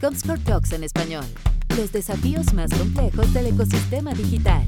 Comscore 0.00 0.40
Talks 0.40 0.72
en 0.72 0.84
español. 0.84 1.24
Los 1.76 1.92
desafíos 1.92 2.52
más 2.54 2.70
complejos 2.70 3.32
del 3.32 3.46
ecosistema 3.46 4.12
digital. 4.14 4.66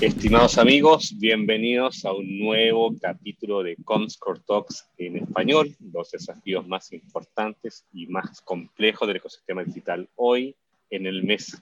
Estimados 0.00 0.58
amigos, 0.58 1.14
bienvenidos 1.18 2.04
a 2.04 2.12
un 2.12 2.38
nuevo 2.38 2.92
capítulo 3.00 3.62
de 3.62 3.76
Comscore 3.84 4.40
Talks 4.46 4.88
en 4.98 5.16
español, 5.16 5.76
los 5.92 6.10
desafíos 6.10 6.66
más 6.66 6.92
importantes 6.92 7.84
y 7.92 8.06
más 8.08 8.40
complejos 8.40 9.06
del 9.06 9.18
ecosistema 9.18 9.62
digital 9.62 10.08
hoy, 10.16 10.56
en 10.90 11.06
el 11.06 11.22
mes 11.22 11.56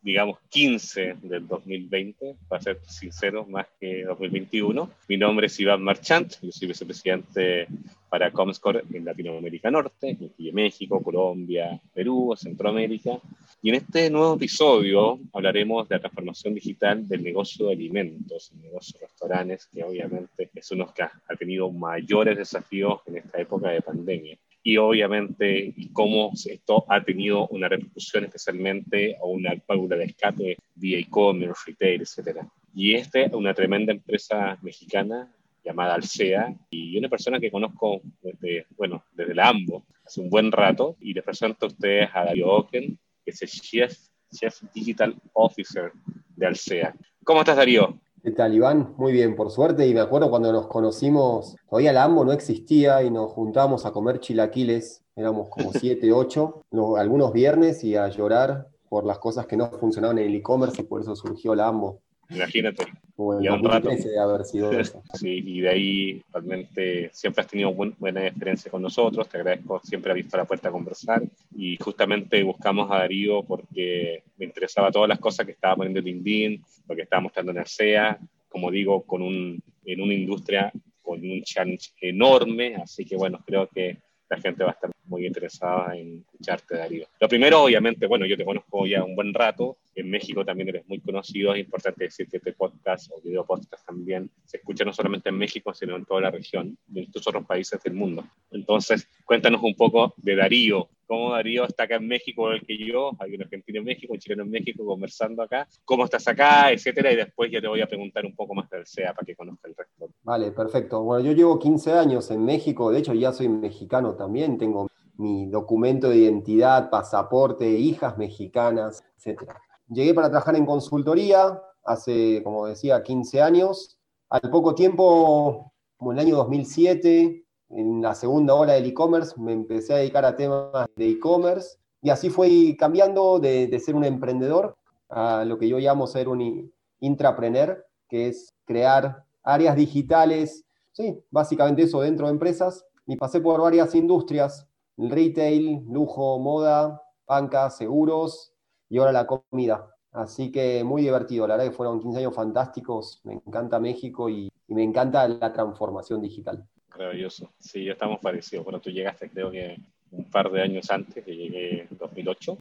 digamos, 0.00 0.38
15 0.48 1.16
del 1.22 1.46
2020, 1.46 2.36
para 2.48 2.62
ser 2.62 2.80
sincero, 2.86 3.44
más 3.46 3.66
que 3.80 4.04
2021. 4.04 4.90
Mi 5.08 5.16
nombre 5.16 5.46
es 5.46 5.60
Iván 5.60 5.82
Marchant, 5.82 6.34
yo 6.40 6.52
soy 6.52 6.68
vicepresidente 6.68 7.66
para 8.08 8.30
Comscore 8.30 8.84
en 8.92 9.04
Latinoamérica 9.04 9.70
Norte, 9.70 10.16
incluye 10.18 10.52
México, 10.52 11.02
Colombia, 11.02 11.80
Perú, 11.92 12.34
Centroamérica. 12.36 13.18
Y 13.60 13.70
en 13.70 13.74
este 13.74 14.08
nuevo 14.08 14.36
episodio 14.36 15.18
hablaremos 15.32 15.88
de 15.88 15.96
la 15.96 16.00
transformación 16.00 16.54
digital 16.54 17.06
del 17.06 17.22
negocio 17.22 17.66
de 17.66 17.74
alimentos, 17.74 18.50
el 18.54 18.62
negocio 18.62 18.98
de 18.98 19.06
restaurantes, 19.06 19.66
que 19.66 19.82
obviamente 19.82 20.50
es 20.54 20.70
uno 20.70 20.92
que 20.94 21.02
ha 21.02 21.36
tenido 21.38 21.70
mayores 21.70 22.36
desafíos 22.36 23.00
en 23.06 23.18
esta 23.18 23.40
época 23.40 23.70
de 23.70 23.82
pandemia 23.82 24.38
y 24.62 24.76
obviamente 24.76 25.74
cómo 25.92 26.32
esto 26.34 26.84
ha 26.88 27.02
tenido 27.02 27.48
una 27.48 27.68
repercusión 27.68 28.24
especialmente 28.24 29.16
a 29.16 29.24
una 29.24 29.54
válvula 29.66 29.96
de 29.96 30.04
escape 30.04 30.56
vía 30.74 30.98
e-commerce, 30.98 31.62
retail, 31.66 32.02
etc. 32.02 32.38
Y 32.74 32.94
esta 32.94 33.20
es 33.20 33.32
una 33.32 33.54
tremenda 33.54 33.92
empresa 33.92 34.58
mexicana 34.62 35.32
llamada 35.64 35.94
Alsea 35.94 36.54
y 36.70 36.96
una 36.96 37.08
persona 37.08 37.38
que 37.40 37.50
conozco 37.50 38.00
desde, 38.22 38.66
bueno, 38.76 39.04
desde 39.12 39.34
la 39.34 39.48
AMBO 39.48 39.84
hace 40.04 40.20
un 40.20 40.30
buen 40.30 40.50
rato 40.50 40.96
y 41.00 41.12
les 41.12 41.24
presento 41.24 41.66
a 41.66 41.68
ustedes 41.68 42.08
a 42.14 42.24
Darío 42.24 42.48
Oken, 42.48 42.98
que 43.24 43.30
es 43.30 43.42
el 43.42 43.48
Chief, 43.48 43.92
Chief 44.32 44.54
Digital 44.74 45.14
Officer 45.34 45.92
de 46.36 46.46
Alsea. 46.46 46.94
¿Cómo 47.24 47.40
estás, 47.40 47.56
Darío? 47.56 48.00
¿Qué 48.28 48.34
tal, 48.34 48.54
Iván? 48.54 48.92
Muy 48.98 49.12
bien, 49.12 49.34
por 49.34 49.50
suerte. 49.50 49.86
Y 49.86 49.94
me 49.94 50.00
acuerdo 50.00 50.28
cuando 50.28 50.52
nos 50.52 50.66
conocimos, 50.66 51.56
todavía 51.66 51.94
la 51.94 52.04
AMBO 52.04 52.26
no 52.26 52.32
existía 52.32 53.02
y 53.02 53.10
nos 53.10 53.32
juntábamos 53.32 53.86
a 53.86 53.90
comer 53.90 54.20
chilaquiles. 54.20 55.02
Éramos 55.16 55.48
como 55.48 55.72
siete, 55.72 56.12
ocho, 56.12 56.60
algunos 56.98 57.32
viernes 57.32 57.82
y 57.84 57.96
a 57.96 58.06
llorar 58.08 58.68
por 58.90 59.06
las 59.06 59.18
cosas 59.18 59.46
que 59.46 59.56
no 59.56 59.70
funcionaban 59.70 60.18
en 60.18 60.26
el 60.26 60.34
e-commerce 60.34 60.82
y 60.82 60.84
por 60.84 61.00
eso 61.00 61.16
surgió 61.16 61.54
la 61.54 61.68
AMBO. 61.68 62.02
Imagínate. 62.28 62.84
Bueno, 63.18 63.54
un 63.56 63.64
rato. 63.64 63.88
de 63.90 64.18
haber 64.20 64.44
sido 64.44 64.70
eso. 64.78 65.02
Sí, 65.14 65.42
y 65.44 65.60
de 65.60 65.68
ahí 65.68 66.22
realmente 66.32 67.10
siempre 67.12 67.42
has 67.42 67.48
tenido 67.48 67.74
buena 67.74 68.24
experiencia 68.24 68.70
con 68.70 68.80
nosotros. 68.80 69.28
Te 69.28 69.38
agradezco, 69.38 69.80
siempre 69.82 70.12
has 70.12 70.16
visto 70.16 70.36
la 70.36 70.44
puerta 70.44 70.68
a 70.68 70.72
conversar. 70.72 71.22
Y 71.56 71.76
justamente 71.78 72.40
buscamos 72.44 72.88
a 72.92 72.98
Darío 72.98 73.42
porque 73.42 74.22
me 74.36 74.44
interesaba 74.44 74.92
todas 74.92 75.08
las 75.08 75.18
cosas 75.18 75.44
que 75.44 75.52
estaba 75.52 75.74
poniendo 75.74 75.98
en 75.98 76.06
LinkedIn, 76.06 76.64
lo 76.88 76.94
que 76.94 77.02
estaba 77.02 77.22
mostrando 77.22 77.50
en 77.50 77.58
Arcea, 77.58 78.20
como 78.48 78.70
digo, 78.70 79.02
con 79.02 79.22
un, 79.22 79.60
en 79.84 80.00
una 80.00 80.14
industria 80.14 80.72
con 81.02 81.20
un 81.20 81.42
challenge 81.42 81.90
enorme. 82.00 82.76
Así 82.76 83.04
que 83.04 83.16
bueno, 83.16 83.42
creo 83.44 83.66
que 83.66 83.98
la 84.30 84.38
gente 84.38 84.62
va 84.62 84.70
a 84.70 84.74
estar 84.74 84.90
muy 85.06 85.26
interesada 85.26 85.96
en 85.96 86.20
escucharte, 86.20 86.76
Darío. 86.76 87.06
Lo 87.18 87.28
primero, 87.28 87.64
obviamente, 87.64 88.06
bueno, 88.06 88.26
yo 88.26 88.36
te 88.36 88.44
conozco 88.44 88.86
ya 88.86 89.02
un 89.02 89.16
buen 89.16 89.34
rato, 89.34 89.78
en 90.00 90.10
México 90.10 90.44
también 90.44 90.68
eres 90.68 90.86
muy 90.88 91.00
conocido, 91.00 91.54
es 91.54 91.60
importante 91.60 92.04
decir 92.04 92.28
que 92.28 92.38
este 92.38 92.52
podcast 92.52 93.10
o 93.12 93.20
video 93.20 93.44
podcast 93.44 93.84
también 93.86 94.30
se 94.44 94.58
escucha 94.58 94.84
no 94.84 94.92
solamente 94.92 95.28
en 95.28 95.38
México, 95.38 95.74
sino 95.74 95.96
en 95.96 96.04
toda 96.04 96.20
la 96.20 96.30
región 96.30 96.78
y 96.88 97.00
en 97.00 97.06
muchos 97.06 97.26
otros 97.26 97.44
países 97.44 97.82
del 97.82 97.94
mundo. 97.94 98.24
Entonces, 98.50 99.08
cuéntanos 99.24 99.62
un 99.62 99.74
poco 99.74 100.14
de 100.16 100.36
Darío, 100.36 100.88
cómo 101.06 101.32
Darío 101.32 101.64
está 101.64 101.84
acá 101.84 101.96
en 101.96 102.06
México, 102.06 102.50
el 102.50 102.64
que 102.64 102.76
yo, 102.76 103.12
hay 103.18 103.34
un 103.34 103.42
argentino 103.42 103.80
en 103.80 103.84
México, 103.86 104.12
un 104.12 104.18
chileno 104.18 104.42
en 104.42 104.50
México, 104.50 104.84
conversando 104.84 105.42
acá, 105.42 105.66
cómo 105.84 106.04
estás 106.04 106.28
acá, 106.28 106.70
etcétera, 106.70 107.12
y 107.12 107.16
después 107.16 107.50
ya 107.50 107.60
te 107.60 107.66
voy 107.68 107.80
a 107.80 107.86
preguntar 107.86 108.24
un 108.24 108.36
poco 108.36 108.54
más 108.54 108.68
del 108.70 108.86
SEA 108.86 109.14
para 109.14 109.24
que 109.24 109.34
conozca 109.34 109.68
el 109.68 109.74
resto. 109.74 110.10
Vale, 110.22 110.52
perfecto. 110.52 111.02
Bueno, 111.02 111.24
yo 111.24 111.32
llevo 111.32 111.58
15 111.58 111.92
años 111.92 112.30
en 112.30 112.44
México, 112.44 112.92
de 112.92 113.00
hecho 113.00 113.14
ya 113.14 113.32
soy 113.32 113.48
mexicano 113.48 114.14
también, 114.14 114.58
tengo 114.58 114.88
mi 115.16 115.46
documento 115.46 116.08
de 116.08 116.18
identidad, 116.18 116.90
pasaporte, 116.90 117.68
hijas 117.68 118.16
mexicanas, 118.18 119.02
etc. 119.24 119.50
Llegué 119.88 120.12
para 120.12 120.28
trabajar 120.28 120.54
en 120.56 120.66
consultoría 120.66 121.62
hace, 121.84 122.42
como 122.44 122.66
decía, 122.66 123.02
15 123.02 123.40
años. 123.40 123.98
Al 124.28 124.50
poco 124.50 124.74
tiempo, 124.74 125.72
como 125.96 126.12
en 126.12 126.18
el 126.18 126.26
año 126.26 126.36
2007, 126.36 127.44
en 127.70 128.02
la 128.02 128.14
segunda 128.14 128.54
ola 128.54 128.74
del 128.74 128.86
e-commerce, 128.86 129.34
me 129.40 129.52
empecé 129.52 129.94
a 129.94 129.96
dedicar 129.96 130.26
a 130.26 130.36
temas 130.36 130.86
de 130.94 131.08
e-commerce 131.08 131.78
y 132.02 132.10
así 132.10 132.28
fue 132.28 132.76
cambiando 132.78 133.38
de, 133.38 133.78
ser 133.80 133.94
un 133.94 134.04
emprendedor 134.04 134.76
a 135.08 135.44
lo 135.46 135.58
que 135.58 135.68
yo 135.68 135.78
llamo 135.78 136.06
ser 136.06 136.28
un 136.28 136.70
intrapreneur, 137.00 137.86
que 138.08 138.28
es 138.28 138.54
crear 138.66 139.24
áreas 139.42 139.74
digitales, 139.74 140.64
sí, 140.92 141.18
básicamente 141.30 141.82
eso 141.82 142.02
dentro 142.02 142.26
de 142.26 142.32
empresas. 142.32 142.84
Y 143.06 143.16
pasé 143.16 143.40
por 143.40 143.62
varias 143.62 143.94
industrias, 143.94 144.66
retail, 144.98 145.82
lujo, 145.88 146.38
moda, 146.38 147.02
banca, 147.26 147.70
seguros 147.70 148.52
y 148.88 148.98
ahora 148.98 149.12
la 149.12 149.26
comida. 149.26 149.94
Así 150.12 150.50
que 150.50 150.82
muy 150.84 151.02
divertido, 151.02 151.46
la 151.46 151.56
verdad 151.56 151.70
que 151.70 151.76
fueron 151.76 152.00
15 152.00 152.18
años 152.18 152.34
fantásticos, 152.34 153.20
me 153.24 153.34
encanta 153.34 153.78
México 153.78 154.28
y, 154.28 154.50
y 154.66 154.74
me 154.74 154.82
encanta 154.82 155.28
la 155.28 155.52
transformación 155.52 156.22
digital. 156.22 156.66
Maravilloso, 156.90 157.50
sí, 157.58 157.88
estamos 157.88 158.18
parecidos. 158.20 158.64
Bueno, 158.64 158.80
tú 158.80 158.90
llegaste 158.90 159.30
creo 159.30 159.50
que 159.50 159.76
un 160.10 160.24
par 160.30 160.50
de 160.50 160.62
años 160.62 160.90
antes, 160.90 161.24
que 161.24 161.36
llegué 161.36 161.82
en 161.82 161.98
2008, 161.98 162.58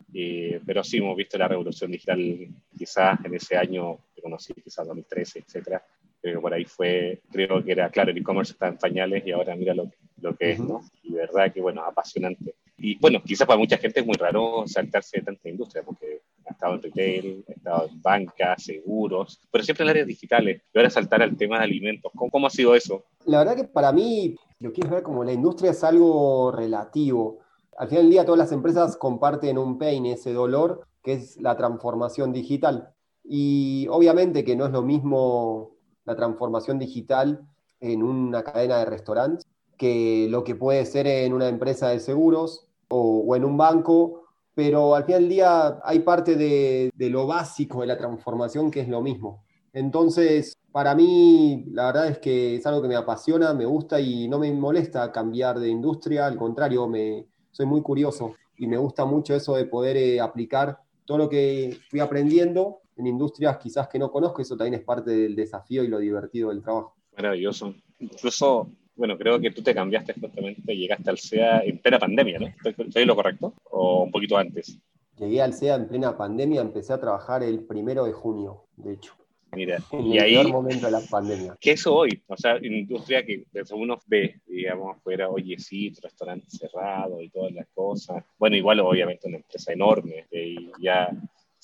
pero 0.65 0.83
sí 0.83 0.97
hemos 0.97 1.15
visto 1.15 1.37
la 1.37 1.47
revolución 1.47 1.91
digital 1.91 2.47
quizás 2.77 3.23
en 3.23 3.35
ese 3.35 3.55
año, 3.57 3.97
que 4.13 4.21
conocí 4.21 4.53
quizás 4.53 4.87
2013, 4.87 5.39
etcétera, 5.39 5.83
creo 6.21 6.35
que 6.35 6.41
por 6.41 6.53
ahí 6.53 6.65
fue, 6.65 7.21
creo 7.31 7.63
que 7.63 7.71
era, 7.71 7.89
claro, 7.89 8.11
el 8.11 8.17
e-commerce 8.17 8.53
está 8.53 8.67
en 8.67 8.77
pañales 8.77 9.25
y 9.25 9.31
ahora 9.31 9.55
mira 9.55 9.73
lo, 9.73 9.89
lo 10.21 10.35
que 10.35 10.51
es, 10.51 10.59
¿no? 10.59 10.81
Y 11.03 11.13
verdad 11.13 11.51
que, 11.53 11.61
bueno, 11.61 11.83
apasionante. 11.83 12.55
Y 12.77 12.97
bueno, 12.99 13.21
quizás 13.23 13.47
para 13.47 13.59
mucha 13.59 13.77
gente 13.77 14.01
es 14.01 14.05
muy 14.05 14.15
raro 14.15 14.63
saltarse 14.67 15.19
de 15.19 15.25
tanta 15.25 15.49
industria, 15.49 15.83
porque 15.83 16.21
ha 16.45 16.51
estado 16.51 16.75
en 16.75 16.83
retail, 16.83 17.45
ha 17.47 17.51
estado 17.51 17.87
en 17.89 18.01
banca, 18.01 18.55
seguros, 18.57 19.39
pero 19.51 19.63
siempre 19.63 19.83
en 19.83 19.89
áreas 19.89 20.07
digitales. 20.07 20.61
Y 20.73 20.77
ahora 20.77 20.89
saltar 20.89 21.21
al 21.21 21.35
tema 21.35 21.57
de 21.57 21.65
alimentos, 21.65 22.11
¿cómo, 22.15 22.29
cómo 22.29 22.47
ha 22.47 22.51
sido 22.51 22.75
eso? 22.75 23.05
La 23.25 23.39
verdad 23.39 23.55
que 23.55 23.63
para 23.63 23.91
mí, 23.91 24.35
lo 24.59 24.71
quieres 24.71 24.91
ver 24.91 25.03
como 25.03 25.23
la 25.23 25.33
industria 25.33 25.71
es 25.71 25.83
algo 25.83 26.51
relativo. 26.51 27.39
Al 27.77 27.87
final 27.87 28.03
del 28.03 28.11
día, 28.11 28.25
todas 28.25 28.39
las 28.39 28.51
empresas 28.51 28.95
comparten 28.95 29.57
un 29.57 29.77
pain, 29.77 30.05
ese 30.05 30.33
dolor, 30.33 30.87
que 31.03 31.13
es 31.13 31.37
la 31.37 31.57
transformación 31.57 32.31
digital. 32.31 32.93
Y 33.23 33.87
obviamente 33.89 34.43
que 34.43 34.55
no 34.55 34.65
es 34.65 34.71
lo 34.71 34.83
mismo 34.83 35.71
la 36.05 36.15
transformación 36.15 36.79
digital 36.79 37.41
en 37.79 38.01
una 38.03 38.43
cadena 38.43 38.79
de 38.79 38.85
restaurantes 38.85 39.45
que 39.77 40.27
lo 40.29 40.43
que 40.43 40.55
puede 40.55 40.85
ser 40.85 41.07
en 41.07 41.33
una 41.33 41.47
empresa 41.47 41.89
de 41.89 41.99
seguros 41.99 42.67
o, 42.89 43.35
en 43.35 43.45
un 43.45 43.57
banco, 43.57 44.23
pero 44.53 44.95
al 44.95 45.05
final 45.05 45.21
del 45.21 45.29
día 45.29 45.79
hay 45.83 45.99
parte 45.99 46.35
de, 46.35 46.91
lo 46.97 47.27
básico 47.27 47.81
de 47.81 47.87
la 47.87 47.97
transformación 47.97 48.71
que 48.71 48.81
es 48.81 48.87
lo 48.87 49.01
mismo. 49.01 49.43
Entonces, 49.73 50.57
para 50.71 50.95
mí, 50.95 51.65
la 51.71 51.87
verdad 51.87 52.07
es 52.07 52.19
que 52.19 52.55
es 52.55 52.65
algo 52.65 52.81
que 52.81 52.87
me 52.87 52.95
apasiona, 52.95 53.53
me 53.53 53.65
gusta 53.65 53.99
y 53.99 54.27
no 54.27 54.39
me 54.39 54.51
molesta 54.51 55.11
cambiar 55.11 55.59
de 55.59 55.69
industria, 55.69 56.25
al 56.25 56.37
contrario, 56.37 56.87
me, 56.87 57.27
soy 57.51 57.65
muy 57.65 57.81
curioso 57.81 58.35
y 58.57 58.67
me 58.67 58.77
gusta 58.77 59.05
mucho 59.05 59.35
eso 59.35 59.55
de 59.55 59.65
poder 59.65 59.97
eh, 59.97 60.19
aplicar 60.19 60.79
todo 61.05 61.19
lo 61.19 61.29
que 61.29 61.77
fui 61.89 61.99
aprendiendo 61.99 62.81
en 62.97 63.07
industrias 63.07 63.57
quizás 63.57 63.87
que 63.87 63.99
no 63.99 64.11
conozco, 64.11 64.41
eso 64.41 64.57
también 64.57 64.79
es 64.79 64.85
parte 64.85 65.11
del 65.11 65.35
desafío 65.35 65.83
y 65.83 65.87
lo 65.87 65.99
divertido 65.99 66.49
del 66.49 66.61
trabajo. 66.61 66.95
Maravilloso. 67.15 67.75
Incluso, 67.99 68.69
bueno, 68.97 69.17
creo 69.17 69.39
que 69.39 69.51
tú 69.51 69.61
te 69.61 69.73
cambiaste 69.73 70.13
justamente, 70.13 70.75
llegaste 70.75 71.09
al 71.09 71.17
SEA 71.17 71.59
en 71.59 71.77
plena 71.77 71.99
pandemia, 71.99 72.39
¿no? 72.39 72.47
¿Estoy 72.63 73.05
lo 73.05 73.15
correcto? 73.15 73.53
¿O 73.71 74.03
un 74.03 74.11
poquito 74.11 74.37
antes? 74.37 74.77
Llegué 75.17 75.41
al 75.41 75.53
SEA 75.53 75.75
en 75.75 75.87
plena 75.87 76.17
pandemia, 76.17 76.61
empecé 76.61 76.93
a 76.93 76.99
trabajar 76.99 77.43
el 77.43 77.61
primero 77.61 78.05
de 78.05 78.13
junio, 78.13 78.65
de 78.75 78.93
hecho. 78.93 79.13
Mira, 79.51 79.79
en 79.91 80.05
y 80.07 80.17
el 80.17 80.23
ahí, 80.23 80.33
peor 80.35 80.51
momento 80.51 80.85
de 80.87 80.91
la 80.91 81.01
pandemia. 81.01 81.57
¿Qué 81.59 81.71
es 81.71 81.87
hoy? 81.87 82.21
O 82.27 82.35
sea, 82.35 82.57
industria 82.63 83.25
que 83.25 83.45
uno 83.71 83.99
ve, 84.07 84.41
digamos, 84.45 84.97
fuera, 85.01 85.29
oye, 85.29 85.57
sí, 85.57 85.93
restaurante 86.01 86.47
cerrado 86.49 87.21
y 87.21 87.29
todas 87.29 87.51
las 87.53 87.67
cosas. 87.73 88.23
Bueno, 88.37 88.55
igual, 88.55 88.79
obviamente, 88.81 89.27
una 89.27 89.37
empresa 89.37 89.71
enorme, 89.73 90.25
y 90.31 90.71
ya 90.79 91.09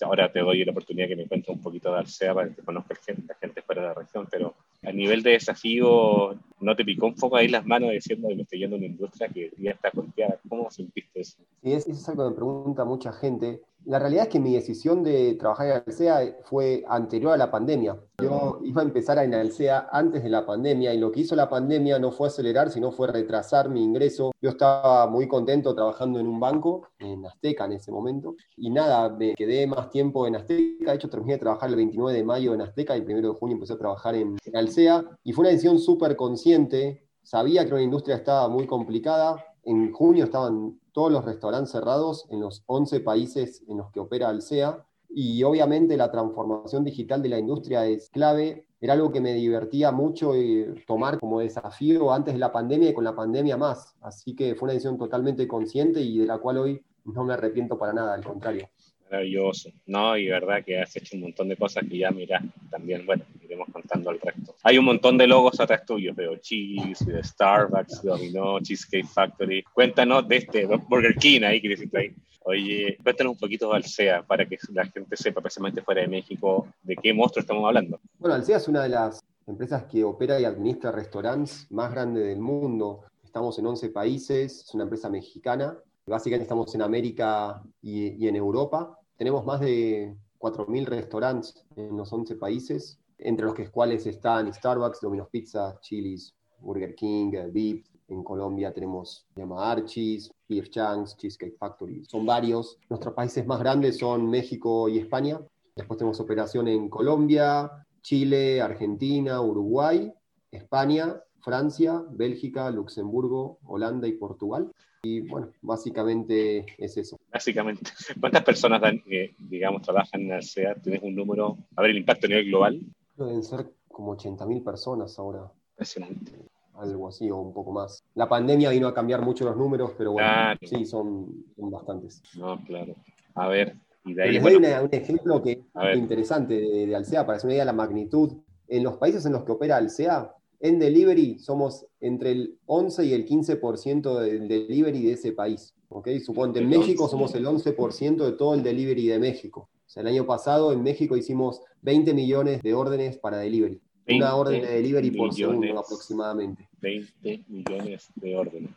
ahora 0.02 0.32
te 0.32 0.40
doy 0.40 0.64
la 0.66 0.72
oportunidad 0.72 1.08
que 1.08 1.16
me 1.16 1.28
cuentes 1.28 1.50
un 1.50 1.62
poquito 1.62 1.92
de 1.92 2.00
Alsea 2.00 2.34
para 2.34 2.50
que 2.50 2.62
conozcas 2.62 3.00
la 3.28 3.36
gente 3.36 3.62
fuera 3.62 3.82
de 3.82 3.88
la 3.90 3.94
región, 3.94 4.28
pero 4.30 4.56
a 4.82 4.92
nivel 4.92 5.24
de 5.24 5.32
desafío, 5.32 6.38
¿no 6.60 6.76
te 6.76 6.84
picó 6.84 7.08
un 7.08 7.16
poco 7.16 7.38
ahí 7.38 7.48
las 7.48 7.66
manos 7.66 7.92
diciendo 7.92 8.28
que 8.28 8.36
me 8.36 8.42
estoy 8.44 8.60
yendo 8.60 8.76
a 8.76 8.80
una 8.80 8.88
industria 8.88 9.30
que 9.30 9.52
ya 9.58 9.72
está 9.72 9.92
golpeada? 9.94 10.40
¿Cómo 10.50 10.70
sentiste 10.72 11.22
eso? 11.22 11.38
Sí, 11.62 11.74
eso 11.74 11.92
es 11.92 12.10
algo 12.10 12.26
que 12.26 12.30
me 12.32 12.36
pregunta 12.36 12.86
mucha 12.86 13.14
gente 13.14 13.62
La 13.86 14.00
realidad 14.00 14.24
es 14.24 14.30
que 14.30 14.40
mi 14.40 14.54
decisión 14.54 15.04
de 15.04 15.36
trabajar 15.36 15.68
en 15.68 15.84
Alsea 15.86 16.38
fue 16.44 16.84
anterior 16.88 17.34
a 17.34 17.38
la 17.38 17.52
pandemia. 17.52 18.00
Yo 18.22 18.60
iba 18.64 18.82
a 18.82 18.86
empezar 18.86 19.18
en 19.18 19.34
Alsea 19.34 19.90
antes 19.92 20.24
de 20.24 20.30
la 20.30 20.46
pandemia 20.46 20.94
y 20.94 20.98
lo 20.98 21.12
que 21.12 21.22
hizo 21.22 21.36
la 21.36 21.50
pandemia 21.50 22.00
no 22.00 22.12
fue 22.12 22.28
acelerar, 22.28 22.70
sino 22.70 22.92
fue 22.92 23.08
retrasar 23.08 23.70
mi 23.70 23.84
ingreso. 23.84 24.32
Yo 24.42 24.52
estaba 24.52 25.08
muy 25.08 25.28
contento 25.28 25.76
trabajando 25.76 26.20
en 26.20 26.28
un 26.28 26.40
banco, 26.40 26.88
en 27.00 27.26
Azteca 27.26 27.66
en 27.66 27.74
ese 27.74 27.92
momento, 27.92 28.36
y 28.56 28.70
nada, 28.70 29.10
me 29.10 29.34
quedé 29.34 29.68
más 29.68 29.90
tiempo 29.90 30.26
en 30.28 30.38
Azteca. 30.38 30.92
De 30.92 30.96
hecho, 30.96 31.10
terminé 31.10 31.34
de 31.34 31.40
trabajar 31.40 31.70
el 31.70 31.76
29 31.76 32.18
de 32.18 32.24
mayo 32.24 32.54
en 32.54 32.62
Azteca 32.62 32.96
y 32.96 33.02
el 33.02 33.06
1 33.06 33.34
de 33.34 33.34
junio 33.34 33.56
empecé 33.56 33.74
a 33.74 33.78
trabajar 33.78 34.16
en, 34.16 34.38
en 34.46 34.56
Alsea. 34.56 35.04
Y 35.24 35.34
fue 35.34 35.44
una 35.44 35.50
decisión 35.50 35.78
súper 35.80 36.16
consciente. 36.16 37.06
Sabía 37.22 37.66
que 37.66 37.74
una 37.74 37.84
industria 37.84 38.16
estaba 38.16 38.48
muy 38.48 38.66
complicada. 38.66 39.44
En 39.64 39.92
junio 39.92 40.26
estaban 40.26 40.80
todos 40.92 41.12
los 41.12 41.26
restaurantes 41.26 41.72
cerrados 41.72 42.26
en 42.30 42.42
los 42.42 42.64
11 42.66 43.00
países 43.00 43.64
en 43.68 43.78
los 43.78 43.92
que 43.92 44.00
opera 44.00 44.30
Alsea. 44.30 44.86
Y 45.10 45.44
obviamente 45.44 45.96
la 45.96 46.12
transformación 46.12 46.84
digital 46.84 47.22
de 47.22 47.30
la 47.30 47.40
industria 47.40 47.86
es 47.86 48.10
clave. 48.10 48.66
Era 48.82 48.94
algo 48.94 49.12
que 49.12 49.22
me 49.22 49.34
divertía 49.34 49.92
mucho 49.92 50.36
y 50.36 50.84
tomar 50.88 51.20
como 51.20 51.40
desafío 51.40 52.12
antes 52.12 52.34
de 52.34 52.40
la 52.40 52.52
pandemia 52.52 52.90
y 52.90 52.94
con 52.94 53.04
la 53.04 53.16
pandemia 53.16 53.58
más. 53.58 53.96
Así 54.02 54.36
que 54.36 54.56
fue 54.56 54.66
una 54.68 54.74
decisión 54.74 54.98
totalmente 54.98 55.48
consciente 55.48 56.02
y 56.02 56.18
de 56.20 56.26
la 56.26 56.40
cual 56.40 56.58
hoy 56.58 56.84
no 57.06 57.24
me 57.24 57.34
arrepiento 57.34 57.78
para 57.78 57.94
nada, 57.94 58.14
al 58.14 58.24
contrario 58.24 58.68
maravilloso, 59.14 59.70
¿no? 59.86 60.18
Y 60.18 60.28
verdad 60.28 60.64
que 60.66 60.82
has 60.82 60.96
hecho 60.96 61.16
un 61.16 61.24
montón 61.24 61.48
de 61.48 61.56
cosas 61.56 61.84
que 61.88 62.00
ya, 62.00 62.10
mira, 62.10 62.42
también, 62.72 63.06
bueno, 63.06 63.24
iremos 63.44 63.68
contando 63.72 64.10
al 64.10 64.20
resto. 64.20 64.56
Hay 64.64 64.78
un 64.78 64.86
montón 64.86 65.18
de 65.18 65.28
logos 65.28 65.60
atrás 65.60 65.86
tuyos, 65.86 66.16
veo 66.16 66.36
Cheese, 66.38 67.06
de 67.06 67.24
Starbucks, 67.24 68.02
Domino, 68.02 68.60
Cheesecake 68.60 69.06
Factory. 69.06 69.64
Cuéntanos 69.74 70.28
de 70.28 70.38
este 70.38 70.66
Burger 70.66 71.16
King 71.16 71.42
ahí 71.44 71.62
que 71.62 71.90
ahí. 71.94 72.14
Oye, 72.46 72.98
cuéntanos 73.02 73.34
un 73.34 73.40
poquito 73.40 73.70
de 73.70 73.76
Alsea 73.78 74.24
para 74.24 74.46
que 74.46 74.58
la 74.74 74.86
gente 74.86 75.16
sepa, 75.16 75.40
precisamente 75.40 75.82
fuera 75.82 76.02
de 76.02 76.08
México, 76.08 76.68
de 76.82 76.96
qué 76.96 77.14
monstruo 77.14 77.42
estamos 77.42 77.66
hablando. 77.66 78.00
Bueno, 78.20 78.36
Alsea 78.36 78.58
es 78.58 78.68
una 78.68 78.84
de 78.84 78.90
las 78.90 79.24
empresas 79.46 79.84
que 79.84 80.04
opera 80.04 80.40
y 80.40 80.46
administra 80.46 80.92
restaurantes 80.92 81.68
más 81.70 81.92
grandes 81.92 82.26
del 82.26 82.40
mundo. 82.40 83.02
Estamos 83.24 83.58
en 83.60 83.68
11 83.68 83.90
países, 83.90 84.64
es 84.68 84.74
una 84.74 84.84
empresa 84.84 85.10
mexicana. 85.10 85.78
Básicamente 86.06 86.44
estamos 86.44 86.74
en 86.76 86.82
América 86.82 87.62
y, 87.82 88.22
y 88.22 88.28
en 88.28 88.36
Europa. 88.36 89.00
Tenemos 89.24 89.46
más 89.46 89.62
de 89.62 90.18
4.000 90.38 90.84
restaurantes 90.84 91.66
en 91.78 91.96
los 91.96 92.12
11 92.12 92.36
países, 92.36 93.00
entre 93.18 93.46
los 93.46 93.56
que 93.56 93.70
cuales 93.70 94.06
están 94.06 94.54
Starbucks, 94.54 95.00
Domino's 95.00 95.30
Pizza, 95.30 95.80
Chili's, 95.80 96.36
Burger 96.60 96.94
King, 96.94 97.32
Beep. 97.54 97.86
En 98.10 98.22
Colombia 98.22 98.74
tenemos, 98.74 99.26
llama 99.34 99.72
Archie's, 99.72 100.30
P.F. 100.46 100.70
Chang's, 100.70 101.16
Cheesecake 101.16 101.56
Factory. 101.58 102.04
Son 102.04 102.26
varios. 102.26 102.78
Nuestros 102.90 103.14
países 103.14 103.48
más 103.48 103.60
grandes 103.60 103.98
son 103.98 104.30
México 104.30 104.90
y 104.90 105.00
España. 105.00 105.40
Después 105.74 105.98
tenemos 105.98 106.20
operación 106.20 106.68
en 106.68 106.90
Colombia, 106.90 107.72
Chile, 108.02 108.62
Argentina, 108.62 109.40
Uruguay, 109.40 110.14
España, 110.52 111.16
Francia, 111.44 112.02
Bélgica, 112.10 112.72
Luxemburgo, 112.72 113.60
Holanda 113.66 114.08
y 114.08 114.14
Portugal. 114.14 114.72
Y 115.04 115.20
bueno, 115.20 115.52
básicamente 115.62 116.66
es 116.78 116.96
eso. 116.96 117.18
Básicamente. 117.32 117.92
¿Cuántas 118.20 118.44
personas, 118.44 118.82
eh, 119.12 119.36
digamos, 119.38 119.82
trabajan 119.82 120.22
en 120.22 120.32
el 120.32 120.44
SEA? 120.44 120.76
¿Tienes 120.76 121.04
un 121.04 121.14
número? 121.14 121.58
A 121.76 121.82
ver, 121.82 121.92
el 121.92 121.98
impacto 121.98 122.28
a 122.28 122.30
nivel 122.30 122.46
global. 122.46 122.82
Deben 123.18 123.44
ser 123.44 123.70
como 123.90 124.16
80.000 124.16 124.64
personas 124.64 125.20
ahora. 125.20 125.52
Impresionante. 125.72 126.32
Algo 126.76 127.10
así 127.10 127.30
o 127.30 127.38
un 127.38 127.54
poco 127.54 127.74
más. 127.74 128.02
La 128.16 128.30
pandemia 128.30 128.70
vino 128.70 128.88
a 128.88 128.94
cambiar 128.94 129.22
mucho 129.22 129.44
los 129.44 129.58
números, 129.58 129.92
pero 129.98 130.14
bueno, 130.14 130.30
sí, 130.62 130.86
son, 130.86 131.44
bastantes. 131.58 132.24
No, 132.38 132.64
claro. 132.64 132.96
A 133.36 133.48
ver, 133.50 133.76
y 134.06 134.14
de 134.14 134.24
ahí. 134.24 134.32
Les 134.32 134.44
doy 134.44 134.56
un 134.56 134.66
ejemplo 134.66 135.44
que 135.44 135.52
es 135.52 135.98
interesante 135.98 136.56
de, 136.56 136.88
de 136.88 136.96
Alsea 136.96 137.26
para 137.26 137.38
que 137.38 137.42
se 137.42 137.48
me 137.48 137.54
diga 137.54 137.66
la 137.66 137.74
magnitud. 137.74 138.32
En 138.68 138.84
los 138.84 138.98
países 138.98 139.26
en 139.26 139.34
los 139.34 139.44
que 139.44 139.52
opera 139.52 139.78
Alsea, 139.78 140.34
en 140.64 140.80
delivery 140.80 141.40
somos 141.40 141.86
entre 142.00 142.32
el 142.32 142.58
11 142.68 143.06
y 143.06 143.14
el 143.14 143.28
15% 143.28 144.20
del 144.20 144.48
delivery 144.48 145.04
de 145.04 145.12
ese 145.12 145.34
país. 145.34 145.76
¿okay? 145.90 146.22
Suponte, 146.22 146.60
en 146.60 146.70
México 146.70 147.10
somos 147.10 147.36
el 147.36 147.46
11% 147.46 148.16
de 148.24 148.32
todo 148.32 148.56
el 148.56 148.64
delivery 148.64 149.08
de 149.08 149.20
México. 149.20 149.70
O 149.86 149.90
sea, 149.90 150.02
el 150.02 150.08
año 150.08 150.26
pasado 150.26 150.72
en 150.72 150.82
México 150.82 151.18
hicimos 151.18 151.62
20 151.82 152.14
millones 152.14 152.64
de 152.64 152.74
órdenes 152.74 153.18
para 153.18 153.38
delivery. 153.40 153.82
Una 154.08 154.36
orden 154.36 154.62
de 154.62 154.70
delivery 154.70 155.12
por 155.12 155.34
segundo 155.34 155.80
aproximadamente. 155.80 156.68
20 156.80 157.44
millones 157.50 158.08
de 158.16 158.36
órdenes. 158.36 158.72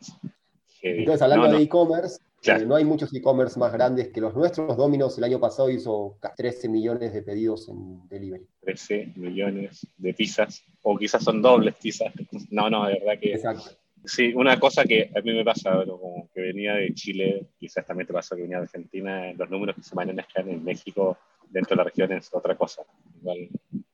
Entonces, 0.81 1.21
hablando 1.21 1.57
de 1.57 1.63
e-commerce, 1.63 2.19
eh, 2.47 2.65
no 2.65 2.75
hay 2.75 2.85
muchos 2.85 3.13
e-commerce 3.13 3.59
más 3.59 3.71
grandes 3.73 4.09
que 4.09 4.21
los 4.21 4.35
nuestros. 4.35 4.75
Dominos 4.77 5.17
el 5.17 5.23
año 5.23 5.39
pasado 5.39 5.69
hizo 5.69 6.17
13 6.35 6.69
millones 6.69 7.13
de 7.13 7.21
pedidos 7.21 7.67
en 7.69 8.07
delivery. 8.07 8.45
13 8.61 9.13
millones 9.15 9.85
de 9.97 10.13
pizzas, 10.13 10.63
o 10.81 10.97
quizás 10.97 11.23
son 11.23 11.41
dobles 11.41 11.75
pizzas. 11.75 12.13
No, 12.49 12.69
no, 12.69 12.85
de 12.87 12.99
verdad 12.99 13.19
que... 13.19 13.33
Exacto. 13.33 13.69
Sí, 14.05 14.33
una 14.33 14.57
cosa 14.57 14.85
que 14.85 15.11
a 15.13 15.21
mí 15.21 15.33
me 15.33 15.43
pasa, 15.43 15.83
como 15.85 16.29
que 16.33 16.39
venía 16.39 16.75
de 16.75 16.93
Chile, 16.93 17.47
quizás 17.59 17.85
también 17.85 18.07
te 18.07 18.13
pasa 18.13 18.35
que 18.35 18.43
venía 18.43 18.57
de 18.57 18.63
Argentina, 18.63 19.33
los 19.33 19.49
números 19.49 19.75
que 19.75 19.83
se 19.83 19.95
manejan 19.95 20.49
en 20.49 20.63
México 20.63 21.17
dentro 21.49 21.75
de 21.75 21.77
la 21.77 21.83
región 21.83 22.11
es 22.13 22.29
otra 22.33 22.55
cosa. 22.55 22.83
Igual, 23.19 23.49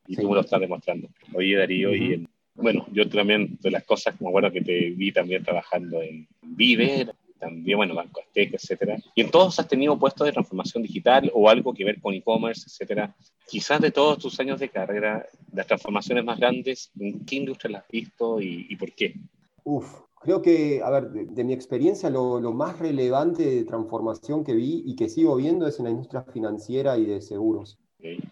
y 0.08 0.16
tú 0.16 0.34
lo 0.34 0.42
estás 0.42 0.60
demostrando. 0.60 1.08
Oye, 1.34 1.56
Darío, 1.58 1.96
y 1.96 2.28
bueno, 2.56 2.86
yo 2.92 3.08
también, 3.10 3.58
de 3.62 3.72
las 3.72 3.84
cosas, 3.84 4.16
como 4.16 4.32
bueno, 4.32 4.52
que 4.52 4.62
te 4.62 4.92
vi 4.92 5.12
también 5.12 5.44
trabajando 5.44 6.02
en 6.02 6.28
Viver, 6.42 7.14
también, 7.44 7.78
bueno, 7.78 7.96
Banco 7.96 8.22
Azteca, 8.22 8.58
etcétera. 8.58 8.98
Y 9.16 9.22
en 9.22 9.32
todos 9.32 9.60
has 9.60 9.68
tenido 9.68 9.98
puestos 9.98 10.26
de 10.26 10.32
transformación 10.32 10.84
digital 10.84 11.32
o 11.34 11.50
algo 11.50 11.74
que 11.74 11.84
ver 11.84 12.00
con 12.00 12.14
e-commerce, 12.14 12.64
etcétera. 12.68 13.16
Quizás 13.48 13.82
de 13.82 13.92
todos 13.92 14.18
tus 14.20 14.40
años 14.40 14.60
de 14.60 14.70
carrera, 14.70 15.26
las 15.52 15.68
transformaciones 15.68 16.24
más 16.24 16.40
grandes, 16.40 16.92
¿en 17.00 17.26
qué 17.26 17.36
industria 17.36 17.72
las 17.72 17.84
has 17.84 17.90
visto 17.90 18.42
y, 18.42 18.76
por 18.76 18.92
qué? 18.94 19.16
Uf, 19.64 19.88
creo 20.22 20.42
que, 20.42 20.82
a 20.84 20.90
ver, 20.90 21.10
de, 21.10 21.44
mi 21.44 21.54
experiencia, 21.54 22.10
lo, 22.10 22.40
lo, 22.40 22.54
más 22.54 22.80
relevante 22.80 23.44
de 23.44 23.66
transformación 23.66 24.44
que 24.44 24.54
vi 24.54 24.84
y 24.86 24.96
que 24.96 25.10
sigo 25.10 25.36
viendo 25.36 25.68
es 25.68 25.80
en 25.80 25.86
la 25.86 25.92
industria 25.92 26.24
financiera 26.24 26.98
y 26.98 27.06
de 27.06 27.22
seguros. 27.22 27.78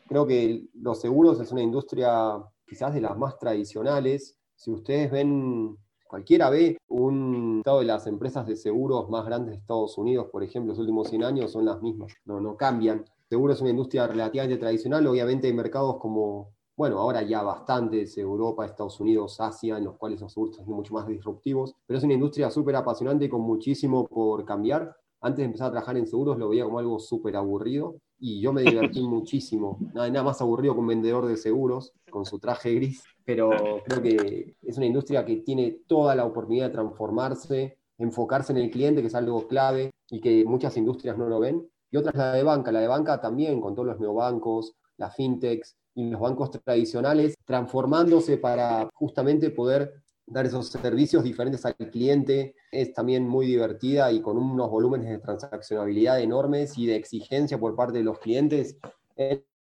Creo 0.07 0.27
que 0.27 0.65
los 0.73 0.99
seguros 0.99 1.39
es 1.39 1.51
una 1.51 1.61
industria 1.61 2.43
quizás 2.67 2.93
de 2.93 3.01
las 3.01 3.17
más 3.17 3.37
tradicionales. 3.39 4.37
Si 4.55 4.69
ustedes 4.69 5.09
ven 5.09 5.77
Cualquiera 6.11 6.49
ve 6.49 6.77
un 6.89 7.59
estado 7.59 7.79
de 7.79 7.85
las 7.85 8.05
empresas 8.05 8.45
de 8.45 8.57
seguros 8.57 9.09
más 9.09 9.25
grandes 9.25 9.51
de 9.51 9.61
Estados 9.61 9.97
Unidos, 9.97 10.27
por 10.29 10.43
ejemplo, 10.43 10.73
los 10.73 10.79
últimos 10.79 11.07
100 11.07 11.23
años 11.23 11.51
son 11.53 11.63
las 11.63 11.81
mismas, 11.81 12.11
no, 12.25 12.41
no 12.41 12.57
cambian. 12.57 13.05
Seguro 13.29 13.53
es 13.53 13.61
una 13.61 13.69
industria 13.69 14.07
relativamente 14.07 14.57
tradicional, 14.57 15.07
obviamente 15.07 15.47
hay 15.47 15.53
mercados 15.53 15.95
como, 15.99 16.49
bueno, 16.75 16.99
ahora 16.99 17.21
ya 17.21 17.43
bastantes, 17.43 18.17
Europa, 18.17 18.65
Estados 18.65 18.99
Unidos, 18.99 19.39
Asia, 19.39 19.77
en 19.77 19.85
los 19.85 19.95
cuales 19.95 20.19
los 20.19 20.33
seguros 20.33 20.57
son 20.57 20.65
mucho 20.65 20.93
más 20.93 21.07
disruptivos, 21.07 21.77
pero 21.87 21.97
es 21.97 22.03
una 22.03 22.15
industria 22.15 22.51
súper 22.51 22.75
apasionante 22.75 23.29
con 23.29 23.39
muchísimo 23.39 24.05
por 24.05 24.43
cambiar. 24.43 24.93
Antes 25.21 25.37
de 25.37 25.45
empezar 25.45 25.67
a 25.67 25.71
trabajar 25.71 25.95
en 25.95 26.07
seguros 26.07 26.37
lo 26.37 26.49
veía 26.49 26.65
como 26.65 26.79
algo 26.79 26.99
súper 26.99 27.37
aburrido 27.37 27.95
y 28.19 28.41
yo 28.41 28.51
me 28.51 28.63
divertí 28.63 29.01
muchísimo. 29.07 29.77
Nada, 29.93 30.09
nada 30.09 30.25
más 30.25 30.41
aburrido 30.41 30.73
que 30.73 30.81
un 30.81 30.87
vendedor 30.87 31.25
de 31.25 31.37
seguros 31.37 31.93
con 32.09 32.25
su 32.25 32.37
traje 32.37 32.75
gris 32.75 33.01
pero 33.33 33.81
creo 33.85 34.01
que 34.01 34.55
es 34.61 34.75
una 34.75 34.85
industria 34.85 35.23
que 35.25 35.37
tiene 35.37 35.83
toda 35.87 36.15
la 36.15 36.25
oportunidad 36.25 36.67
de 36.67 36.73
transformarse, 36.73 37.77
enfocarse 37.97 38.51
en 38.51 38.57
el 38.57 38.69
cliente, 38.69 38.99
que 38.99 39.07
es 39.07 39.15
algo 39.15 39.47
clave 39.47 39.91
y 40.09 40.19
que 40.19 40.43
muchas 40.43 40.75
industrias 40.75 41.17
no 41.17 41.29
lo 41.29 41.39
ven. 41.39 41.65
Y 41.89 41.95
otra 41.95 42.11
es 42.11 42.17
la 42.17 42.33
de 42.33 42.43
banca. 42.43 42.73
La 42.73 42.81
de 42.81 42.87
banca 42.87 43.21
también, 43.21 43.61
con 43.61 43.73
todos 43.73 43.87
los 43.87 43.99
neobancos, 44.01 44.75
las 44.97 45.15
fintechs 45.15 45.77
y 45.95 46.09
los 46.09 46.19
bancos 46.19 46.51
tradicionales, 46.51 47.35
transformándose 47.45 48.37
para 48.37 48.89
justamente 48.93 49.49
poder 49.49 49.93
dar 50.25 50.45
esos 50.45 50.67
servicios 50.67 51.23
diferentes 51.23 51.65
al 51.65 51.75
cliente. 51.75 52.55
Es 52.69 52.93
también 52.93 53.25
muy 53.25 53.45
divertida 53.45 54.11
y 54.11 54.21
con 54.21 54.37
unos 54.37 54.69
volúmenes 54.69 55.09
de 55.09 55.19
transaccionabilidad 55.19 56.19
enormes 56.19 56.77
y 56.77 56.85
de 56.85 56.97
exigencia 56.97 57.57
por 57.57 57.77
parte 57.77 57.99
de 57.99 58.03
los 58.03 58.19
clientes 58.19 58.77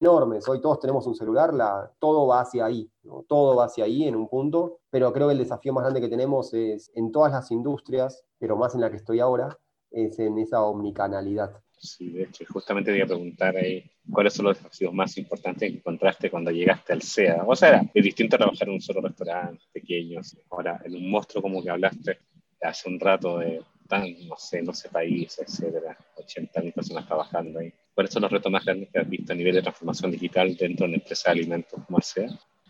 enormes. 0.00 0.49
Hoy 0.49 0.61
todos 0.61 0.81
tenemos 0.81 1.07
un 1.07 1.15
celular, 1.15 1.55
la, 1.55 1.91
todo 1.99 2.26
va 2.26 2.41
hacia 2.41 2.67
ahí, 2.67 2.91
todo 3.29 3.57
va 3.57 3.67
hacia 3.67 3.85
ahí 3.85 4.05
en 4.05 4.17
un 4.17 4.29
punto, 4.29 4.81
pero 4.91 5.12
creo 5.12 5.29
que 5.29 5.33
el 5.33 5.38
desafío 5.38 5.73
más 5.73 5.85
grande 5.85 6.00
que 6.00 6.09
tenemos 6.09 6.53
es 6.55 6.91
en 6.95 7.12
todas 7.12 7.33
las 7.33 7.50
industrias, 7.50 8.25
pero 8.38 8.57
más 8.57 8.75
en 8.75 8.81
la 8.83 8.91
que 8.91 8.97
estoy 8.97 9.21
ahora, 9.21 9.57
es 9.91 10.19
en 10.19 10.38
esa 10.38 10.62
omnicanalidad. 10.62 11.61
Sí, 11.79 12.11
de 12.11 12.25
hecho, 12.25 12.45
justamente 12.49 12.91
te 12.91 12.97
iba 12.97 13.05
a 13.05 13.09
preguntar 13.09 13.55
ahí, 13.57 13.85
¿cuáles 14.11 14.33
son 14.33 14.47
los 14.47 14.57
desafíos 14.57 14.93
más 14.95 15.17
importantes 15.19 15.71
que 15.71 15.76
encontraste 15.76 16.31
cuando 16.31 16.50
llegaste 16.50 16.93
al 16.93 17.03
SEA? 17.03 17.45
O 17.47 17.55
sea, 17.55 17.83
es 17.93 18.05
distinto 18.05 18.37
trabajar 18.37 18.69
en 18.69 18.75
un 18.75 18.81
solo 18.81 19.03
restaurante 19.03 19.62
pequeño, 19.73 20.21
ahora 20.50 20.81
en 20.85 20.95
un 20.95 21.11
monstruo 21.11 21.43
como 21.43 21.62
que 21.62 21.71
hablaste 21.71 22.19
hace 22.62 22.88
un 22.88 22.99
rato 22.99 23.38
de 23.38 23.62
tan, 23.88 24.05
no 24.26 24.37
sé, 24.37 24.62
no 24.62 24.73
sé, 24.73 24.88
países, 24.88 25.38
etcétera, 25.38 25.97
80.000 26.17 26.73
personas 26.73 27.07
trabajando 27.07 27.61
ahí. 27.61 27.73
¿Cuáles 27.97 28.12
son 28.12 28.21
los 28.25 28.31
retos 28.31 28.53
más 28.53 28.62
grandes 28.62 28.91
que 28.93 28.99
has 28.99 29.09
visto 29.09 29.33
a 29.33 29.37
nivel 29.37 29.55
de 29.55 29.62
transformación 29.62 30.11
digital 30.11 30.55
dentro 30.55 30.85
de 30.85 30.91
una 30.93 30.99
empresa 30.99 31.31
de 31.31 31.41
alimentos 31.41 31.83
como 31.87 31.99
SEA? 31.99 32.29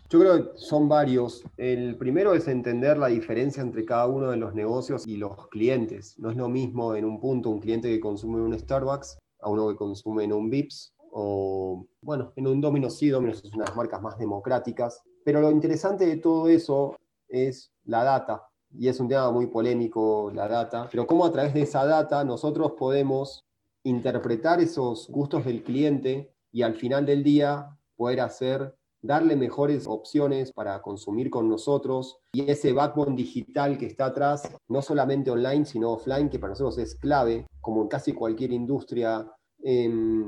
Yo 0.09 0.19
creo 0.21 0.53
que 0.53 0.57
son 0.57 0.87
varios. 0.87 1.43
El 1.57 1.97
primero 1.97 2.33
es 2.33 2.47
entender 2.47 2.97
la 2.97 3.07
diferencia 3.07 3.61
entre 3.61 3.83
cada 3.83 4.07
uno 4.07 4.31
de 4.31 4.37
los 4.37 4.55
negocios 4.55 5.05
y 5.05 5.17
los 5.17 5.49
clientes. 5.49 6.17
No 6.17 6.31
es 6.31 6.37
lo 6.37 6.47
mismo 6.47 6.95
en 6.95 7.03
un 7.03 7.19
punto 7.19 7.49
un 7.49 7.59
cliente 7.59 7.89
que 7.89 7.99
consume 7.99 8.41
un 8.41 8.57
Starbucks 8.57 9.19
a 9.41 9.49
uno 9.49 9.67
que 9.67 9.75
consume 9.75 10.23
en 10.23 10.31
un 10.31 10.49
VIPS 10.49 10.95
o, 11.11 11.85
bueno, 11.99 12.31
en 12.37 12.47
un 12.47 12.61
Domino's 12.61 12.97
sí, 12.97 13.09
Domino's 13.09 13.43
es 13.43 13.53
una 13.53 13.65
de 13.65 13.71
las 13.71 13.75
marcas 13.75 14.01
más 14.01 14.17
democráticas. 14.17 15.03
Pero 15.25 15.41
lo 15.41 15.51
interesante 15.51 16.05
de 16.05 16.15
todo 16.15 16.47
eso 16.47 16.95
es 17.27 17.73
la 17.83 18.05
data, 18.05 18.47
y 18.71 18.87
es 18.87 18.97
un 19.01 19.09
tema 19.09 19.29
muy 19.31 19.47
polémico 19.47 20.31
la 20.33 20.47
data, 20.47 20.87
pero 20.89 21.05
cómo 21.05 21.25
a 21.25 21.31
través 21.33 21.53
de 21.53 21.63
esa 21.63 21.85
data 21.85 22.23
nosotros 22.23 22.73
podemos 22.77 23.43
interpretar 23.87 24.59
esos 24.59 25.07
gustos 25.09 25.45
del 25.45 25.63
cliente 25.63 26.33
y 26.51 26.61
al 26.61 26.75
final 26.75 27.05
del 27.05 27.23
día 27.23 27.77
poder 27.95 28.21
hacer, 28.21 28.75
darle 29.01 29.35
mejores 29.35 29.87
opciones 29.87 30.51
para 30.51 30.81
consumir 30.81 31.29
con 31.29 31.47
nosotros. 31.49 32.19
Y 32.33 32.49
ese 32.49 32.73
backbone 32.73 33.15
digital 33.15 33.77
que 33.77 33.85
está 33.85 34.07
atrás, 34.07 34.51
no 34.67 34.81
solamente 34.81 35.31
online, 35.31 35.65
sino 35.65 35.91
offline, 35.91 36.29
que 36.29 36.39
para 36.39 36.51
nosotros 36.51 36.77
es 36.77 36.95
clave, 36.95 37.47
como 37.61 37.81
en 37.81 37.87
casi 37.87 38.13
cualquier 38.13 38.51
industria 38.51 39.25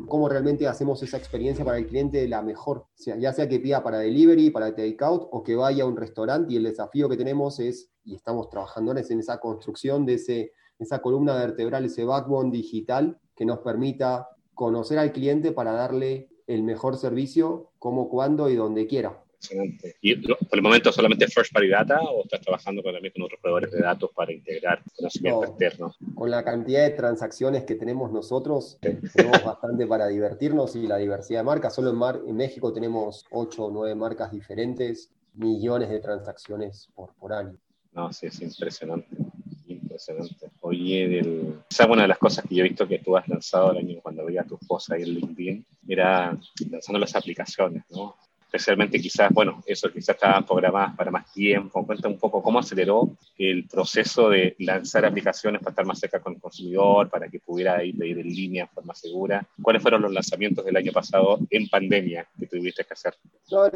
cómo 0.07 0.27
realmente 0.27 0.67
hacemos 0.67 1.01
esa 1.03 1.17
experiencia 1.17 1.63
para 1.63 1.77
el 1.77 1.87
cliente 1.87 2.27
la 2.27 2.41
mejor, 2.41 2.87
ya 2.97 3.31
sea 3.31 3.47
que 3.47 3.59
pida 3.59 3.81
para 3.81 3.99
delivery, 3.99 4.49
para 4.49 4.75
takeout 4.75 5.29
o 5.31 5.43
que 5.43 5.55
vaya 5.55 5.83
a 5.83 5.87
un 5.87 5.95
restaurante. 5.95 6.53
Y 6.53 6.57
el 6.57 6.63
desafío 6.63 7.07
que 7.07 7.15
tenemos 7.15 7.59
es, 7.59 7.89
y 8.03 8.15
estamos 8.15 8.49
trabajando 8.49 8.91
en 8.91 9.19
esa 9.19 9.39
construcción 9.39 10.05
de 10.05 10.15
ese, 10.15 10.51
esa 10.77 10.99
columna 11.01 11.35
vertebral, 11.35 11.85
ese 11.85 12.03
backbone 12.03 12.51
digital 12.51 13.19
que 13.39 13.45
nos 13.45 13.59
permita 13.59 14.27
conocer 14.53 14.99
al 14.99 15.13
cliente 15.13 15.53
para 15.53 15.71
darle 15.71 16.27
el 16.45 16.61
mejor 16.61 16.97
servicio, 16.97 17.71
como, 17.79 18.09
cuando 18.09 18.49
y 18.49 18.55
donde 18.57 18.85
quiera. 18.85 19.23
Excelente. 19.35 19.95
¿Y 20.01 20.15
por 20.17 20.35
el 20.57 20.61
momento 20.61 20.91
solamente 20.91 21.25
First 21.29 21.53
Party 21.53 21.69
Data 21.69 22.01
o 22.01 22.23
estás 22.23 22.41
trabajando 22.41 22.83
también 22.83 23.13
con 23.13 23.23
otros 23.23 23.39
proveedores 23.39 23.71
de 23.71 23.79
datos 23.79 24.09
para 24.13 24.33
integrar 24.33 24.83
conocimiento 24.93 25.45
externo? 25.45 25.95
Con 26.15 26.29
la 26.29 26.43
cantidad 26.43 26.83
de 26.83 26.89
transacciones 26.89 27.63
que 27.63 27.75
tenemos 27.75 28.11
nosotros, 28.11 28.77
tenemos 28.81 29.41
bastante 29.41 29.87
para 29.87 30.07
divertirnos 30.07 30.75
y 30.75 30.85
la 30.85 30.97
diversidad 30.97 31.39
de 31.39 31.45
marcas. 31.45 31.73
Solo 31.73 31.91
en, 31.91 31.95
Mar 31.95 32.19
en 32.27 32.35
México 32.35 32.73
tenemos 32.73 33.25
8 33.31 33.67
o 33.67 33.71
9 33.71 33.95
marcas 33.95 34.33
diferentes, 34.33 35.13
millones 35.35 35.87
de 35.87 36.01
transacciones 36.01 36.89
por, 36.93 37.13
por 37.13 37.31
año. 37.31 37.57
No, 37.93 38.11
sí, 38.11 38.27
es 38.27 38.41
impresionante. 38.41 39.07
Impresionante. 39.65 40.48
Oye, 40.79 41.09
del... 41.09 41.61
una 41.89 42.03
de 42.03 42.07
las 42.07 42.17
cosas 42.17 42.45
que 42.47 42.55
yo 42.55 42.63
he 42.63 42.69
visto 42.69 42.87
que 42.87 42.99
tú 42.99 43.17
has 43.17 43.27
lanzado 43.27 43.71
el 43.71 43.79
año 43.79 43.99
cuando 44.01 44.25
veía 44.25 44.41
a 44.41 44.45
tu 44.45 44.55
esposa 44.55 44.95
ahí 44.95 45.03
en 45.03 45.09
LinkedIn, 45.09 45.65
era 45.87 46.37
lanzando 46.69 46.99
las 46.99 47.15
aplicaciones, 47.15 47.83
¿no? 47.89 48.15
Especialmente 48.51 48.99
quizás, 48.99 49.31
bueno, 49.31 49.61
eso 49.63 49.91
quizás 49.91 50.15
estaban 50.15 50.43
programadas 50.43 50.95
para 50.95 51.11
más 51.11 51.31
tiempo. 51.31 51.85
Cuenta 51.85 52.07
un 52.07 52.17
poco 52.17 52.41
cómo 52.41 52.57
aceleró 52.57 53.15
el 53.37 53.67
proceso 53.67 54.29
de 54.29 54.55
lanzar 54.59 55.05
aplicaciones 55.05 55.61
para 55.61 55.69
estar 55.71 55.85
más 55.85 55.99
cerca 55.99 56.19
con 56.19 56.33
el 56.33 56.41
consumidor, 56.41 57.09
para 57.09 57.29
que 57.29 57.39
pudiera 57.39 57.83
ir 57.83 57.95
pedir 57.95 58.17
en 58.17 58.27
línea 58.27 58.63
de 58.65 58.69
forma 58.69 58.95
segura. 58.95 59.47
¿Cuáles 59.61 59.83
fueron 59.83 60.01
los 60.01 60.11
lanzamientos 60.11 60.65
del 60.65 60.75
año 60.75 60.91
pasado 60.91 61.37
en 61.51 61.69
pandemia 61.69 62.27
que 62.39 62.47
tuviste 62.47 62.83
que 62.83 62.93
hacer? 62.93 63.13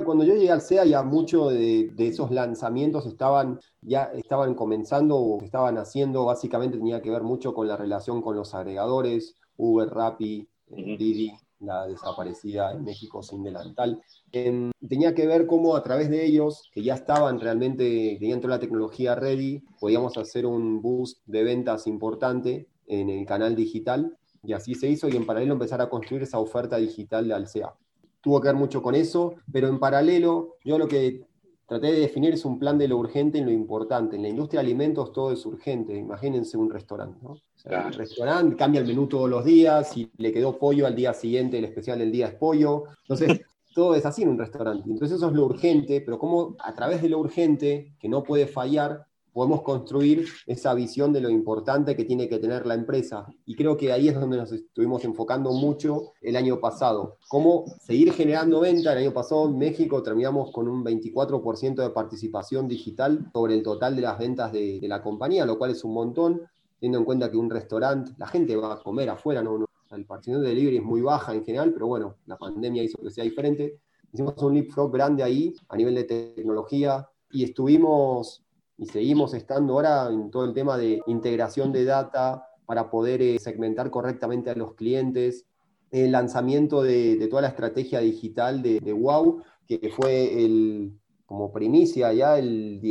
cuando 0.04 0.24
yo 0.24 0.34
llegué 0.34 0.52
al 0.52 0.62
SEA 0.62 0.86
ya 0.86 1.04
muchos 1.04 1.54
de, 1.54 1.92
esos 1.98 2.32
lanzamientos 2.32 3.06
estaban 3.06 3.60
ya 3.82 4.12
estaban 4.14 4.56
comenzando 4.56 5.18
o 5.18 5.44
estaban 5.44 5.78
haciendo, 5.78 6.26
básicamente 6.26 6.78
tenía 6.78 7.02
que 7.02 7.12
ver 7.12 7.22
mucho 7.22 7.54
con 7.54 7.68
la 7.68 7.78
relación 7.78 8.22
con 8.22 8.36
los 8.36 8.56
agregadores, 8.56 9.36
Uber, 9.58 9.90
Rappi, 9.90 10.48
Didi, 10.68 11.34
la 11.64 11.88
desaparecida 11.88 12.72
en 12.72 12.84
México 12.84 13.24
sin 13.24 13.44
delantal. 13.44 14.02
Em, 14.32 14.72
tenía 14.88 15.14
que 15.14 15.28
ver 15.28 15.48
cómo 15.48 15.76
a 15.76 15.84
través 15.84 16.10
de 16.10 16.26
ellos, 16.26 16.70
que 16.74 16.84
ya 16.84 16.96
estaban 16.96 17.40
realmente, 17.40 18.18
tenían 18.20 18.42
toda 18.42 18.56
la 18.56 18.60
tecnología 18.60 19.16
ready, 19.16 19.64
podíamos 19.80 20.18
hacer 20.18 20.46
un 20.46 20.82
boost 20.82 21.20
de 21.26 21.44
ventas 21.44 21.88
importante 21.88 22.68
en 22.88 23.10
el 23.10 23.26
canal 23.26 23.56
digital, 23.56 24.18
y 24.44 24.54
así 24.54 24.76
se 24.76 24.90
hizo, 24.90 25.08
y 25.08 25.16
en 25.16 25.26
paralelo 25.26 25.54
empezar 25.54 25.82
a 25.82 25.90
construir 25.90 26.24
esa 26.24 26.40
oferta 26.40 26.78
digital 26.78 27.28
de 27.28 27.34
Alsea. 27.34 27.74
Tuvo 28.22 28.42
que 28.42 28.50
ver 28.50 28.56
mucho 28.56 28.82
con 28.82 28.96
eso, 28.96 29.36
pero 29.52 29.68
en 29.68 29.80
paralelo 29.80 30.56
yo 30.64 30.78
lo 30.78 30.88
que 30.88 31.26
traté 31.68 31.88
de 31.88 32.00
definir 32.00 32.34
es 32.34 32.46
un 32.46 32.60
plan 32.60 32.78
de 32.78 32.88
lo 32.88 32.98
urgente 32.98 33.38
y 33.38 33.44
lo 33.44 33.52
importante. 33.52 34.16
En 34.16 34.22
la 34.22 34.30
industria 34.30 34.62
de 34.62 34.68
alimentos 34.68 35.12
todo 35.12 35.32
es 35.32 35.46
urgente. 35.46 35.96
Imagínense 35.96 36.58
un 36.58 36.70
restaurante, 36.70 37.18
¿no? 37.22 37.38
El 37.64 37.94
restaurante 37.94 38.56
cambia 38.56 38.82
el 38.82 38.88
menú 38.88 39.08
todos 39.08 39.30
los 39.30 39.46
días, 39.46 39.96
y 39.96 40.12
le 40.18 40.32
quedó 40.32 40.58
pollo 40.58 40.86
al 40.86 40.96
día 40.96 41.14
siguiente, 41.14 41.58
el 41.58 41.66
especial 41.66 42.00
del 42.00 42.12
día 42.12 42.28
es 42.28 42.36
pollo. 42.36 42.84
Entonces, 43.04 43.42
todo 43.74 43.96
es 43.96 44.06
así 44.06 44.24
en 44.24 44.30
un 44.30 44.38
restaurante. 44.38 44.84
Entonces, 44.90 45.18
eso 45.18 45.28
es 45.28 45.34
lo 45.34 45.46
urgente, 45.46 46.02
pero 46.02 46.20
como 46.20 46.56
a 46.60 46.74
través 46.74 47.02
de 47.02 47.10
lo 47.10 47.20
urgente, 47.20 47.96
que 48.00 48.10
no 48.10 48.24
puede 48.24 48.48
fallar, 48.48 49.08
podemos 49.34 49.64
construir 49.64 50.28
esa 50.46 50.74
visión 50.76 51.12
de 51.12 51.20
lo 51.20 51.30
importante 51.30 51.96
que 51.96 52.06
tiene 52.06 52.30
que 52.30 52.38
tener 52.38 52.66
la 52.66 52.76
empresa. 52.76 53.26
Y 53.46 53.56
creo 53.56 53.76
que 53.76 53.92
ahí 53.92 54.08
es 54.08 54.16
donde 54.16 54.38
nos 54.38 54.52
estuvimos 54.52 55.04
enfocando 55.04 55.52
mucho 55.52 56.14
el 56.22 56.36
año 56.36 56.60
pasado. 56.60 57.18
Cómo 57.28 57.66
seguir 57.82 58.14
generando 58.14 58.60
venta. 58.60 58.94
El 58.94 59.00
año 59.00 59.14
pasado 59.14 59.48
en 59.48 59.58
México 59.58 60.04
terminamos 60.04 60.52
con 60.52 60.68
un 60.68 60.86
24% 60.86 61.76
de 61.76 61.90
participación 61.90 62.68
digital 62.68 63.32
sobre 63.34 63.56
el 63.56 63.64
total 63.64 63.96
de 63.96 64.04
las 64.04 64.20
ventas 64.20 64.52
de, 64.52 64.80
la 64.84 65.02
compañía, 65.02 65.46
lo 65.46 65.58
cual 65.58 65.72
es 65.72 65.84
un 65.84 65.94
montón, 65.94 66.42
teniendo 66.84 67.00
en 67.00 67.06
cuenta 67.06 67.32
que 67.32 67.38
un 67.38 67.50
restaurante, 67.50 68.12
la 68.18 68.28
gente 68.28 68.58
va 68.58 68.74
a 68.74 68.84
comer 68.84 69.10
afuera, 69.10 69.42
no, 69.42 69.56
el 69.56 70.06
participación 70.06 70.42
de 70.42 70.50
delivery 70.50 70.78
es 70.80 70.84
muy 70.84 71.00
baja 71.00 71.34
en 71.34 71.46
general, 71.46 71.72
pero 71.72 71.88
bueno, 71.88 72.18
la 72.26 72.38
pandemia 72.38 72.84
hizo 72.84 72.98
que 73.02 73.10
sea 73.10 73.24
diferente. 73.24 73.80
Hicimos 74.12 74.34
un 74.44 74.54
leapfrog 74.54 74.92
grande 74.92 75.24
ahí 75.24 75.56
a 75.70 75.78
nivel 75.78 75.96
de 75.96 76.04
tecnología 76.04 77.08
y 77.32 77.46
estuvimos 77.46 78.44
y 78.78 78.86
seguimos 78.88 79.34
estando 79.34 79.76
ahora 79.76 80.10
en 80.10 80.30
todo 80.30 80.44
el 80.44 80.54
tema 80.54 80.78
de 80.78 81.00
integración 81.08 81.72
de 81.72 81.86
data 81.86 82.50
para 82.66 82.90
poder 82.90 83.22
eh, 83.22 83.40
segmentar 83.40 83.90
correctamente 83.90 84.50
a 84.50 84.56
los 84.56 84.74
clientes, 84.74 85.46
el 85.90 86.12
lanzamiento 86.12 86.84
de, 86.84 87.26
toda 87.30 87.44
la 87.44 87.48
estrategia 87.48 88.02
digital 88.02 88.62
de, 88.62 88.92
WOW, 88.92 89.42
que 89.70 89.90
fue 89.90 90.44
el, 90.44 91.00
como 91.26 91.54
primicia 91.54 92.12
ya 92.12 92.38
el 92.38 92.82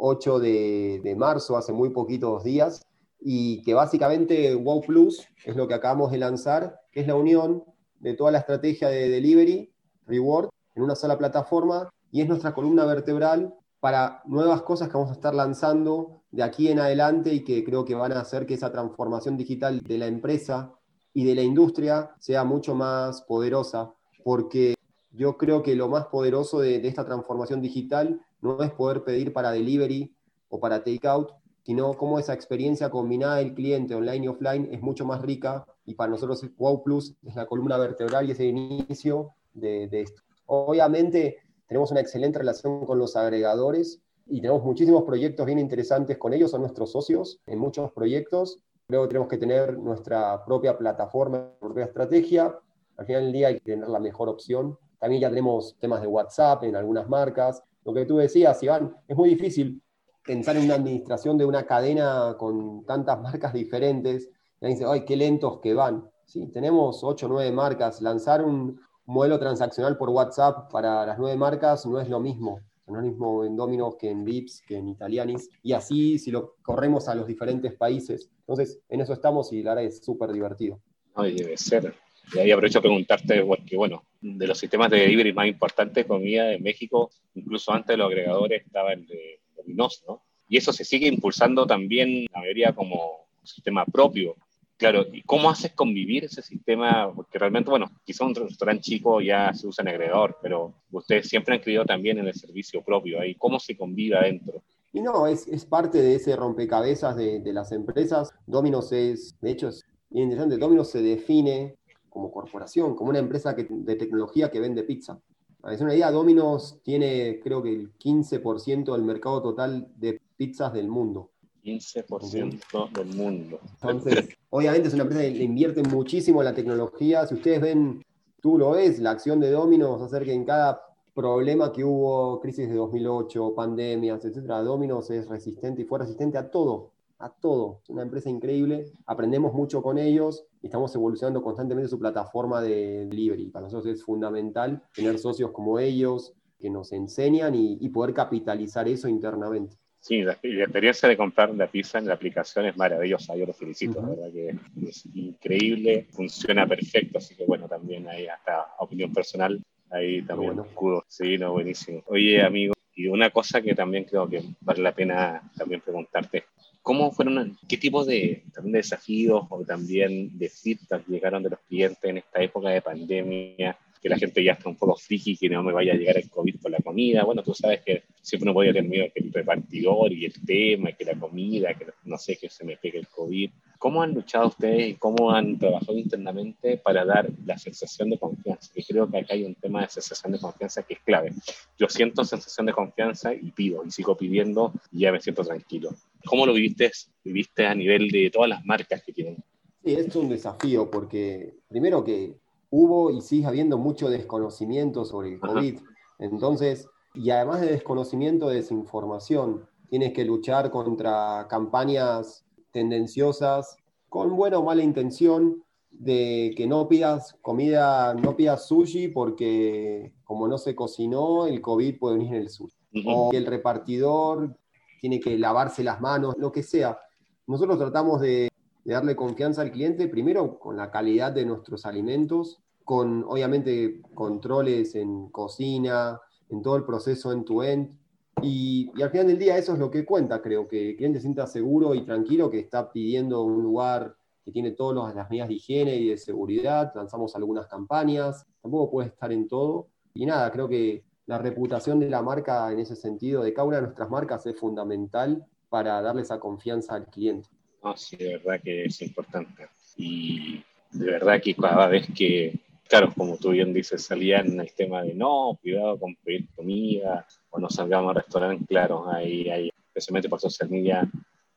18 0.00 0.38
de, 0.40 1.00
de, 1.04 1.16
marzo, 1.16 1.56
hace 1.56 1.72
muy 1.72 1.90
poquitos 1.90 2.42
días, 2.42 2.82
y 3.20 3.62
que 3.62 3.74
básicamente 3.74 4.54
WOW 4.54 4.80
Plus 4.80 5.26
es 5.44 5.56
lo 5.56 5.68
que 5.68 5.74
acabamos 5.74 6.10
de 6.10 6.18
lanzar, 6.18 6.80
que 6.90 7.00
es 7.00 7.06
la 7.06 7.14
unión 7.14 7.64
de 8.00 8.14
toda 8.14 8.30
la 8.30 8.38
estrategia 8.38 8.88
de 8.88 9.08
delivery, 9.08 9.72
reward, 10.06 10.48
en 10.74 10.82
una 10.82 10.96
sola 10.96 11.18
plataforma, 11.18 11.90
y 12.10 12.22
es 12.22 12.28
nuestra 12.28 12.54
columna 12.54 12.84
vertebral 12.86 13.54
para 13.80 14.22
nuevas 14.26 14.62
cosas 14.62 14.88
que 14.88 14.94
vamos 14.94 15.10
a 15.10 15.14
estar 15.14 15.34
lanzando 15.34 16.22
de 16.30 16.42
aquí 16.42 16.68
en 16.68 16.78
adelante 16.78 17.32
y 17.32 17.44
que 17.44 17.64
creo 17.64 17.84
que 17.84 17.94
van 17.94 18.12
a 18.12 18.20
hacer 18.20 18.46
que 18.46 18.54
esa 18.54 18.70
transformación 18.70 19.36
digital 19.36 19.80
de 19.80 19.98
la 19.98 20.06
empresa 20.06 20.74
y 21.12 21.24
de 21.24 21.34
la 21.34 21.42
industria 21.42 22.14
sea 22.18 22.44
mucho 22.44 22.74
más 22.74 23.22
poderosa, 23.22 23.92
porque 24.22 24.74
yo 25.12 25.36
creo 25.36 25.62
que 25.62 25.74
lo 25.74 25.88
más 25.88 26.06
poderoso 26.06 26.60
de, 26.60 26.86
esta 26.86 27.04
transformación 27.04 27.60
digital 27.60 28.20
no 28.42 28.62
es 28.62 28.70
poder 28.72 29.04
pedir 29.04 29.32
para 29.32 29.52
delivery 29.52 30.14
o 30.48 30.60
para 30.60 30.82
takeout, 30.82 31.32
sino 31.62 31.94
cómo 31.94 32.18
esa 32.18 32.34
experiencia 32.34 32.90
combinada 32.90 33.36
del 33.36 33.54
cliente 33.54 33.94
online 33.94 34.24
y 34.24 34.28
offline 34.28 34.68
es 34.72 34.80
mucho 34.80 35.04
más 35.04 35.22
rica 35.22 35.66
y 35.84 35.94
para 35.94 36.10
nosotros 36.10 36.44
Wow 36.56 36.82
Plus 36.82 37.14
es 37.24 37.34
la 37.36 37.46
columna 37.46 37.76
vertebral 37.76 38.28
y 38.28 38.32
es 38.32 38.40
el 38.40 38.48
inicio 38.48 39.34
de, 39.52 39.88
esto. 39.92 40.22
Obviamente, 40.46 41.38
tenemos 41.66 41.90
una 41.90 42.00
excelente 42.00 42.38
relación 42.38 42.86
con 42.86 42.98
los 42.98 43.16
agregadores 43.16 44.00
y 44.26 44.40
tenemos 44.40 44.64
muchísimos 44.64 45.04
proyectos 45.04 45.46
bien 45.46 45.58
interesantes 45.58 46.18
con 46.18 46.32
ellos, 46.32 46.50
son 46.50 46.62
nuestros 46.62 46.92
socios 46.92 47.40
en 47.46 47.58
muchos 47.58 47.92
proyectos. 47.92 48.58
Luego 48.88 49.08
tenemos 49.08 49.28
que 49.28 49.38
tener 49.38 49.78
nuestra 49.78 50.44
propia 50.44 50.76
plataforma, 50.76 51.38
nuestra 51.38 51.60
propia 51.60 51.84
estrategia. 51.84 52.58
Al 52.96 53.06
final 53.06 53.22
del 53.24 53.32
día 53.32 53.48
hay 53.48 53.54
que 53.54 53.72
tener 53.72 53.88
la 53.88 54.00
mejor 54.00 54.28
opción. 54.28 54.76
También 54.98 55.22
ya 55.22 55.28
tenemos 55.28 55.76
temas 55.78 56.00
de 56.00 56.08
WhatsApp 56.08 56.64
en 56.64 56.76
algunas 56.76 57.08
marcas. 57.08 57.62
Lo 57.84 57.94
que 57.94 58.06
tú 58.06 58.16
decías, 58.16 58.62
Iván, 58.62 58.94
es 59.08 59.16
muy 59.16 59.30
difícil 59.30 59.82
pensar 60.24 60.56
en 60.56 60.64
una 60.64 60.74
administración 60.74 61.38
de 61.38 61.44
una 61.44 61.66
cadena 61.66 62.36
con 62.38 62.84
tantas 62.84 63.20
marcas 63.22 63.52
diferentes. 63.52 64.30
Y 64.60 64.66
dice, 64.66 64.84
ay, 64.86 65.04
qué 65.04 65.16
lentos 65.16 65.60
que 65.60 65.74
van. 65.74 66.08
Sí, 66.26 66.46
tenemos 66.52 67.02
8 67.02 67.26
o 67.26 67.28
9 67.28 67.50
marcas. 67.52 68.02
Lanzar 68.02 68.44
un, 68.44 68.78
modelo 69.10 69.38
transaccional 69.38 69.96
por 69.98 70.08
WhatsApp 70.10 70.70
para 70.70 71.04
las 71.04 71.18
nueve 71.18 71.36
marcas 71.36 71.84
no 71.84 72.00
es 72.00 72.08
lo 72.08 72.20
mismo. 72.20 72.60
No 72.86 72.98
es 72.98 73.04
lo 73.04 73.10
mismo 73.10 73.44
en 73.44 73.56
Domino's 73.56 73.96
que 73.96 74.10
en 74.10 74.24
Vips, 74.24 74.62
que 74.66 74.76
en 74.76 74.88
Italianis. 74.88 75.48
Y 75.62 75.72
así 75.72 76.18
si 76.18 76.30
lo 76.30 76.56
corremos 76.62 77.08
a 77.08 77.14
los 77.14 77.26
diferentes 77.26 77.74
países. 77.74 78.30
Entonces, 78.40 78.80
en 78.88 79.00
eso 79.00 79.12
estamos 79.12 79.52
y 79.52 79.62
la 79.62 79.74
verdad 79.74 79.84
es 79.84 80.04
súper 80.04 80.32
divertido. 80.32 80.80
Ay, 81.14 81.34
debe 81.34 81.56
ser. 81.56 81.94
Y 82.32 82.38
ahí 82.38 82.50
aprovecho 82.50 82.78
a 82.78 82.82
preguntarte, 82.82 83.44
porque 83.44 83.76
bueno, 83.76 84.04
de 84.20 84.46
los 84.46 84.58
sistemas 84.58 84.90
de 84.90 85.00
delivery 85.00 85.32
más 85.32 85.46
importantes, 85.46 86.06
comida 86.06 86.52
en 86.52 86.62
México, 86.62 87.10
incluso 87.34 87.72
antes 87.72 87.88
de 87.88 87.96
los 87.96 88.08
agregadores 88.08 88.64
estaba 88.64 88.92
el 88.92 89.06
de 89.06 89.40
Domino's, 89.56 90.04
¿no? 90.06 90.22
Y 90.48 90.56
eso 90.56 90.72
se 90.72 90.84
sigue 90.84 91.06
impulsando 91.06 91.66
también, 91.66 92.26
la 92.32 92.40
mayoría 92.40 92.72
como 92.72 93.28
sistema 93.42 93.84
propio. 93.84 94.36
Claro, 94.76 95.06
¿y 95.12 95.22
cómo 95.22 95.50
haces 95.50 95.72
convivir 95.72 96.24
ese 96.24 96.42
sistema? 96.42 97.12
Porque 97.14 97.38
realmente, 97.38 97.70
bueno, 97.70 97.90
quizá 98.04 98.24
un 98.24 98.34
restaurante 98.34 98.82
chico 98.82 99.20
ya 99.20 99.52
se 99.52 99.66
usa 99.66 99.82
en 99.82 99.88
agregador, 99.88 100.38
pero 100.42 100.74
ustedes 100.90 101.28
siempre 101.28 101.54
han 101.54 101.60
creído 101.60 101.84
también 101.84 102.18
en 102.18 102.26
el 102.26 102.34
servicio 102.34 102.82
propio 102.82 103.20
ahí. 103.20 103.34
¿Cómo 103.34 103.60
se 103.60 103.76
convive 103.76 104.16
adentro? 104.16 104.62
Y 104.92 105.00
no, 105.02 105.26
es, 105.26 105.46
es 105.46 105.66
parte 105.66 106.02
de 106.02 106.16
ese 106.16 106.34
rompecabezas 106.34 107.14
de, 107.16 107.40
de, 107.40 107.52
las 107.52 107.70
empresas. 107.72 108.30
Domino's 108.46 108.90
es, 108.90 109.38
de 109.40 109.50
hecho, 109.50 109.68
es 109.68 109.84
interesante, 110.10 110.56
Domino's 110.56 110.90
se 110.90 111.02
define 111.02 111.76
como 112.10 112.30
corporación, 112.30 112.94
como 112.94 113.10
una 113.10 113.20
empresa 113.20 113.54
de 113.54 113.96
tecnología 113.96 114.50
que 114.50 114.60
vende 114.60 114.82
pizza. 114.82 115.18
Para 115.60 115.76
una 115.76 115.94
idea, 115.94 116.10
Domino's 116.10 116.80
tiene 116.82 117.38
creo 117.42 117.62
que 117.62 117.72
el 117.72 117.92
15% 117.98 118.92
del 118.92 119.02
mercado 119.02 119.42
total 119.42 119.88
de 119.96 120.20
pizzas 120.36 120.72
del 120.72 120.88
mundo. 120.88 121.30
15% 121.62 122.92
del 122.92 123.14
mundo. 123.14 123.60
Entonces, 123.74 124.30
obviamente 124.48 124.88
es 124.88 124.94
una 124.94 125.02
empresa 125.02 125.22
que 125.22 125.44
invierte 125.44 125.82
muchísimo 125.82 126.40
en 126.40 126.46
la 126.46 126.54
tecnología. 126.54 127.26
Si 127.26 127.34
ustedes 127.34 127.60
ven, 127.60 128.02
tú 128.40 128.56
lo 128.56 128.70
ves, 128.70 128.98
la 128.98 129.10
acción 129.10 129.38
de 129.40 129.50
Domino's 129.50 130.00
hacer 130.00 130.24
que 130.24 130.32
en 130.32 130.44
cada 130.44 130.82
problema 131.14 131.70
que 131.72 131.84
hubo, 131.84 132.40
crisis 132.40 132.68
de 132.68 132.76
2008, 132.76 133.54
pandemias, 133.54 134.24
etcétera, 134.24 134.62
Domino's 134.62 135.10
es 135.10 135.28
resistente 135.28 135.82
y 135.82 135.84
fue 135.84 135.98
resistente 135.98 136.38
a 136.38 136.50
todo, 136.50 136.92
a 137.18 137.28
todo. 137.28 137.80
Es 137.82 137.90
una 137.90 138.02
empresa 138.02 138.30
increíble, 138.30 138.90
aprendemos 139.04 139.52
mucho 139.52 139.82
con 139.82 139.98
ellos 139.98 140.46
y 140.62 140.66
estamos 140.66 140.94
evolucionando 140.94 141.42
constantemente 141.42 141.88
su 141.88 141.98
plataforma 141.98 142.60
de 142.60 143.06
delivery. 143.06 143.50
Para 143.50 143.64
nosotros 143.64 143.94
es 143.94 144.04
fundamental 144.04 144.82
tener 144.94 145.18
socios 145.18 145.50
como 145.52 145.78
ellos 145.78 146.34
que 146.58 146.70
nos 146.70 146.92
enseñan 146.92 147.54
y, 147.54 147.78
y 147.80 147.88
poder 147.88 148.14
capitalizar 148.14 148.86
eso 148.88 149.08
internamente. 149.08 149.76
Sí, 150.00 150.22
la, 150.22 150.32
experiencia 150.32 151.08
de 151.08 151.16
comprar 151.16 151.54
la 151.54 151.66
pizza 151.66 151.98
en 151.98 152.06
la 152.06 152.14
aplicación 152.14 152.64
es 152.64 152.76
maravillosa, 152.76 153.36
yo 153.36 153.44
lo 153.44 153.52
felicito, 153.52 154.00
la 154.00 154.08
verdad 154.08 154.32
que 154.32 154.56
es 154.88 155.04
increíble, 155.14 156.06
funciona 156.10 156.66
perfecto, 156.66 157.18
así 157.18 157.36
que 157.36 157.44
bueno, 157.44 157.68
también 157.68 158.08
hay 158.08 158.26
hasta 158.26 158.76
opinión 158.78 159.12
personal, 159.12 159.62
ahí 159.90 160.22
también 160.22 160.56
bueno. 160.56 160.70
escudo, 160.70 161.04
sí, 161.06 161.36
no, 161.36 161.52
buenísimo. 161.52 162.02
Oye, 162.06 162.42
amigo, 162.42 162.72
y 162.94 163.08
una 163.08 163.28
cosa 163.28 163.60
que 163.60 163.74
también 163.74 164.04
creo 164.04 164.26
que 164.26 164.42
vale 164.62 164.80
la 164.82 164.94
pena 164.94 165.52
también 165.54 165.82
preguntarte, 165.82 166.44
¿cómo 166.82 167.10
fueron, 167.12 167.58
qué 167.68 167.76
tipo 167.76 168.04
de, 168.04 168.44
también 168.52 168.72
de 168.72 168.78
desafíos 168.78 169.44
o 169.48 169.64
también 169.64 170.38
de 170.38 170.48
feedback 170.48 171.06
llegaron 171.06 171.42
de 171.42 171.50
los 171.50 171.60
clientes 171.60 172.04
en 172.04 172.18
esta 172.18 172.42
época 172.42 172.70
de 172.70 172.82
pandemia? 172.82 173.78
que 174.00 174.08
la 174.08 174.18
gente 174.18 174.42
ya 174.42 174.52
está 174.52 174.68
un 174.68 174.76
poco 174.76 174.96
friki, 174.96 175.36
que 175.36 175.48
no 175.48 175.62
me 175.62 175.72
vaya 175.72 175.92
a 175.92 175.96
llegar 175.96 176.16
el 176.16 176.30
COVID 176.30 176.56
por 176.60 176.70
la 176.70 176.78
comida. 176.78 177.24
Bueno, 177.24 177.42
tú 177.42 177.52
sabes 177.52 177.82
que 177.82 178.04
siempre 178.22 178.44
uno 178.44 178.54
puede 178.54 178.72
tener 178.72 178.90
miedo 178.90 179.06
que 179.14 179.22
el 179.22 179.32
repartidor 179.32 180.12
y 180.12 180.24
el 180.24 180.32
tema, 180.44 180.92
que 180.92 181.04
la 181.04 181.14
comida, 181.14 181.74
que 181.74 181.86
no 182.04 182.16
sé, 182.16 182.36
que 182.36 182.48
se 182.48 182.64
me 182.64 182.76
pegue 182.78 182.98
el 182.98 183.08
COVID. 183.08 183.50
¿Cómo 183.80 184.02
han 184.02 184.12
luchado 184.12 184.48
ustedes 184.48 184.90
y 184.90 184.94
cómo 184.96 185.30
han 185.30 185.58
trabajado 185.58 185.96
internamente 185.96 186.76
para 186.76 187.02
dar 187.02 187.30
la 187.46 187.56
sensación 187.56 188.10
de 188.10 188.18
confianza? 188.18 188.70
Que 188.74 188.84
creo 188.84 189.10
que 189.10 189.16
acá 189.16 189.32
hay 189.32 189.44
un 189.46 189.54
tema 189.54 189.80
de 189.80 189.88
sensación 189.88 190.32
de 190.32 190.38
confianza 190.38 190.82
que 190.82 190.92
es 190.92 191.00
clave. 191.00 191.32
Yo 191.78 191.88
siento 191.88 192.22
sensación 192.26 192.66
de 192.66 192.74
confianza 192.74 193.32
y 193.32 193.50
pido, 193.52 193.82
y 193.86 193.90
sigo 193.90 194.18
pidiendo 194.18 194.74
y 194.92 195.00
ya 195.00 195.12
me 195.12 195.18
siento 195.18 195.42
tranquilo. 195.42 195.94
¿Cómo 196.26 196.44
lo 196.44 196.52
viviste, 196.52 196.92
viviste 197.24 197.66
a 197.66 197.74
nivel 197.74 198.10
de 198.10 198.30
todas 198.30 198.50
las 198.50 198.62
marcas 198.66 199.02
que 199.02 199.14
tienen? 199.14 199.42
Sí, 199.82 199.94
es 199.94 200.14
un 200.14 200.28
desafío 200.28 200.90
porque 200.90 201.54
primero 201.66 202.04
que 202.04 202.34
hubo 202.68 203.10
y 203.10 203.22
sigue 203.22 203.46
habiendo 203.46 203.78
mucho 203.78 204.10
desconocimiento 204.10 205.06
sobre 205.06 205.30
el 205.30 205.40
COVID. 205.40 205.78
Entonces, 206.18 206.86
y 207.14 207.30
además 207.30 207.62
de 207.62 207.68
desconocimiento, 207.68 208.50
desinformación. 208.50 209.66
Tienes 209.88 210.12
que 210.12 210.26
luchar 210.26 210.70
contra 210.70 211.46
campañas 211.48 212.44
tendenciosas 212.72 213.76
con 214.08 214.36
buena 214.36 214.58
o 214.58 214.64
mala 214.64 214.82
intención 214.82 215.62
de 215.90 216.52
que 216.56 216.66
no 216.66 216.88
pidas 216.88 217.36
comida, 217.42 218.14
no 218.14 218.36
pidas 218.36 218.66
sushi 218.66 219.08
porque 219.08 220.12
como 220.24 220.48
no 220.48 220.58
se 220.58 220.74
cocinó, 220.74 221.46
el 221.46 221.60
COVID 221.60 221.98
puede 221.98 222.16
venir 222.18 222.34
en 222.34 222.42
el 222.42 222.50
sushi. 222.50 222.76
O 223.06 223.30
el 223.32 223.46
repartidor 223.46 224.56
tiene 225.00 225.20
que 225.20 225.38
lavarse 225.38 225.84
las 225.84 226.00
manos, 226.00 226.34
lo 226.38 226.50
que 226.50 226.62
sea. 226.62 226.98
Nosotros 227.46 227.78
tratamos 227.78 228.20
de 228.20 228.50
de 228.84 228.94
darle 228.94 229.16
confianza 229.16 229.62
al 229.62 229.72
cliente, 229.72 230.08
primero 230.08 230.58
con 230.58 230.76
la 230.76 230.90
calidad 230.90 231.32
de 231.32 231.44
nuestros 231.44 231.86
alimentos, 231.86 232.60
con 232.84 233.24
obviamente 233.24 234.00
controles 234.14 234.94
en 234.94 235.28
cocina, 235.28 236.20
en 236.48 236.62
todo 236.62 236.76
el 236.76 236.84
proceso 236.84 237.32
end-to-end. 237.32 237.96
Y, 238.42 238.90
al 239.02 239.10
final 239.10 239.26
del 239.26 239.38
día 239.38 239.56
eso 239.56 239.72
es 239.72 239.78
lo 239.78 239.90
que 239.90 240.04
cuenta, 240.04 240.40
creo, 240.40 240.66
que 240.68 240.90
el 240.90 240.96
cliente 240.96 241.20
sienta 241.20 241.46
seguro 241.46 241.94
y 241.94 242.04
tranquilo 242.04 242.50
que 242.50 242.58
está 242.58 242.90
pidiendo 242.90 243.42
un 243.42 243.62
lugar 243.62 244.14
que 244.44 244.52
tiene 244.52 244.72
todas 244.72 245.14
las 245.14 245.28
medidas 245.30 245.48
de 245.48 245.54
higiene 245.54 245.96
y 245.96 246.08
de 246.08 246.16
seguridad, 246.16 246.92
lanzamos 246.94 247.36
algunas 247.36 247.66
campañas, 247.66 248.46
tampoco 248.62 248.90
puede 248.90 249.08
estar 249.08 249.30
en 249.32 249.46
todo. 249.46 249.88
Y 250.14 250.26
nada, 250.26 250.50
creo 250.50 250.68
que 250.68 251.04
la 251.26 251.38
reputación 251.38 252.00
de 252.00 252.08
la 252.08 252.22
marca 252.22 252.72
en 252.72 252.80
ese 252.80 252.96
sentido, 252.96 253.42
de 253.42 253.52
cada 253.52 253.68
una 253.68 253.76
de 253.76 253.82
nuestras 253.82 254.10
marcas, 254.10 254.46
es 254.46 254.58
fundamental 254.58 255.44
para 255.68 256.00
darle 256.02 256.22
esa 256.22 256.40
confianza 256.40 256.94
al 256.94 257.06
cliente. 257.06 257.48
No, 257.84 257.96
sí, 257.96 258.16
de 258.16 258.38
verdad 258.38 258.60
que 258.62 258.84
es 258.84 259.02
importante. 259.02 259.68
Y 259.96 260.64
de 260.92 261.06
verdad 261.06 261.40
que 261.40 261.54
cada 261.54 261.86
vez 261.86 262.08
que, 262.16 262.58
claro, 262.90 263.12
como 263.16 263.36
tú 263.36 263.50
bien 263.50 263.72
dices, 263.72 264.02
salían 264.02 264.58
el 264.58 264.72
tema 264.72 265.02
de 265.02 265.14
no, 265.14 265.56
cuidado 265.62 265.96
con 265.96 266.16
pedir 266.16 266.48
comida 266.56 267.24
o 267.50 267.60
no 267.60 267.70
salgamos 267.70 268.10
a 268.10 268.20
restaurantes, 268.20 268.66
claro, 268.66 269.08
ahí, 269.08 269.48
ahí, 269.48 269.70
especialmente 269.86 270.28
por 270.28 270.40
social 270.40 270.68
media, 270.68 271.08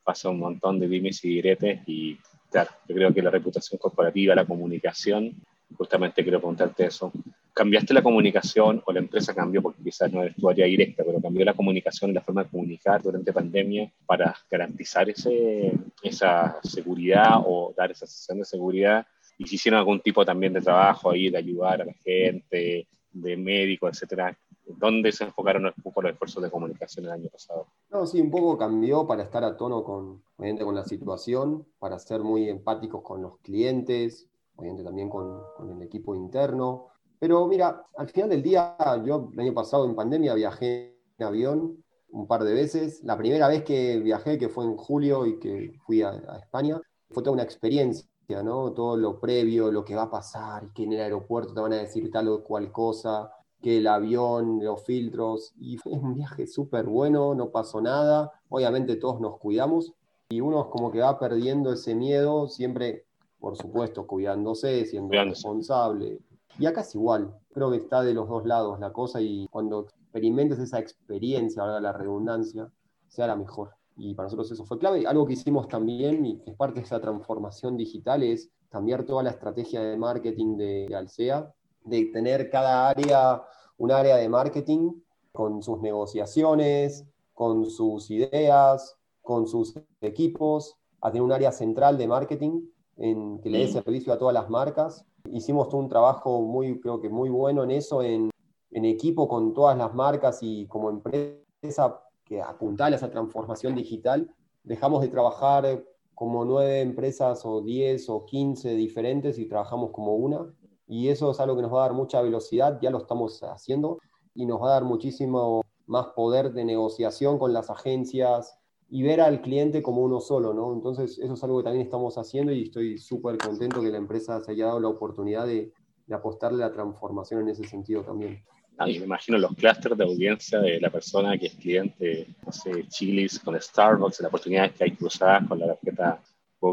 pasa 0.03 0.29
un 0.29 0.37
montón 0.37 0.79
de 0.79 0.87
dimes 0.87 1.25
y 1.25 1.29
diretes 1.29 1.81
y, 1.87 2.19
claro, 2.51 2.69
yo 2.87 2.95
creo 2.95 3.11
que 3.11 3.23
la 3.23 3.31
reputación 3.31 3.79
corporativa, 3.79 4.35
la 4.35 4.45
comunicación, 4.45 5.33
justamente 5.75 6.21
quiero 6.21 6.37
preguntarte 6.37 6.85
eso, 6.85 7.11
cambiaste 7.51 7.95
la 7.95 8.03
comunicación 8.03 8.83
o 8.85 8.93
la 8.93 8.99
empresa 8.99 9.33
cambió, 9.33 9.63
porque 9.63 9.81
quizás 9.83 10.13
no 10.13 10.23
es 10.23 10.35
tu 10.35 10.47
área 10.47 10.67
directa, 10.67 11.03
pero 11.03 11.19
cambió 11.19 11.43
la 11.43 11.55
comunicación 11.55 12.11
y 12.11 12.13
la 12.13 12.21
forma 12.21 12.43
de 12.43 12.49
comunicar 12.51 13.01
durante 13.01 13.33
pandemia 13.33 13.91
para 14.05 14.35
garantizar 14.51 15.09
ese, 15.09 15.71
esa 16.03 16.59
seguridad 16.61 17.41
o 17.43 17.73
dar 17.75 17.89
esa 17.89 18.05
sensación 18.05 18.37
de 18.37 18.45
seguridad? 18.45 19.07
Y 19.49 19.55
hicieron 19.55 19.79
algún 19.79 20.01
tipo 20.01 20.25
también 20.25 20.53
de 20.53 20.61
trabajo 20.61 21.11
ahí, 21.11 21.29
de 21.29 21.37
ayudar 21.37 21.81
a 21.81 21.85
la 21.85 21.93
gente, 21.93 22.87
de 23.11 23.37
médicos, 23.37 23.91
etcétera, 23.93 24.37
¿dónde 24.65 25.11
se 25.11 25.25
enfocaron 25.25 25.65
un 25.65 25.83
poco 25.83 26.01
los 26.01 26.13
esfuerzos 26.13 26.43
de 26.43 26.49
comunicación 26.49 27.05
el 27.05 27.11
año 27.11 27.29
pasado? 27.29 27.67
No, 27.91 28.05
sí, 28.05 28.19
un 28.19 28.31
poco 28.31 28.57
cambió 28.57 29.05
para 29.05 29.23
estar 29.23 29.43
a 29.43 29.55
tono 29.55 29.83
con, 29.83 30.23
con 30.37 30.75
la 30.75 30.83
situación, 30.83 31.65
para 31.79 31.99
ser 31.99 32.21
muy 32.21 32.49
empáticos 32.49 33.03
con 33.03 33.21
los 33.21 33.39
clientes, 33.39 34.27
obviamente 34.55 34.83
también 34.83 35.09
con, 35.09 35.41
con 35.55 35.71
el 35.71 35.81
equipo 35.81 36.15
interno 36.15 36.93
pero 37.23 37.47
mira, 37.47 37.85
al 37.95 38.09
final 38.09 38.31
del 38.31 38.43
día, 38.43 38.75
yo 39.05 39.29
el 39.31 39.39
año 39.39 39.53
pasado 39.53 39.85
en 39.85 39.95
pandemia 39.95 40.33
viajé 40.33 40.99
en 41.17 41.25
avión 41.25 41.81
un 42.09 42.27
par 42.27 42.43
de 42.43 42.53
veces. 42.53 43.01
La 43.01 43.17
primera 43.17 43.47
vez 43.47 43.63
que 43.63 43.97
viajé, 43.99 44.37
que 44.37 44.49
fue 44.49 44.65
en 44.65 44.75
julio 44.75 45.25
y 45.25 45.39
que 45.39 45.71
fui 45.85 46.01
a, 46.01 46.11
España, 46.41 46.81
fue 47.11 47.23
toda 47.23 47.31
una 47.31 47.43
experiencia, 47.43 48.05
¿no? 48.41 48.71
Todo 48.71 48.97
lo 48.97 49.19
previo, 49.19 49.71
lo 49.71 49.83
que 49.83 49.95
va 49.95 50.03
a 50.03 50.09
pasar, 50.09 50.73
que 50.73 50.83
en 50.83 50.93
el 50.93 51.01
aeropuerto 51.01 51.53
te 51.53 51.59
van 51.59 51.73
a 51.73 51.77
decir 51.77 52.09
tal 52.09 52.29
o 52.29 52.43
cual 52.43 52.71
cosa, 52.71 53.31
que 53.61 53.77
el 53.77 53.87
avión, 53.87 54.63
los 54.63 54.83
filtros, 54.83 55.53
y 55.59 55.77
fue 55.77 55.91
un 55.91 56.15
viaje 56.15 56.47
súper 56.47 56.85
bueno, 56.85 57.35
no 57.35 57.49
pasó 57.49 57.81
nada. 57.81 58.31
Obviamente 58.49 58.95
todos 58.95 59.21
nos 59.21 59.37
cuidamos 59.37 59.93
y 60.29 60.41
uno 60.41 60.69
como 60.69 60.91
que 60.91 61.01
va 61.01 61.19
perdiendo 61.19 61.73
ese 61.73 61.93
miedo, 61.93 62.47
siempre, 62.47 63.05
por 63.39 63.55
supuesto, 63.55 64.07
cuidándose, 64.07 64.85
siendo 64.85 65.13
responsable, 65.13 66.19
y 66.59 66.67
acá 66.67 66.81
es 66.81 66.93
igual, 66.93 67.35
creo 67.51 67.71
que 67.71 67.77
está 67.77 68.03
de 68.03 68.13
los 68.13 68.29
dos 68.29 68.45
lados 68.45 68.79
la 68.79 68.93
cosa 68.93 69.21
y 69.21 69.47
cuando 69.49 69.81
experimentes 69.81 70.59
esa 70.59 70.79
experiencia, 70.79 71.63
ahora 71.63 71.81
la 71.81 71.93
redundancia, 71.93 72.71
sea 73.07 73.27
la 73.27 73.35
mejor. 73.35 73.71
Y 73.95 74.13
para 74.13 74.27
nosotros 74.27 74.51
eso 74.51 74.65
fue 74.65 74.79
clave. 74.79 75.05
Algo 75.05 75.25
que 75.25 75.33
hicimos 75.33 75.67
también 75.67 76.25
y 76.25 76.39
que 76.39 76.51
es 76.51 76.57
parte 76.57 76.79
de 76.79 76.85
esa 76.85 76.99
transformación 76.99 77.77
digital 77.77 78.23
es 78.23 78.49
cambiar 78.69 79.03
toda 79.03 79.23
la 79.23 79.29
estrategia 79.29 79.81
de 79.81 79.97
marketing 79.97 80.57
de, 80.57 80.87
de 80.89 80.95
Alsea, 80.95 81.53
de 81.83 82.05
tener 82.05 82.49
cada 82.49 82.89
área 82.89 83.43
un 83.77 83.91
área 83.91 84.17
de 84.17 84.29
marketing 84.29 84.93
con 85.31 85.61
sus 85.61 85.81
negociaciones, 85.81 87.05
con 87.33 87.65
sus 87.65 88.09
ideas, 88.09 88.97
con 89.21 89.47
sus 89.47 89.75
equipos, 90.01 90.75
a 91.01 91.11
tener 91.11 91.23
un 91.23 91.31
área 91.31 91.51
central 91.51 91.97
de 91.97 92.07
marketing 92.07 92.61
en 92.97 93.39
que 93.39 93.49
le 93.49 93.59
dé 93.59 93.67
servicio 93.67 94.13
a 94.13 94.17
todas 94.17 94.33
las 94.33 94.49
marcas 94.49 95.05
Hicimos 95.31 95.69
todo 95.69 95.79
un 95.79 95.89
trabajo 95.89 96.41
muy, 96.41 96.79
creo 96.81 96.99
que 96.99 97.09
muy 97.09 97.29
bueno 97.29 97.63
en 97.63 97.71
eso, 97.71 98.03
en, 98.03 98.29
en 98.71 98.85
equipo 98.85 99.27
con 99.27 99.53
todas 99.53 99.77
las 99.77 99.93
marcas 99.93 100.39
y 100.41 100.67
como 100.67 100.89
empresa 100.89 102.02
que 102.25 102.41
apuntala 102.41 102.95
a 102.95 102.97
esa 102.97 103.09
transformación 103.09 103.75
digital. 103.75 104.33
Dejamos 104.63 105.01
de 105.01 105.09
trabajar 105.09 105.83
como 106.15 106.45
nueve 106.45 106.81
empresas 106.81 107.45
o 107.45 107.61
diez 107.61 108.09
o 108.09 108.25
quince 108.25 108.75
diferentes 108.75 109.37
y 109.39 109.45
trabajamos 109.47 109.91
como 109.91 110.15
una. 110.15 110.53
Y 110.87 111.09
eso 111.09 111.31
es 111.31 111.39
algo 111.39 111.55
que 111.55 111.61
nos 111.61 111.73
va 111.73 111.79
a 111.79 111.87
dar 111.87 111.93
mucha 111.93 112.21
velocidad, 112.21 112.79
ya 112.81 112.91
lo 112.91 112.99
estamos 112.99 113.41
haciendo, 113.41 113.99
y 114.35 114.45
nos 114.45 114.61
va 114.61 114.67
a 114.67 114.73
dar 114.73 114.83
muchísimo 114.83 115.63
más 115.85 116.07
poder 116.07 116.53
de 116.53 116.65
negociación 116.65 117.39
con 117.39 117.53
las 117.53 117.69
agencias, 117.69 118.57
y 118.93 119.01
ver 119.01 119.21
al 119.21 119.41
cliente 119.41 119.81
como 119.81 120.03
uno 120.03 120.19
solo, 120.19 120.53
¿no? 120.53 120.71
Entonces, 120.71 121.17
eso 121.17 121.33
es 121.33 121.43
algo 121.43 121.57
que 121.57 121.63
también 121.63 121.83
estamos 121.83 122.15
haciendo 122.19 122.51
y 122.51 122.61
estoy 122.61 122.99
súper 122.99 123.39
contento 123.39 123.81
que 123.81 123.89
la 123.89 123.97
empresa 123.97 124.39
se 124.39 124.51
haya 124.51 124.67
dado 124.67 124.79
la 124.79 124.89
oportunidad 124.89 125.47
de, 125.47 125.73
apostarle 126.11 126.59
la 126.59 126.71
transformación 126.71 127.41
en 127.41 127.47
ese 127.47 127.63
sentido 127.63 128.03
también. 128.03 128.43
Ah, 128.77 128.85
me 128.85 128.93
imagino 128.93 129.37
los 129.37 129.55
clústeres 129.55 129.97
de 129.97 130.03
audiencia 130.03 130.59
de 130.59 130.79
la 130.79 130.89
persona 130.89 131.37
que 131.37 131.47
es 131.47 131.53
cliente, 131.53 132.27
no 132.45 132.51
sé, 132.51 132.87
Chili's 132.87 133.39
con 133.39 133.59
Starbucks, 133.59 134.21
las 134.21 134.29
oportunidades 134.29 134.73
que 134.73 134.85
hay 134.85 134.91
cruzadas 134.91 135.47
con 135.47 135.59
la 135.59 135.67
tarjeta 135.67 136.19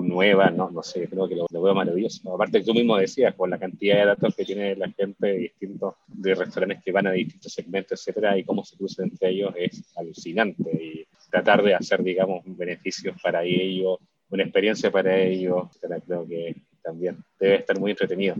nueva, 0.00 0.50
no, 0.50 0.70
no 0.70 0.82
sé, 0.82 1.08
creo 1.08 1.28
que 1.28 1.34
lo, 1.34 1.46
veo 1.50 1.74
maravilloso. 1.74 2.32
Aparte, 2.32 2.62
tú 2.62 2.72
mismo 2.72 2.96
decías, 2.96 3.34
con 3.34 3.50
la 3.50 3.58
cantidad 3.58 3.98
de 3.98 4.06
datos 4.06 4.36
que 4.36 4.44
tiene 4.44 4.76
la 4.76 4.88
gente 4.90 5.26
de 5.26 5.38
distintos, 5.38 5.94
de 6.06 6.34
restaurantes 6.34 6.84
que 6.84 6.92
van 6.92 7.08
a 7.08 7.12
distintos 7.12 7.52
segmentos, 7.52 8.00
etcétera, 8.00 8.38
y 8.38 8.44
cómo 8.44 8.64
se 8.64 8.76
cruzan 8.76 9.06
entre 9.06 9.30
ellos 9.30 9.52
es 9.56 9.82
alucinante. 9.96 10.70
Y 10.70 11.06
tratar 11.28 11.62
de 11.64 11.74
hacer, 11.74 12.04
digamos, 12.04 12.42
beneficios 12.44 13.20
para 13.20 13.42
ellos, 13.42 13.98
una 14.28 14.44
experiencia 14.44 14.92
para 14.92 15.18
ellos, 15.18 15.68
creo 15.80 16.26
que 16.26 16.54
también 16.82 17.18
debe 17.40 17.56
estar 17.56 17.78
muy 17.78 17.90
entretenido. 17.90 18.36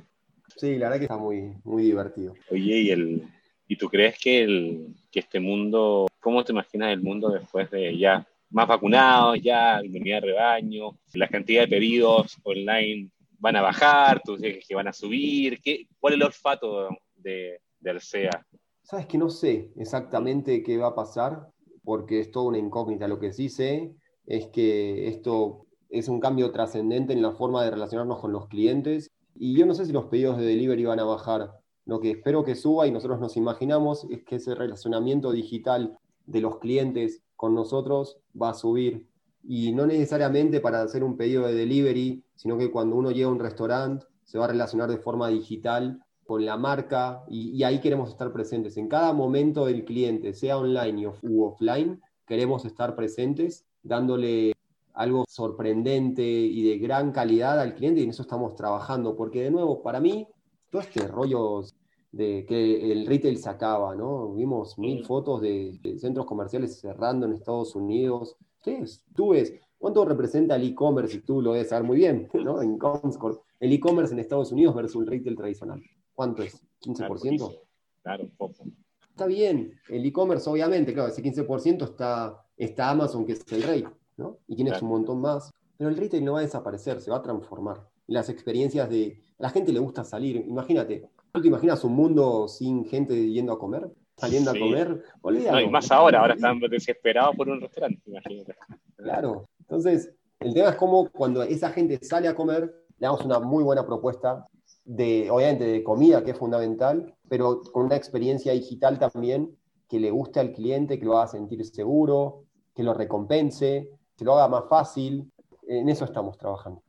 Sí, 0.56 0.76
la 0.76 0.86
verdad 0.88 0.98
que 0.98 1.04
está 1.04 1.16
muy, 1.16 1.54
muy 1.64 1.84
divertido. 1.84 2.34
Oye, 2.50 2.80
¿y, 2.80 2.90
el, 2.90 3.24
¿y 3.70 3.76
tú 3.76 3.88
crees 3.88 4.18
que, 4.18 4.42
el, 4.42 4.96
que 5.12 5.20
este 5.20 5.38
mundo, 5.38 6.08
cómo 6.18 6.42
te 6.42 6.50
imaginas 6.50 6.92
el 6.92 7.02
mundo 7.02 7.30
después 7.30 7.70
de 7.70 7.96
ya 7.96 8.26
más 8.50 8.66
vacunados, 8.66 9.40
ya 9.40 9.80
inmunidad 9.84 10.22
de 10.22 10.26
rebaño, 10.26 10.98
la 11.14 11.28
cantidad 11.28 11.62
de 11.62 11.68
pedidos 11.68 12.36
online 12.42 13.10
van 13.38 13.54
a 13.54 13.62
bajar, 13.62 14.22
tú 14.24 14.36
dices 14.36 14.66
que 14.66 14.74
van 14.74 14.88
a 14.88 14.92
subir, 14.92 15.60
¿Qué, 15.62 15.86
¿cuál 16.00 16.14
es 16.14 16.16
el 16.16 16.26
olfato 16.26 16.88
de, 17.14 17.60
SEA? 18.00 18.44
Sabes 18.82 19.06
que 19.06 19.18
no 19.18 19.30
sé 19.30 19.70
exactamente 19.76 20.64
qué 20.64 20.76
va 20.76 20.88
a 20.88 20.94
pasar, 20.96 21.46
porque 21.84 22.18
es 22.18 22.32
toda 22.32 22.48
una 22.48 22.58
incógnita. 22.58 23.06
Lo 23.06 23.20
que 23.20 23.32
sí 23.32 23.48
sé 23.48 23.92
es 24.26 24.48
que 24.48 25.06
esto 25.06 25.66
es 25.88 26.08
un 26.08 26.18
cambio 26.18 26.50
trascendente 26.50 27.12
en 27.12 27.22
la 27.22 27.30
forma 27.30 27.62
de 27.62 27.70
relacionarnos 27.70 28.18
con 28.18 28.32
los 28.32 28.48
clientes 28.48 29.12
y 29.36 29.56
yo 29.56 29.64
no 29.64 29.74
sé 29.74 29.86
si 29.86 29.92
los 29.92 30.06
pedidos 30.06 30.38
de 30.38 30.44
delivery 30.44 30.86
van 30.86 30.98
a 30.98 31.04
bajar. 31.04 31.59
Lo 31.86 32.00
que 32.00 32.12
espero 32.12 32.44
que 32.44 32.54
suba 32.54 32.86
y 32.86 32.90
nosotros 32.90 33.20
nos 33.20 33.36
imaginamos 33.36 34.06
es 34.10 34.22
que 34.22 34.36
ese 34.36 34.54
relacionamiento 34.54 35.32
digital 35.32 35.98
de 36.26 36.40
los 36.40 36.58
clientes 36.58 37.22
con 37.36 37.54
nosotros 37.54 38.18
va 38.40 38.50
a 38.50 38.54
subir. 38.54 39.08
Y 39.42 39.72
no 39.72 39.86
necesariamente 39.86 40.60
para 40.60 40.82
hacer 40.82 41.02
un 41.02 41.16
pedido 41.16 41.46
de 41.46 41.54
delivery, 41.54 42.22
sino 42.36 42.58
que 42.58 42.70
cuando 42.70 42.96
uno 42.96 43.10
llega 43.10 43.28
a 43.28 43.32
un 43.32 43.38
restaurante 43.38 44.06
se 44.24 44.38
va 44.38 44.44
a 44.44 44.48
relacionar 44.48 44.90
de 44.90 44.98
forma 44.98 45.28
digital 45.28 46.04
con 46.24 46.44
la 46.44 46.56
marca 46.56 47.24
y, 47.28 47.62
ahí 47.64 47.80
queremos 47.80 48.10
estar 48.10 48.32
presentes. 48.32 48.76
En 48.76 48.86
cada 48.86 49.12
momento 49.12 49.66
del 49.66 49.84
cliente, 49.84 50.32
sea 50.32 50.58
online 50.58 51.10
u 51.22 51.42
offline, 51.42 52.00
queremos 52.24 52.64
estar 52.64 52.94
presentes 52.94 53.66
dándole 53.82 54.52
algo 54.92 55.24
sorprendente 55.28 56.22
y 56.22 56.62
de 56.62 56.78
gran 56.78 57.10
calidad 57.10 57.58
al 57.58 57.74
cliente 57.74 58.00
y 58.00 58.04
en 58.04 58.10
eso 58.10 58.22
estamos 58.22 58.54
trabajando, 58.54 59.16
porque 59.16 59.42
de 59.42 59.50
nuevo, 59.50 59.82
para 59.82 59.98
mí, 59.98 60.28
todo 60.70 60.82
este 60.82 61.06
rollo 61.06 61.64
de 62.12 62.44
que 62.46 62.92
el 62.92 63.06
retail 63.06 63.36
se 63.38 63.48
acaba, 63.48 63.94
¿no? 63.94 64.34
Vimos 64.34 64.78
mil 64.78 65.04
fotos 65.04 65.40
de, 65.40 65.78
centros 65.98 66.26
comerciales 66.26 66.78
cerrando 66.78 67.26
en 67.26 67.32
Estados 67.32 67.74
Unidos. 67.74 68.36
Ustedes, 68.56 69.04
tú 69.14 69.30
ves, 69.30 69.54
¿cuánto 69.78 70.04
representa 70.04 70.56
el 70.56 70.64
e-commerce? 70.64 71.16
Y 71.16 71.20
tú 71.20 71.40
lo 71.40 71.52
debes 71.52 71.68
saber 71.68 71.84
muy 71.84 71.98
bien, 71.98 72.28
¿no? 72.34 72.62
En 72.62 72.78
Comscore. 72.78 73.38
El 73.58 73.72
e-commerce 73.72 74.12
en 74.12 74.20
Estados 74.20 74.52
Unidos 74.52 74.74
versus 74.74 75.02
el 75.02 75.08
retail 75.08 75.36
tradicional. 75.36 75.82
¿Cuánto 76.14 76.42
es? 76.42 76.62
¿15%? 76.82 77.60
Claro, 78.02 78.24
un 78.24 78.30
poco. 78.30 78.64
Está 79.08 79.26
bien, 79.26 79.74
el 79.88 80.06
e-commerce 80.06 80.48
obviamente, 80.48 80.94
claro, 80.94 81.10
ese 81.10 81.22
15% 81.22 81.84
está, 81.84 82.42
está 82.56 82.88
Amazon, 82.88 83.26
que 83.26 83.32
es 83.32 83.52
el 83.52 83.62
rey, 83.62 83.84
¿no? 84.16 84.38
Y 84.46 84.56
tienes 84.56 84.80
un 84.80 84.88
montón 84.88 85.20
más. 85.20 85.50
Pero 85.76 85.90
el 85.90 85.96
retail 85.96 86.24
no 86.24 86.34
va 86.34 86.40
a 86.40 86.42
desaparecer, 86.42 87.00
se 87.00 87.10
va 87.10 87.18
a 87.18 87.22
transformar. 87.22 87.86
Las 88.06 88.28
experiencias 88.28 88.88
de... 88.88 89.22
A 89.40 89.44
la 89.44 89.50
gente 89.50 89.72
le 89.72 89.80
gusta 89.80 90.04
salir. 90.04 90.44
Imagínate, 90.46 91.10
¿Tú 91.32 91.40
te 91.40 91.48
imaginas 91.48 91.84
un 91.84 91.92
mundo 91.92 92.48
sin 92.48 92.84
gente 92.84 93.14
yendo 93.30 93.52
a 93.52 93.58
comer? 93.58 93.88
Saliendo 94.16 94.50
a 94.50 94.54
comer, 94.54 95.02
No, 95.22 95.60
y 95.60 95.70
más 95.70 95.90
ahora, 95.90 96.20
ahora 96.20 96.34
están 96.34 96.58
desesperados 96.58 97.36
por 97.36 97.48
un 97.48 97.60
restaurante, 97.60 98.02
imagínate. 98.06 98.54
Claro. 98.96 99.48
Entonces, 99.60 100.12
el 100.40 100.52
tema 100.52 100.70
es 100.70 100.76
cómo 100.76 101.08
cuando 101.10 101.42
esa 101.42 101.70
gente 101.70 101.98
sale 102.02 102.28
a 102.28 102.34
comer, 102.34 102.64
le 102.98 103.06
damos 103.06 103.24
una 103.24 103.38
muy 103.38 103.62
buena 103.62 103.86
propuesta 103.86 104.46
de, 104.84 105.30
obviamente, 105.30 105.64
de 105.64 105.82
comida, 105.82 106.22
que 106.24 106.32
es 106.32 106.36
fundamental, 106.36 107.14
pero 107.28 107.62
con 107.72 107.86
una 107.86 107.96
experiencia 107.96 108.52
digital 108.52 108.98
también 108.98 109.56
que 109.88 110.00
le 110.00 110.10
guste 110.10 110.40
al 110.40 110.52
cliente, 110.52 110.98
que 110.98 111.06
lo 111.06 111.16
haga 111.16 111.28
sentir 111.28 111.64
seguro, 111.64 112.44
que 112.74 112.82
lo 112.82 112.92
recompense, 112.92 113.88
que 114.16 114.24
lo 114.24 114.34
haga 114.34 114.48
más 114.48 114.64
fácil. 114.68 115.30
En 115.66 115.88
eso 115.88 116.04
estamos 116.04 116.36
trabajando. 116.36 116.82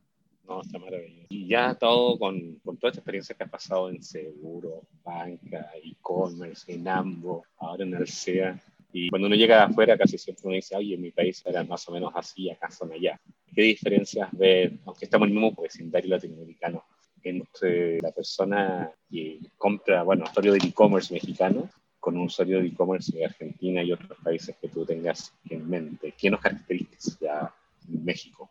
No, 0.46 0.60
está 0.60 0.78
maravilloso. 0.78 1.26
Y 1.30 1.46
ya 1.46 1.74
todo 1.74 2.18
con, 2.18 2.56
con 2.64 2.76
toda 2.76 2.90
esta 2.90 3.00
experiencia 3.00 3.34
que 3.34 3.44
ha 3.44 3.48
pasado 3.48 3.88
en 3.88 4.02
seguro, 4.02 4.82
banca, 5.04 5.70
e-commerce, 5.82 6.72
en 6.72 6.88
Ambo, 6.88 7.44
ahora 7.58 7.84
en 7.84 7.94
Alsea. 7.94 8.60
Y 8.92 9.08
cuando 9.08 9.26
uno 9.28 9.36
llega 9.36 9.56
de 9.56 9.62
afuera, 9.72 9.96
casi 9.96 10.18
siempre 10.18 10.46
uno 10.46 10.56
dice, 10.56 10.76
oye, 10.76 10.94
en 10.94 11.00
mi 11.00 11.10
país 11.10 11.42
era 11.46 11.64
más 11.64 11.88
o 11.88 11.92
menos 11.92 12.12
así, 12.14 12.50
acá 12.50 12.70
son 12.70 12.92
allá. 12.92 13.18
¿Qué 13.54 13.62
diferencias 13.62 14.28
ven, 14.32 14.80
aunque 14.84 15.06
estamos 15.06 15.28
en 15.28 15.34
el 15.34 15.40
mismo 15.40 15.62
vecindario 15.62 16.10
latinoamericano, 16.10 16.84
entre 17.22 18.00
la 18.00 18.10
persona 18.10 18.90
que 19.08 19.38
compra, 19.56 20.02
bueno, 20.02 20.24
usuario 20.24 20.52
del 20.52 20.66
e-commerce 20.66 21.14
mexicano 21.14 21.70
con 22.00 22.16
un 22.16 22.24
usuario 22.24 22.58
de 22.58 22.66
e-commerce 22.66 23.16
de 23.16 23.24
Argentina 23.24 23.82
y 23.82 23.92
otros 23.92 24.18
países 24.22 24.56
que 24.60 24.68
tú 24.68 24.84
tengas 24.84 25.32
en 25.48 25.68
mente? 25.68 26.14
¿Qué 26.18 26.28
nos 26.30 26.40
caracteriza 26.40 27.54
México? 27.88 28.41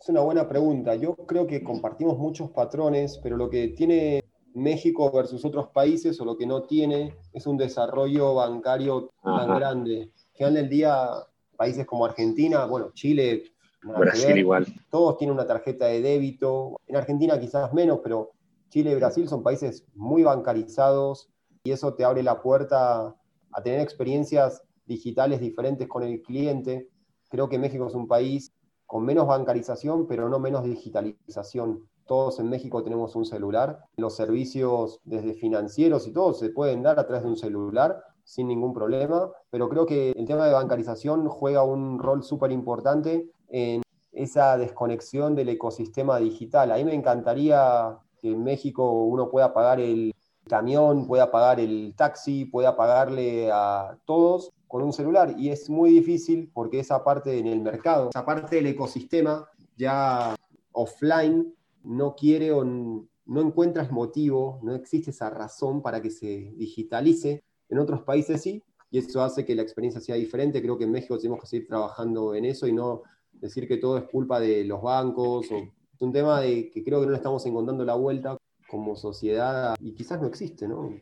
Es 0.00 0.08
una 0.08 0.20
buena 0.20 0.48
pregunta. 0.48 0.94
Yo 0.94 1.16
creo 1.16 1.46
que 1.46 1.64
compartimos 1.64 2.18
muchos 2.18 2.50
patrones, 2.50 3.18
pero 3.20 3.36
lo 3.36 3.50
que 3.50 3.68
tiene 3.68 4.22
México 4.54 5.10
versus 5.10 5.44
otros 5.44 5.68
países 5.68 6.20
o 6.20 6.24
lo 6.24 6.36
que 6.36 6.46
no 6.46 6.62
tiene 6.62 7.16
es 7.32 7.46
un 7.46 7.56
desarrollo 7.56 8.34
bancario 8.34 9.10
tan 9.22 9.56
grande. 9.56 10.12
Al 10.14 10.36
final 10.36 10.54
del 10.54 10.68
día, 10.68 11.08
países 11.56 11.84
como 11.84 12.04
Argentina, 12.04 12.64
bueno, 12.66 12.92
Chile, 12.92 13.42
Brasil 13.82 14.38
igual. 14.38 14.66
Todos 14.88 15.18
tienen 15.18 15.34
una 15.34 15.46
tarjeta 15.46 15.86
de 15.86 16.00
débito. 16.00 16.80
En 16.86 16.96
Argentina 16.96 17.38
quizás 17.40 17.72
menos, 17.72 17.98
pero 18.02 18.30
Chile 18.68 18.92
y 18.92 18.94
Brasil 18.94 19.28
son 19.28 19.42
países 19.42 19.84
muy 19.94 20.22
bancarizados 20.22 21.28
y 21.64 21.72
eso 21.72 21.94
te 21.94 22.04
abre 22.04 22.22
la 22.22 22.40
puerta 22.40 23.16
a 23.52 23.62
tener 23.62 23.80
experiencias 23.80 24.62
digitales 24.86 25.40
diferentes 25.40 25.88
con 25.88 26.04
el 26.04 26.22
cliente. 26.22 26.88
Creo 27.30 27.48
que 27.48 27.58
México 27.58 27.86
es 27.88 27.94
un 27.94 28.06
país 28.06 28.52
con 28.88 29.04
menos 29.04 29.26
bancarización, 29.26 30.06
pero 30.06 30.30
no 30.30 30.38
menos 30.38 30.64
digitalización. 30.64 31.86
Todos 32.06 32.40
en 32.40 32.48
México 32.48 32.82
tenemos 32.82 33.14
un 33.16 33.26
celular. 33.26 33.84
Los 33.96 34.16
servicios 34.16 34.98
desde 35.04 35.34
financieros 35.34 36.08
y 36.08 36.12
todo 36.12 36.32
se 36.32 36.48
pueden 36.48 36.82
dar 36.82 36.98
a 36.98 37.06
través 37.06 37.22
de 37.22 37.28
un 37.28 37.36
celular 37.36 38.02
sin 38.24 38.48
ningún 38.48 38.72
problema, 38.72 39.30
pero 39.50 39.68
creo 39.68 39.84
que 39.84 40.12
el 40.12 40.26
tema 40.26 40.46
de 40.46 40.54
bancarización 40.54 41.28
juega 41.28 41.62
un 41.64 41.98
rol 41.98 42.22
súper 42.22 42.50
importante 42.50 43.30
en 43.48 43.82
esa 44.10 44.56
desconexión 44.56 45.34
del 45.34 45.50
ecosistema 45.50 46.18
digital. 46.18 46.72
A 46.72 46.76
mí 46.76 46.84
me 46.84 46.94
encantaría 46.94 47.98
que 48.18 48.30
en 48.32 48.42
México 48.42 48.90
uno 49.04 49.30
pueda 49.30 49.52
pagar 49.52 49.80
el 49.80 50.14
camión, 50.48 51.06
pueda 51.06 51.30
pagar 51.30 51.60
el 51.60 51.94
taxi, 51.96 52.44
pueda 52.44 52.76
pagarle 52.76 53.50
a 53.52 53.98
todos 54.04 54.52
con 54.66 54.82
un 54.82 54.92
celular 54.92 55.34
y 55.38 55.50
es 55.50 55.70
muy 55.70 55.90
difícil 55.90 56.50
porque 56.52 56.80
esa 56.80 57.04
parte 57.04 57.38
en 57.38 57.46
el 57.46 57.60
mercado, 57.60 58.10
esa 58.10 58.24
parte 58.24 58.56
del 58.56 58.66
ecosistema 58.66 59.48
ya 59.76 60.34
offline 60.72 61.54
no 61.84 62.14
quiere 62.14 62.52
o 62.52 62.64
no 62.64 63.40
encuentras 63.40 63.90
motivo, 63.92 64.58
no 64.62 64.74
existe 64.74 65.10
esa 65.10 65.30
razón 65.30 65.82
para 65.82 66.02
que 66.02 66.10
se 66.10 66.52
digitalice. 66.56 67.44
En 67.68 67.78
otros 67.78 68.02
países 68.02 68.42
sí, 68.42 68.62
y 68.90 68.98
eso 68.98 69.22
hace 69.22 69.44
que 69.44 69.54
la 69.54 69.62
experiencia 69.62 70.00
sea 70.00 70.16
diferente. 70.16 70.62
Creo 70.62 70.78
que 70.78 70.84
en 70.84 70.92
México 70.92 71.18
tenemos 71.18 71.40
que 71.40 71.46
seguir 71.46 71.68
trabajando 71.68 72.34
en 72.34 72.46
eso 72.46 72.66
y 72.66 72.72
no 72.72 73.02
decir 73.32 73.68
que 73.68 73.76
todo 73.76 73.98
es 73.98 74.04
culpa 74.04 74.40
de 74.40 74.64
los 74.64 74.80
bancos. 74.80 75.50
O, 75.50 75.56
es 75.56 76.00
un 76.00 76.12
tema 76.12 76.40
de 76.40 76.70
que 76.70 76.82
creo 76.82 77.00
que 77.00 77.06
no 77.06 77.12
le 77.12 77.18
estamos 77.18 77.44
encontrando 77.44 77.84
la 77.84 77.94
vuelta 77.94 78.38
como 78.68 78.94
sociedad 78.94 79.74
y 79.80 79.92
quizás 79.94 80.20
no 80.20 80.28
existe, 80.28 80.68
¿no? 80.68 80.94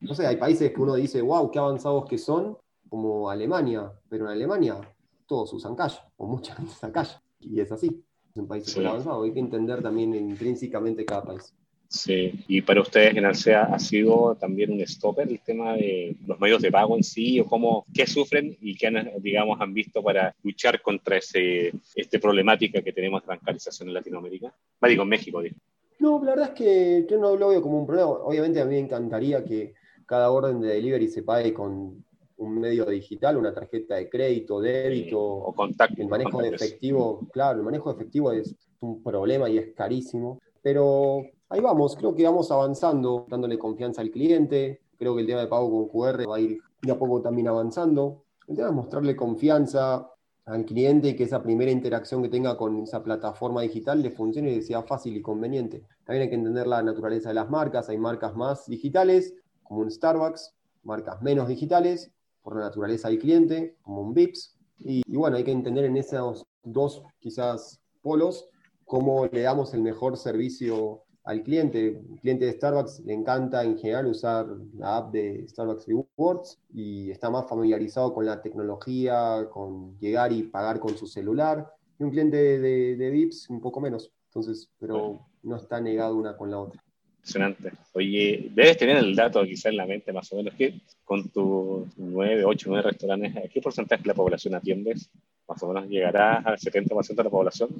No 0.00 0.14
sé, 0.14 0.26
hay 0.26 0.36
países 0.36 0.70
que 0.72 0.80
uno 0.80 0.94
dice, 0.94 1.22
wow, 1.22 1.50
qué 1.50 1.58
avanzados 1.58 2.04
que 2.06 2.18
son, 2.18 2.58
como 2.88 3.30
Alemania, 3.30 3.90
pero 4.08 4.26
en 4.26 4.32
Alemania 4.32 4.80
todos 5.26 5.52
usan 5.54 5.74
cash, 5.74 5.96
o 6.16 6.26
mucha 6.26 6.54
gente 6.54 6.72
usa 6.72 6.92
cash, 6.92 7.12
y 7.40 7.60
es 7.60 7.72
así. 7.72 8.04
Es 8.30 8.36
un 8.36 8.46
país 8.46 8.64
súper 8.64 8.88
avanzado, 8.88 9.22
hay 9.22 9.32
que 9.32 9.40
entender 9.40 9.82
también 9.82 10.14
intrínsecamente 10.14 11.04
cada 11.04 11.24
país. 11.24 11.54
Sí, 11.88 12.32
y 12.48 12.60
para 12.60 12.80
ustedes 12.80 13.16
en 13.16 13.24
Alsea 13.24 13.62
ha 13.64 13.78
sido 13.78 14.34
también 14.34 14.72
un 14.72 14.84
stopper 14.84 15.28
el 15.28 15.40
tema 15.40 15.74
de 15.74 16.16
los 16.26 16.40
medios 16.40 16.60
de 16.60 16.72
pago 16.72 16.96
en 16.96 17.04
sí, 17.04 17.38
o 17.38 17.46
cómo, 17.46 17.86
qué 17.94 18.06
sufren 18.06 18.56
y 18.60 18.74
qué 18.74 18.88
han, 18.88 19.12
digamos, 19.20 19.60
han 19.60 19.72
visto 19.72 20.02
para 20.02 20.34
luchar 20.42 20.82
contra 20.82 21.18
ese, 21.18 21.72
esta 21.94 22.18
problemática 22.18 22.82
que 22.82 22.92
tenemos 22.92 23.22
de 23.22 23.28
bancarización 23.28 23.88
en 23.88 23.94
Latinoamérica. 23.94 24.52
Va, 24.82 24.88
digo, 24.88 25.04
en 25.04 25.08
México, 25.08 25.40
digo. 25.40 25.56
No, 25.98 26.22
la 26.24 26.32
verdad 26.32 26.48
es 26.48 26.54
que 26.54 27.06
yo 27.08 27.18
no 27.18 27.36
lo 27.36 27.48
veo 27.48 27.62
como 27.62 27.78
un 27.78 27.86
problema. 27.86 28.10
Obviamente 28.10 28.60
a 28.60 28.64
mí 28.64 28.72
me 28.72 28.80
encantaría 28.80 29.44
que 29.44 29.74
cada 30.06 30.30
orden 30.30 30.60
de 30.60 30.68
delivery 30.68 31.08
se 31.08 31.22
pague 31.22 31.54
con 31.54 32.04
un 32.36 32.58
medio 32.58 32.84
digital, 32.86 33.36
una 33.36 33.54
tarjeta 33.54 33.94
de 33.96 34.08
crédito, 34.08 34.60
débito, 34.60 35.20
o 35.20 35.52
contacto. 35.54 36.00
El 36.00 36.08
manejo 36.08 36.42
de 36.42 36.48
efectivo, 36.48 37.28
claro, 37.32 37.58
el 37.58 37.64
manejo 37.64 37.90
de 37.90 37.96
efectivo 37.96 38.32
es 38.32 38.54
un 38.80 39.02
problema 39.02 39.48
y 39.48 39.58
es 39.58 39.72
carísimo, 39.74 40.40
pero 40.62 41.22
ahí 41.48 41.60
vamos, 41.60 41.96
creo 41.96 42.14
que 42.14 42.24
vamos 42.24 42.50
avanzando, 42.50 43.26
dándole 43.28 43.58
confianza 43.58 44.02
al 44.02 44.10
cliente, 44.10 44.80
creo 44.98 45.14
que 45.14 45.22
el 45.22 45.26
tema 45.26 45.40
de 45.40 45.46
pago 45.46 45.70
con 45.70 45.88
QR 45.88 46.28
va 46.28 46.36
a 46.36 46.40
ir 46.40 46.58
de 46.82 46.92
a 46.92 46.98
poco 46.98 47.22
también 47.22 47.48
avanzando. 47.48 48.24
El 48.46 48.56
tema 48.56 48.68
es 48.68 48.74
mostrarle 48.74 49.16
confianza, 49.16 50.10
al 50.46 50.64
cliente 50.64 51.08
y 51.08 51.16
que 51.16 51.24
esa 51.24 51.42
primera 51.42 51.70
interacción 51.70 52.22
que 52.22 52.28
tenga 52.28 52.56
con 52.56 52.82
esa 52.82 53.02
plataforma 53.02 53.62
digital 53.62 54.02
le 54.02 54.10
funcione 54.10 54.52
y 54.52 54.62
sea 54.62 54.82
fácil 54.82 55.16
y 55.16 55.22
conveniente. 55.22 55.84
También 56.04 56.22
hay 56.22 56.28
que 56.28 56.34
entender 56.34 56.66
la 56.66 56.82
naturaleza 56.82 57.30
de 57.30 57.36
las 57.36 57.48
marcas. 57.50 57.88
Hay 57.88 57.98
marcas 57.98 58.34
más 58.34 58.66
digitales, 58.66 59.34
como 59.62 59.80
un 59.80 59.90
Starbucks, 59.90 60.54
marcas 60.82 61.22
menos 61.22 61.48
digitales, 61.48 62.10
por 62.42 62.56
la 62.56 62.64
naturaleza 62.64 63.08
del 63.08 63.18
cliente, 63.18 63.76
como 63.82 64.02
un 64.02 64.12
Vips. 64.12 64.58
Y, 64.78 65.02
y 65.06 65.16
bueno, 65.16 65.36
hay 65.36 65.44
que 65.44 65.52
entender 65.52 65.84
en 65.86 65.96
esos 65.96 66.44
dos 66.62 67.02
quizás 67.20 67.80
polos 68.02 68.48
cómo 68.84 69.26
le 69.26 69.42
damos 69.42 69.72
el 69.72 69.82
mejor 69.82 70.16
servicio 70.16 71.03
al 71.24 71.42
cliente. 71.42 71.88
El 71.88 72.20
cliente 72.20 72.44
de 72.44 72.52
Starbucks 72.52 73.00
le 73.00 73.14
encanta 73.14 73.64
en 73.64 73.78
general 73.78 74.06
usar 74.06 74.46
la 74.76 74.98
app 74.98 75.12
de 75.12 75.46
Starbucks 75.48 75.86
Rewards 75.86 76.60
y 76.72 77.10
está 77.10 77.30
más 77.30 77.48
familiarizado 77.48 78.12
con 78.14 78.26
la 78.26 78.42
tecnología, 78.42 79.48
con 79.50 79.98
llegar 79.98 80.32
y 80.32 80.44
pagar 80.44 80.78
con 80.78 80.96
su 80.96 81.06
celular. 81.06 81.66
Y 81.98 82.04
un 82.04 82.10
cliente 82.10 82.36
de, 82.36 82.96
de, 82.96 83.10
Vips 83.10 83.48
un 83.50 83.60
poco 83.60 83.80
menos. 83.80 84.12
Entonces, 84.26 84.68
pero 84.78 85.20
no 85.42 85.56
está 85.56 85.80
negado 85.80 86.16
una 86.16 86.36
con 86.36 86.50
la 86.50 86.58
otra. 86.58 86.82
Impresionante. 87.16 87.72
Oye, 87.94 88.50
debes 88.52 88.76
tener 88.76 88.98
el 88.98 89.16
dato 89.16 89.42
quizá 89.44 89.70
en 89.70 89.78
la 89.78 89.86
mente 89.86 90.12
más 90.12 90.30
o 90.32 90.36
menos, 90.36 90.52
que 90.54 90.80
con 91.04 91.30
tus 91.30 91.86
9, 91.96 92.44
8, 92.44 92.66
9 92.68 92.82
restaurantes, 92.82 93.36
¿a 93.36 93.48
qué 93.48 93.62
porcentaje 93.62 94.02
de 94.02 94.08
la 94.08 94.14
población 94.14 94.54
atiendes? 94.54 95.08
Más 95.48 95.62
o 95.62 95.68
menos 95.68 95.88
llegará 95.88 96.38
al 96.38 96.58
70% 96.58 97.14
de 97.14 97.24
la 97.24 97.30
población. 97.30 97.70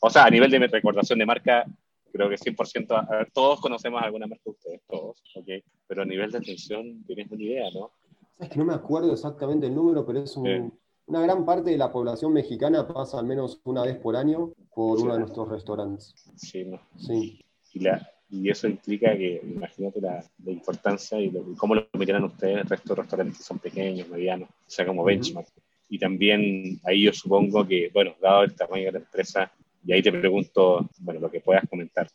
O 0.00 0.08
sea, 0.08 0.24
a 0.24 0.30
nivel 0.30 0.50
de 0.50 0.66
recordación 0.68 1.18
de 1.18 1.26
marca, 1.26 1.66
creo 2.14 2.28
que 2.28 2.36
100%, 2.36 3.32
todos 3.32 3.60
conocemos 3.60 4.00
alguna 4.00 4.28
marca 4.28 4.44
de 4.44 4.50
ustedes, 4.52 4.80
todos, 4.88 5.20
¿ok? 5.34 5.48
Pero 5.88 6.02
a 6.02 6.04
nivel 6.04 6.30
de 6.30 6.38
atención, 6.38 7.02
tienes 7.04 7.28
una 7.28 7.42
idea, 7.42 7.70
¿no? 7.74 7.90
Es 8.38 8.48
que 8.48 8.58
no 8.58 8.64
me 8.64 8.74
acuerdo 8.74 9.12
exactamente 9.12 9.66
el 9.66 9.74
número, 9.74 10.06
pero 10.06 10.20
es 10.20 10.36
una 10.36 11.20
gran 11.20 11.44
parte 11.44 11.70
de 11.70 11.76
la 11.76 11.90
población 11.90 12.32
mexicana 12.32 12.86
pasa 12.86 13.18
al 13.18 13.26
menos 13.26 13.60
una 13.64 13.82
vez 13.82 13.96
por 13.96 14.14
año 14.14 14.52
por 14.72 15.00
uno 15.00 15.14
de 15.14 15.20
nuestros 15.20 15.48
restaurantes. 15.48 16.14
Sí, 16.36 16.64
¿no? 16.64 16.80
Sí. 16.96 17.44
Y, 17.72 17.80
la, 17.80 18.08
y 18.30 18.48
eso 18.48 18.68
implica 18.68 19.16
que, 19.16 19.40
imagínate 19.42 20.00
la, 20.00 20.24
la 20.44 20.52
importancia 20.52 21.20
y, 21.20 21.32
cómo 21.56 21.74
lo 21.74 21.88
miran 21.94 22.22
ustedes 22.22 22.58
el 22.58 22.68
resto 22.68 22.94
de 22.94 23.02
restaurantes 23.02 23.38
que 23.38 23.44
son 23.44 23.58
pequeños, 23.58 24.08
medianos, 24.08 24.48
o 24.50 24.70
sea, 24.70 24.86
como 24.86 25.02
benchmark. 25.02 25.48
Y 25.88 25.98
también 25.98 26.80
ahí 26.84 27.02
yo 27.02 27.12
supongo 27.12 27.66
que, 27.66 27.90
bueno, 27.92 28.14
dado 28.20 28.44
el 28.44 28.54
tamaño 28.54 28.86
de 28.86 28.92
la 28.92 28.98
empresa, 28.98 29.52
y 29.84 29.92
ahí 29.92 30.02
te 30.02 30.12
pregunto, 30.12 30.88
bueno, 31.00 31.20
lo 31.20 31.30
que 31.30 31.40
puedas 31.40 31.68
comentar. 31.68 32.08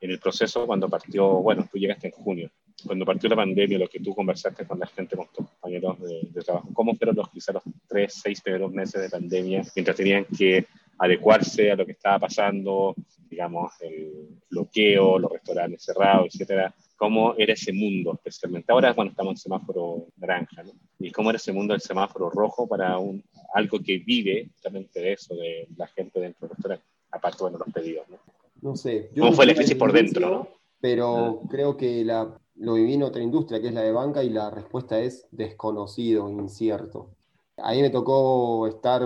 En 0.00 0.10
el 0.10 0.18
proceso, 0.18 0.66
cuando 0.66 0.88
partió, 0.88 1.26
bueno, 1.42 1.66
tú 1.70 1.78
llegaste 1.78 2.08
en 2.08 2.12
junio, 2.12 2.50
cuando 2.84 3.04
partió 3.04 3.28
la 3.28 3.36
pandemia, 3.36 3.78
lo 3.78 3.88
que 3.88 4.00
tú 4.00 4.14
conversaste 4.14 4.66
con 4.66 4.78
la 4.78 4.86
gente, 4.86 5.16
con 5.16 5.26
tus 5.34 5.48
compañeros 5.48 5.98
de, 6.00 6.42
trabajo, 6.42 6.68
¿cómo 6.74 6.94
fueron 6.94 7.16
los, 7.16 7.30
quizás 7.30 7.54
los 7.54 7.62
tres, 7.88 8.20
seis 8.22 8.40
primeros 8.40 8.70
meses 8.72 9.00
de 9.00 9.08
pandemia, 9.08 9.62
mientras 9.74 9.96
tenían 9.96 10.26
que 10.26 10.66
adecuarse 10.98 11.70
a 11.70 11.76
lo 11.76 11.86
que 11.86 11.92
estaba 11.92 12.20
pasando, 12.20 12.94
digamos, 13.28 13.72
el 13.80 14.40
bloqueo, 14.50 15.18
los 15.18 15.32
restaurantes 15.32 15.82
cerrados, 15.82 16.26
etcétera? 16.26 16.74
¿Cómo 16.96 17.34
era 17.36 17.52
ese 17.52 17.72
mundo 17.72 18.14
especialmente? 18.14 18.72
Ahora, 18.72 18.92
bueno, 18.92 19.10
estamos 19.10 19.32
en 19.32 19.36
semáforo 19.38 20.06
naranja, 20.16 20.62
¿no? 20.62 20.72
¿Y 20.98 21.10
cómo 21.10 21.30
era 21.30 21.36
ese 21.36 21.52
mundo 21.52 21.74
del 21.74 21.80
semáforo 21.82 22.30
rojo 22.30 22.66
para 22.66 22.98
un, 22.98 23.22
algo 23.54 23.80
que 23.80 23.98
vive 23.98 24.48
justamente 24.52 25.00
de 25.00 25.12
eso, 25.12 25.34
de 25.34 25.66
la 25.76 25.86
gente 25.88 26.20
dentro 26.20 26.46
del 26.46 26.56
restaurante? 26.56 26.95
Aparte, 27.10 27.38
bueno, 27.40 27.58
los 27.58 27.72
pedidos, 27.72 28.08
¿no? 28.08 28.18
No 28.62 28.76
sé. 28.76 29.10
¿Cómo 29.16 29.32
fue 29.32 29.46
la 29.46 29.54
crisis 29.54 29.76
por 29.76 29.92
dentro, 29.92 30.28
no? 30.28 30.48
Pero 30.80 31.40
ah. 31.42 31.46
creo 31.48 31.76
que 31.76 32.04
la, 32.04 32.38
lo 32.56 32.74
viví 32.74 32.94
en 32.94 33.02
otra 33.02 33.22
industria, 33.22 33.60
que 33.60 33.68
es 33.68 33.74
la 33.74 33.82
de 33.82 33.92
banca, 33.92 34.22
y 34.22 34.30
la 34.30 34.50
respuesta 34.50 35.00
es 35.00 35.26
desconocido, 35.30 36.28
incierto. 36.28 37.10
Ahí 37.58 37.80
me 37.80 37.90
tocó 37.90 38.66
estar 38.66 39.02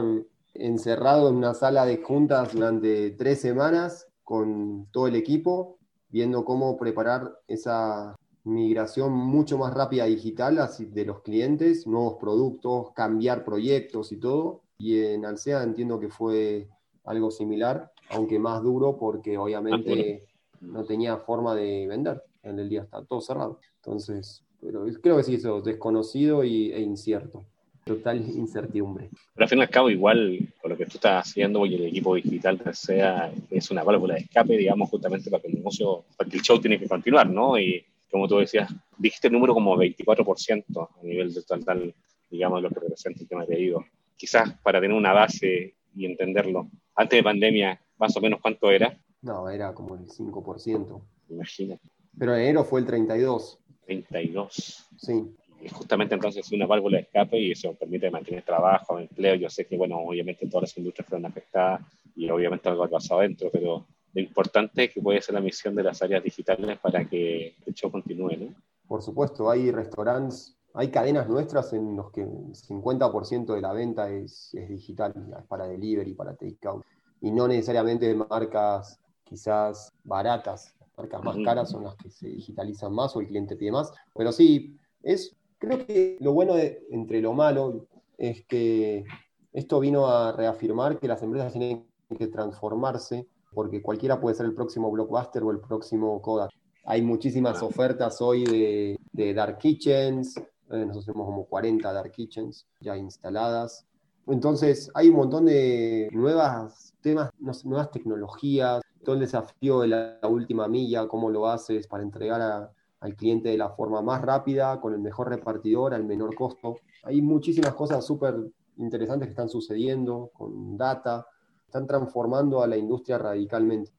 encerrado 0.54 1.28
en 1.28 1.36
una 1.36 1.54
sala 1.54 1.86
de 1.86 1.98
juntas 1.98 2.52
durante 2.52 3.10
tres 3.12 3.40
semanas 3.40 4.08
con 4.24 4.86
todo 4.90 5.06
el 5.06 5.16
equipo, 5.16 5.78
viendo 6.08 6.44
cómo 6.44 6.76
preparar 6.76 7.38
esa 7.46 8.16
migración 8.44 9.12
mucho 9.12 9.58
más 9.58 9.74
rápida 9.74 10.04
digital 10.06 10.58
de 10.78 11.04
los 11.04 11.22
clientes, 11.22 11.86
nuevos 11.86 12.16
productos, 12.20 12.92
cambiar 12.94 13.44
proyectos 13.44 14.12
y 14.12 14.16
todo. 14.16 14.62
Y 14.78 14.98
en 14.98 15.26
Alsea 15.26 15.62
entiendo 15.62 16.00
que 16.00 16.08
fue 16.08 16.68
algo 17.04 17.30
similar, 17.30 17.92
aunque 18.10 18.38
más 18.38 18.62
duro 18.62 18.96
porque 18.98 19.38
obviamente 19.38 20.24
no 20.60 20.84
tenía 20.84 21.16
forma 21.16 21.54
de 21.54 21.86
vender. 21.86 22.22
En 22.42 22.58
el 22.58 22.68
día 22.68 22.82
está 22.82 23.02
todo 23.04 23.20
cerrado. 23.20 23.58
Entonces, 23.76 24.44
pero 24.60 24.84
creo 25.02 25.16
que 25.16 25.24
sí, 25.24 25.34
eso, 25.34 25.60
desconocido 25.60 26.44
y, 26.44 26.72
e 26.72 26.80
incierto. 26.80 27.44
Total 27.84 28.18
incertidumbre. 28.18 29.08
Pero 29.34 29.44
al 29.44 29.48
fin 29.48 29.58
y 29.58 29.62
al 29.62 29.70
cabo, 29.70 29.90
igual 29.90 30.38
con 30.60 30.70
lo 30.70 30.76
que 30.76 30.84
tú 30.84 30.92
estás 30.96 31.26
haciendo 31.26 31.64
y 31.64 31.74
el 31.74 31.86
equipo 31.86 32.14
digital 32.14 32.60
sea, 32.74 33.32
es 33.50 33.70
una 33.70 33.82
válvula 33.82 34.14
de 34.14 34.20
escape, 34.20 34.56
digamos, 34.56 34.90
justamente 34.90 35.30
para 35.30 35.40
que 35.40 35.48
el 35.48 35.54
negocio, 35.54 36.04
para 36.16 36.28
que 36.28 36.36
el 36.36 36.42
show 36.42 36.60
tiene 36.60 36.78
que 36.78 36.86
continuar, 36.86 37.28
¿no? 37.28 37.58
Y 37.58 37.82
como 38.10 38.28
tú 38.28 38.38
decías, 38.38 38.70
dijiste 38.98 39.28
el 39.28 39.32
número 39.32 39.54
como 39.54 39.76
24% 39.76 40.88
a 41.00 41.02
nivel 41.02 41.32
de 41.32 41.42
total, 41.42 41.94
digamos, 42.30 42.62
lo 42.62 42.68
que 42.68 42.80
representa 42.80 43.20
el 43.20 43.28
tema 43.28 43.42
de 43.42 43.48
pedido. 43.48 43.84
Quizás 44.16 44.52
para 44.62 44.80
tener 44.80 44.96
una 44.96 45.12
base 45.12 45.74
y 45.96 46.04
entenderlo, 46.04 46.68
antes 47.00 47.18
de 47.18 47.22
pandemia, 47.22 47.80
más 47.98 48.14
o 48.14 48.20
menos 48.20 48.40
cuánto 48.42 48.70
era? 48.70 48.94
No, 49.22 49.48
era 49.48 49.72
como 49.72 49.94
el 49.94 50.06
5%. 50.06 51.00
Imagínate. 51.30 51.82
Pero 52.18 52.34
enero 52.34 52.64
fue 52.64 52.80
el 52.80 52.86
32. 52.86 53.58
32. 53.86 54.86
Sí. 54.98 55.34
Y 55.62 55.68
justamente 55.68 56.14
entonces 56.14 56.44
es 56.44 56.52
una 56.52 56.66
válvula 56.66 56.98
de 56.98 57.04
escape 57.04 57.38
y 57.38 57.52
eso 57.52 57.74
permite 57.74 58.10
mantener 58.10 58.42
trabajo, 58.42 58.98
empleo. 58.98 59.34
Yo 59.34 59.48
sé 59.48 59.66
que, 59.66 59.76
bueno, 59.76 59.98
obviamente 59.98 60.46
todas 60.46 60.70
las 60.70 60.78
industrias 60.78 61.08
fueron 61.08 61.26
afectadas 61.26 61.80
y 62.16 62.28
obviamente 62.28 62.68
algo 62.68 62.84
ha 62.84 62.88
pasado 62.88 63.20
adentro, 63.20 63.50
pero 63.50 63.86
lo 64.12 64.20
importante 64.20 64.84
es 64.84 64.92
que 64.92 65.00
puede 65.00 65.22
ser 65.22 65.34
la 65.34 65.40
misión 65.40 65.74
de 65.74 65.84
las 65.84 66.02
áreas 66.02 66.22
digitales 66.22 66.78
para 66.78 67.04
que 67.06 67.54
el 67.64 67.74
show 67.74 67.90
continúe, 67.90 68.36
¿no? 68.36 68.54
Por 68.86 69.02
supuesto, 69.02 69.50
hay 69.50 69.70
restaurantes 69.70 70.54
hay 70.74 70.90
cadenas 70.90 71.28
nuestras 71.28 71.72
en 71.72 71.96
los 71.96 72.10
que 72.10 72.22
el 72.22 72.54
50% 72.54 73.54
de 73.54 73.60
la 73.60 73.72
venta 73.72 74.10
es, 74.10 74.50
digital, 74.68 75.12
es 75.38 75.46
para 75.46 75.66
delivery, 75.66 76.14
para 76.14 76.34
takeout, 76.34 76.84
y 77.20 77.30
no 77.30 77.48
necesariamente 77.48 78.06
de 78.06 78.14
marcas 78.14 79.00
quizás 79.24 79.92
baratas, 80.04 80.74
marcas 80.96 81.22
más 81.22 81.36
caras 81.44 81.70
son 81.70 81.84
las 81.84 81.96
que 81.96 82.10
se 82.10 82.28
digitalizan 82.28 82.92
más 82.92 83.14
o 83.16 83.20
el 83.20 83.28
cliente 83.28 83.56
pide 83.56 83.72
más, 83.72 83.92
pero 84.14 84.32
sí, 84.32 84.78
es, 85.02 85.36
creo 85.58 85.84
que 85.86 86.16
lo 86.20 86.32
bueno 86.32 86.54
entre 86.90 87.20
lo 87.20 87.32
malo 87.32 87.86
es 88.18 88.44
que 88.46 89.04
esto 89.52 89.80
vino 89.80 90.06
a 90.06 90.32
reafirmar 90.32 90.98
que 90.98 91.08
las 91.08 91.22
empresas 91.22 91.52
tienen 91.52 91.86
que 92.16 92.26
transformarse 92.28 93.26
porque 93.52 93.82
cualquiera 93.82 94.20
puede 94.20 94.36
ser 94.36 94.46
el 94.46 94.54
próximo 94.54 94.90
blockbuster 94.90 95.42
o 95.42 95.50
el 95.50 95.60
próximo 95.60 96.20
Kodak. 96.22 96.50
Hay 96.84 97.02
muchísimas 97.02 97.62
ofertas 97.62 98.20
hoy 98.20 98.44
de, 98.44 98.98
de 99.12 99.34
dark 99.34 99.58
kitchens, 99.58 100.40
eh, 100.70 100.78
nosotros 100.78 101.06
tenemos 101.06 101.26
como 101.26 101.44
40 101.46 101.92
dark 101.92 102.12
kitchens 102.12 102.66
ya 102.80 102.96
instaladas. 102.96 103.86
Entonces 104.26 104.90
hay 104.94 105.08
un 105.08 105.16
montón 105.16 105.46
de 105.46 106.08
nuevas 106.12 106.94
temas, 107.00 107.30
nuevas 107.64 107.90
tecnologías, 107.90 108.82
todo 109.04 109.14
el 109.14 109.20
desafío 109.20 109.80
de 109.80 109.88
la, 109.88 110.18
última 110.28 110.68
milla, 110.68 111.08
cómo 111.08 111.30
lo 111.30 111.48
haces 111.48 111.86
para 111.86 112.02
entregar 112.02 112.70
al 113.00 113.14
cliente 113.16 113.48
de 113.48 113.58
la 113.58 113.70
forma 113.70 114.02
más 114.02 114.22
rápida, 114.22 114.80
con 114.80 114.92
el 114.92 115.00
mejor 115.00 115.30
repartidor, 115.30 115.94
al 115.94 116.04
menor 116.04 116.34
costo. 116.34 116.76
Hay 117.02 117.22
muchísimas 117.22 117.74
cosas 117.74 118.06
súper 118.06 118.36
interesantes 118.76 119.26
que 119.26 119.32
están 119.32 119.48
sucediendo 119.48 120.30
con 120.34 120.76
data, 120.76 121.26
están 121.66 121.86
transformando 121.86 122.62
a 122.62 122.66
la 122.66 122.76
industria 122.76 123.18
radicalmente. 123.18 123.90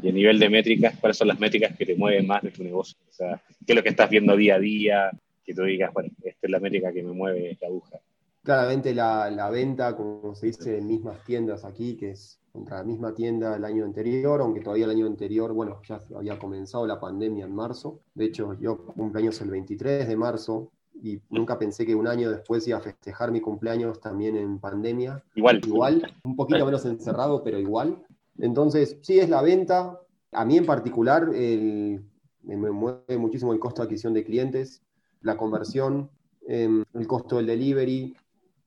Y 0.00 0.08
a 0.08 0.12
nivel 0.12 0.38
de 0.38 0.48
métricas, 0.48 0.98
¿cuáles 0.98 1.18
son 1.18 1.28
las 1.28 1.38
métricas 1.38 1.76
que 1.76 1.84
te 1.84 1.96
mueven 1.96 2.26
más 2.26 2.42
de 2.42 2.50
tu 2.50 2.62
negocio? 2.62 2.96
O 3.10 3.12
sea, 3.12 3.42
¿qué 3.66 3.72
es 3.72 3.76
lo 3.76 3.82
que 3.82 3.90
estás 3.90 4.08
viendo 4.08 4.36
día 4.36 4.54
a 4.54 4.58
día? 4.58 5.10
Que 5.44 5.54
tú 5.54 5.62
digas, 5.62 5.92
bueno, 5.92 6.10
esta 6.22 6.46
es 6.46 6.50
la 6.50 6.60
métrica 6.60 6.92
que 6.92 7.02
me 7.02 7.12
mueve 7.12 7.56
la 7.60 7.68
aguja. 7.68 8.00
Claramente 8.42 8.94
la, 8.94 9.30
la, 9.30 9.50
venta, 9.50 9.96
como 9.96 10.34
se 10.34 10.46
dice, 10.46 10.78
en 10.78 10.86
mismas 10.86 11.22
tiendas 11.24 11.64
aquí, 11.64 11.96
que 11.96 12.10
es 12.10 12.40
contra 12.52 12.78
la 12.78 12.84
misma 12.84 13.14
tienda 13.14 13.56
el 13.56 13.64
año 13.64 13.84
anterior, 13.84 14.40
aunque 14.40 14.60
todavía 14.60 14.84
el 14.84 14.90
año 14.90 15.06
anterior, 15.06 15.52
bueno, 15.52 15.80
ya 15.88 16.00
había 16.14 16.38
comenzado 16.38 16.86
la 16.86 17.00
pandemia 17.00 17.46
en 17.46 17.54
marzo. 17.54 18.00
De 18.14 18.26
hecho, 18.26 18.54
yo 18.54 18.84
cumpleaños 18.84 19.40
el 19.40 19.50
23 19.50 20.06
de 20.06 20.16
marzo 20.16 20.70
y 21.02 21.20
nunca 21.30 21.58
pensé 21.58 21.84
que 21.84 21.94
un 21.94 22.06
año 22.06 22.30
después 22.30 22.66
iba 22.68 22.78
a 22.78 22.82
festejar 22.82 23.32
mi 23.32 23.40
cumpleaños 23.40 24.00
también 24.00 24.36
en 24.36 24.58
pandemia. 24.58 25.22
Igual. 25.34 25.60
Igual, 25.66 26.14
un 26.24 26.36
poquito 26.36 26.64
menos 26.64 26.84
encerrado, 26.84 27.42
pero 27.42 27.58
igual. 27.58 28.04
Entonces, 28.38 28.98
sí 29.02 29.18
es 29.18 29.28
la 29.28 29.42
venta. 29.42 29.98
A 30.32 30.44
mí 30.44 30.56
en 30.56 30.66
particular, 30.66 31.30
el, 31.34 32.04
me 32.42 32.70
mueve 32.70 33.18
muchísimo 33.18 33.52
el 33.52 33.58
costo 33.58 33.82
de 33.82 33.86
adquisición 33.86 34.14
de 34.14 34.24
clientes 34.24 34.82
la 35.24 35.36
conversión, 35.36 36.10
em, 36.46 36.84
el 36.94 37.06
costo 37.06 37.36
del 37.36 37.46
delivery. 37.46 38.14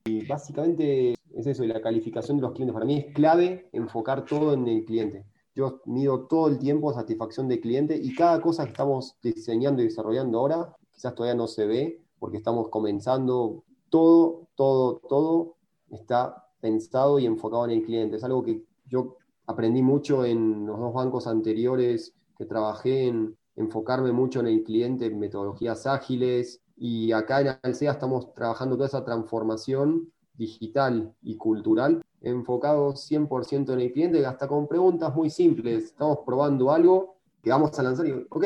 Y 0.04 0.26
básicamente 0.26 1.14
es 1.34 1.46
eso, 1.46 1.64
y 1.64 1.68
la 1.68 1.80
calificación 1.80 2.36
de 2.36 2.42
los 2.42 2.52
clientes. 2.52 2.74
Para 2.74 2.84
mí 2.84 2.98
es 2.98 3.14
clave 3.14 3.68
enfocar 3.72 4.24
todo 4.24 4.52
en 4.52 4.66
el 4.68 4.84
cliente. 4.84 5.24
Yo 5.54 5.80
mido 5.86 6.26
todo 6.26 6.48
el 6.48 6.58
tiempo 6.58 6.92
satisfacción 6.92 7.48
del 7.48 7.60
cliente 7.60 7.96
y 7.96 8.14
cada 8.14 8.40
cosa 8.40 8.64
que 8.64 8.70
estamos 8.70 9.16
diseñando 9.22 9.82
y 9.82 9.86
desarrollando 9.86 10.38
ahora, 10.38 10.76
quizás 10.92 11.14
todavía 11.14 11.34
no 11.34 11.46
se 11.46 11.66
ve 11.66 12.02
porque 12.18 12.36
estamos 12.36 12.68
comenzando, 12.68 13.64
todo, 13.88 14.48
todo, 14.54 15.00
todo 15.08 15.56
está 15.90 16.48
pensado 16.60 17.18
y 17.18 17.26
enfocado 17.26 17.64
en 17.64 17.70
el 17.72 17.82
cliente. 17.82 18.16
Es 18.16 18.24
algo 18.24 18.42
que 18.42 18.62
yo 18.86 19.16
aprendí 19.46 19.82
mucho 19.82 20.24
en 20.24 20.66
los 20.66 20.78
dos 20.78 20.92
bancos 20.92 21.26
anteriores 21.26 22.14
que 22.36 22.44
trabajé 22.44 23.08
en 23.08 23.36
enfocarme 23.58 24.12
mucho 24.12 24.40
en 24.40 24.46
el 24.46 24.62
cliente, 24.62 25.06
en 25.06 25.18
metodologías 25.18 25.86
ágiles. 25.86 26.62
Y 26.76 27.12
acá 27.12 27.40
en 27.40 27.58
Alsea 27.62 27.92
estamos 27.92 28.32
trabajando 28.32 28.76
toda 28.76 28.88
esa 28.88 29.04
transformación 29.04 30.10
digital 30.36 31.12
y 31.20 31.36
cultural 31.36 32.02
enfocado 32.20 32.94
100% 32.94 33.72
en 33.72 33.80
el 33.80 33.92
cliente, 33.92 34.24
hasta 34.26 34.48
con 34.48 34.66
preguntas 34.66 35.14
muy 35.14 35.30
simples. 35.30 35.84
Estamos 35.84 36.18
probando 36.26 36.70
algo 36.70 37.16
que 37.42 37.50
vamos 37.50 37.78
a 37.78 37.82
lanzar 37.82 38.06
y, 38.06 38.26
ok, 38.28 38.44